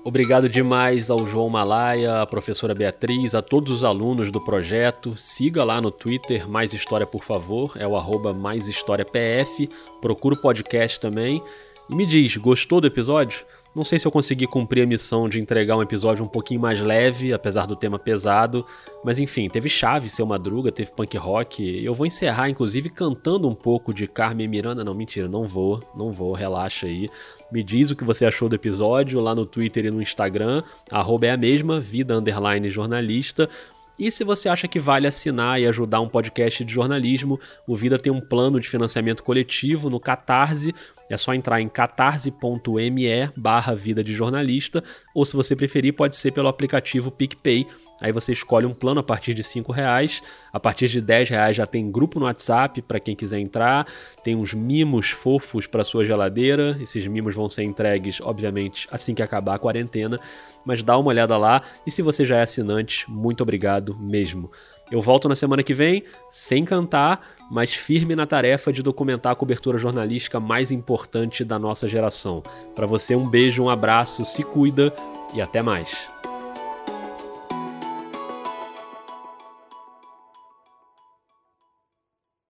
Obrigado 0.08 0.47
demais 0.47 1.10
ao 1.10 1.26
João 1.26 1.49
Malaya, 1.49 2.22
à 2.22 2.28
professora 2.28 2.76
Beatriz, 2.76 3.34
a 3.34 3.41
todos 3.41 3.72
os 3.72 3.84
alunos 3.84 4.32
do 4.32 4.39
projeto. 4.39 5.18
Siga 5.18 5.64
lá 5.64 5.82
no 5.82 5.89
Twitter, 5.89 6.47
Mais 6.47 6.76
História, 6.76 7.08
por 7.08 7.24
favor, 7.24 7.74
é 7.76 7.88
o 7.88 7.97
arroba 7.97 8.32
Mais 8.32 8.68
História 8.68 9.03
PF. 9.03 9.68
Procura 9.99 10.36
o 10.36 10.39
podcast 10.39 10.99
também. 10.99 11.41
E 11.89 11.95
me 11.95 12.06
diz, 12.06 12.38
gostou 12.38 12.80
do 12.80 12.86
episódio? 12.86 13.47
Não 13.76 13.84
sei 13.84 13.99
se 13.99 14.08
eu 14.08 14.12
consegui 14.12 14.47
cumprir 14.47 14.84
a 14.84 14.88
missão 14.88 15.28
de 15.28 15.38
entregar 15.38 15.76
um 15.76 15.82
episódio 15.82 16.24
um 16.24 16.30
pouquinho 16.30 16.62
mais 16.62 16.80
leve, 16.80 17.34
apesar 17.34 17.66
do 17.66 17.76
tema 17.76 17.99
pesado, 17.99 18.66
mas 19.03 19.20
enfim, 19.20 19.49
teve 19.49 19.68
chave 19.68 20.10
seu 20.10 20.26
Madruga, 20.26 20.72
teve 20.72 20.91
punk 20.91 21.18
rock. 21.18 21.84
Eu 21.84 21.93
vou 21.93 22.06
encerrar, 22.06 22.47
inclusive, 22.47 22.89
cantando 22.89 23.49
um 23.49 23.53
pouco 23.53 23.93
de 23.93 24.08
Carmen 24.08 24.47
Miranda. 24.47 24.82
Não, 24.82 24.93
mentira, 24.93 25.28
não 25.28 25.45
vou, 25.45 25.84
não 25.93 26.10
vou, 26.14 26.32
relaxa 26.32 26.86
aí. 26.86 27.10
Me 27.56 27.64
diz 27.64 27.89
o 27.89 27.95
que 27.95 28.03
você 28.03 28.26
achou 28.26 28.49
do 28.49 28.56
episódio 28.56 29.18
lá 29.22 29.34
no 29.34 29.45
Twitter 29.45 29.86
e 29.86 29.89
no 29.89 30.01
Instagram. 30.01 30.62
Arroba 30.91 31.28
é 31.28 31.32
a 31.32 31.38
mesma, 31.38 31.80
vida 31.80 32.14
underline 32.14 32.70
jornalista. 32.70 33.49
E 33.97 34.12
se 34.12 34.26
você 34.26 34.49
acha 34.49 34.68
que 34.68 34.78
vale 34.78 35.08
assinar 35.08 35.62
e 35.62 35.66
ajudar 35.66 36.01
um 36.01 36.10
podcast 36.10 36.66
de 36.66 36.74
jornalismo, 36.74 37.39
o 37.66 37.74
Vida 37.74 37.97
tem 37.97 38.12
um 38.12 38.20
plano 38.20 38.60
de 38.60 38.68
financiamento 38.68 39.24
coletivo 39.24 39.89
no 39.89 40.01
Catarse. 40.01 40.76
É 41.10 41.16
só 41.16 41.34
entrar 41.34 41.62
em 41.62 41.70
catarse.me 41.70 43.08
barra 43.38 43.74
vida 43.74 44.03
de 44.03 44.14
jornalista, 44.14 44.84
ou 45.14 45.24
se 45.24 45.34
você 45.34 45.56
preferir, 45.56 45.93
pode 45.93 46.18
ser 46.18 46.32
pelo 46.32 46.49
aplicativo 46.49 47.10
PicPay. 47.10 47.66
Aí 48.00 48.12
você 48.12 48.34
escolhe 48.34 48.66
um 48.66 48.74
plano 48.74 49.00
a 49.00 49.04
partir 49.04 49.34
de 49.34 49.41
R$ 49.41 49.64
reais. 49.74 50.22
A 50.52 50.60
partir 50.60 50.88
de 50.88 51.00
R$ 51.00 51.24
reais 51.24 51.56
já 51.56 51.66
tem 51.66 51.89
grupo 51.89 52.20
no 52.20 52.26
WhatsApp 52.26 52.82
para 52.82 53.00
quem 53.00 53.16
quiser 53.16 53.39
entrar. 53.39 53.88
Tem 54.24 54.36
uns 54.36 54.54
mimos 54.54 55.10
fofos 55.10 55.66
para 55.68 55.84
sua 55.84 56.06
geladeira. 56.06 56.78
Esses 56.82 57.06
mimos 57.08 57.36
vão 57.36 57.50
ser 57.50 57.64
entregues, 57.64 58.20
obviamente, 58.22 58.88
assim 58.91 59.14
que 59.14 59.24
acabar 59.24 59.56
a 59.56 59.60
quarentena. 59.60 60.20
Mas 60.66 60.84
dá 60.84 60.98
uma 60.98 61.10
olhada 61.10 61.38
lá. 61.38 61.62
E 61.86 61.91
se 61.91 62.02
você 62.02 62.26
já 62.26 62.38
é 62.38 62.41
assinante, 62.41 63.10
muito 63.10 63.41
obrigado 63.41 63.96
mesmo. 63.98 64.52
Eu 64.91 65.02
volto 65.02 65.28
na 65.28 65.36
semana 65.36 65.64
que 65.64 65.74
vem, 65.74 66.04
sem 66.32 66.64
cantar, 66.64 67.36
mas 67.50 67.74
firme 67.74 68.16
na 68.16 68.28
tarefa 68.28 68.72
de 68.72 68.84
documentar 68.84 69.32
a 69.32 69.36
cobertura 69.36 69.80
jornalística 69.80 70.39
mais 70.39 70.72
importante 70.72 71.43
da 71.43 71.58
nossa 71.58 71.88
geração. 71.88 72.43
Para 72.76 72.86
você, 72.86 73.16
um 73.16 73.28
beijo, 73.28 73.64
um 73.64 73.70
abraço, 73.70 74.24
se 74.24 74.43
cuida 74.43 74.93
e 75.34 75.41
até 75.41 75.62
mais. 75.62 76.08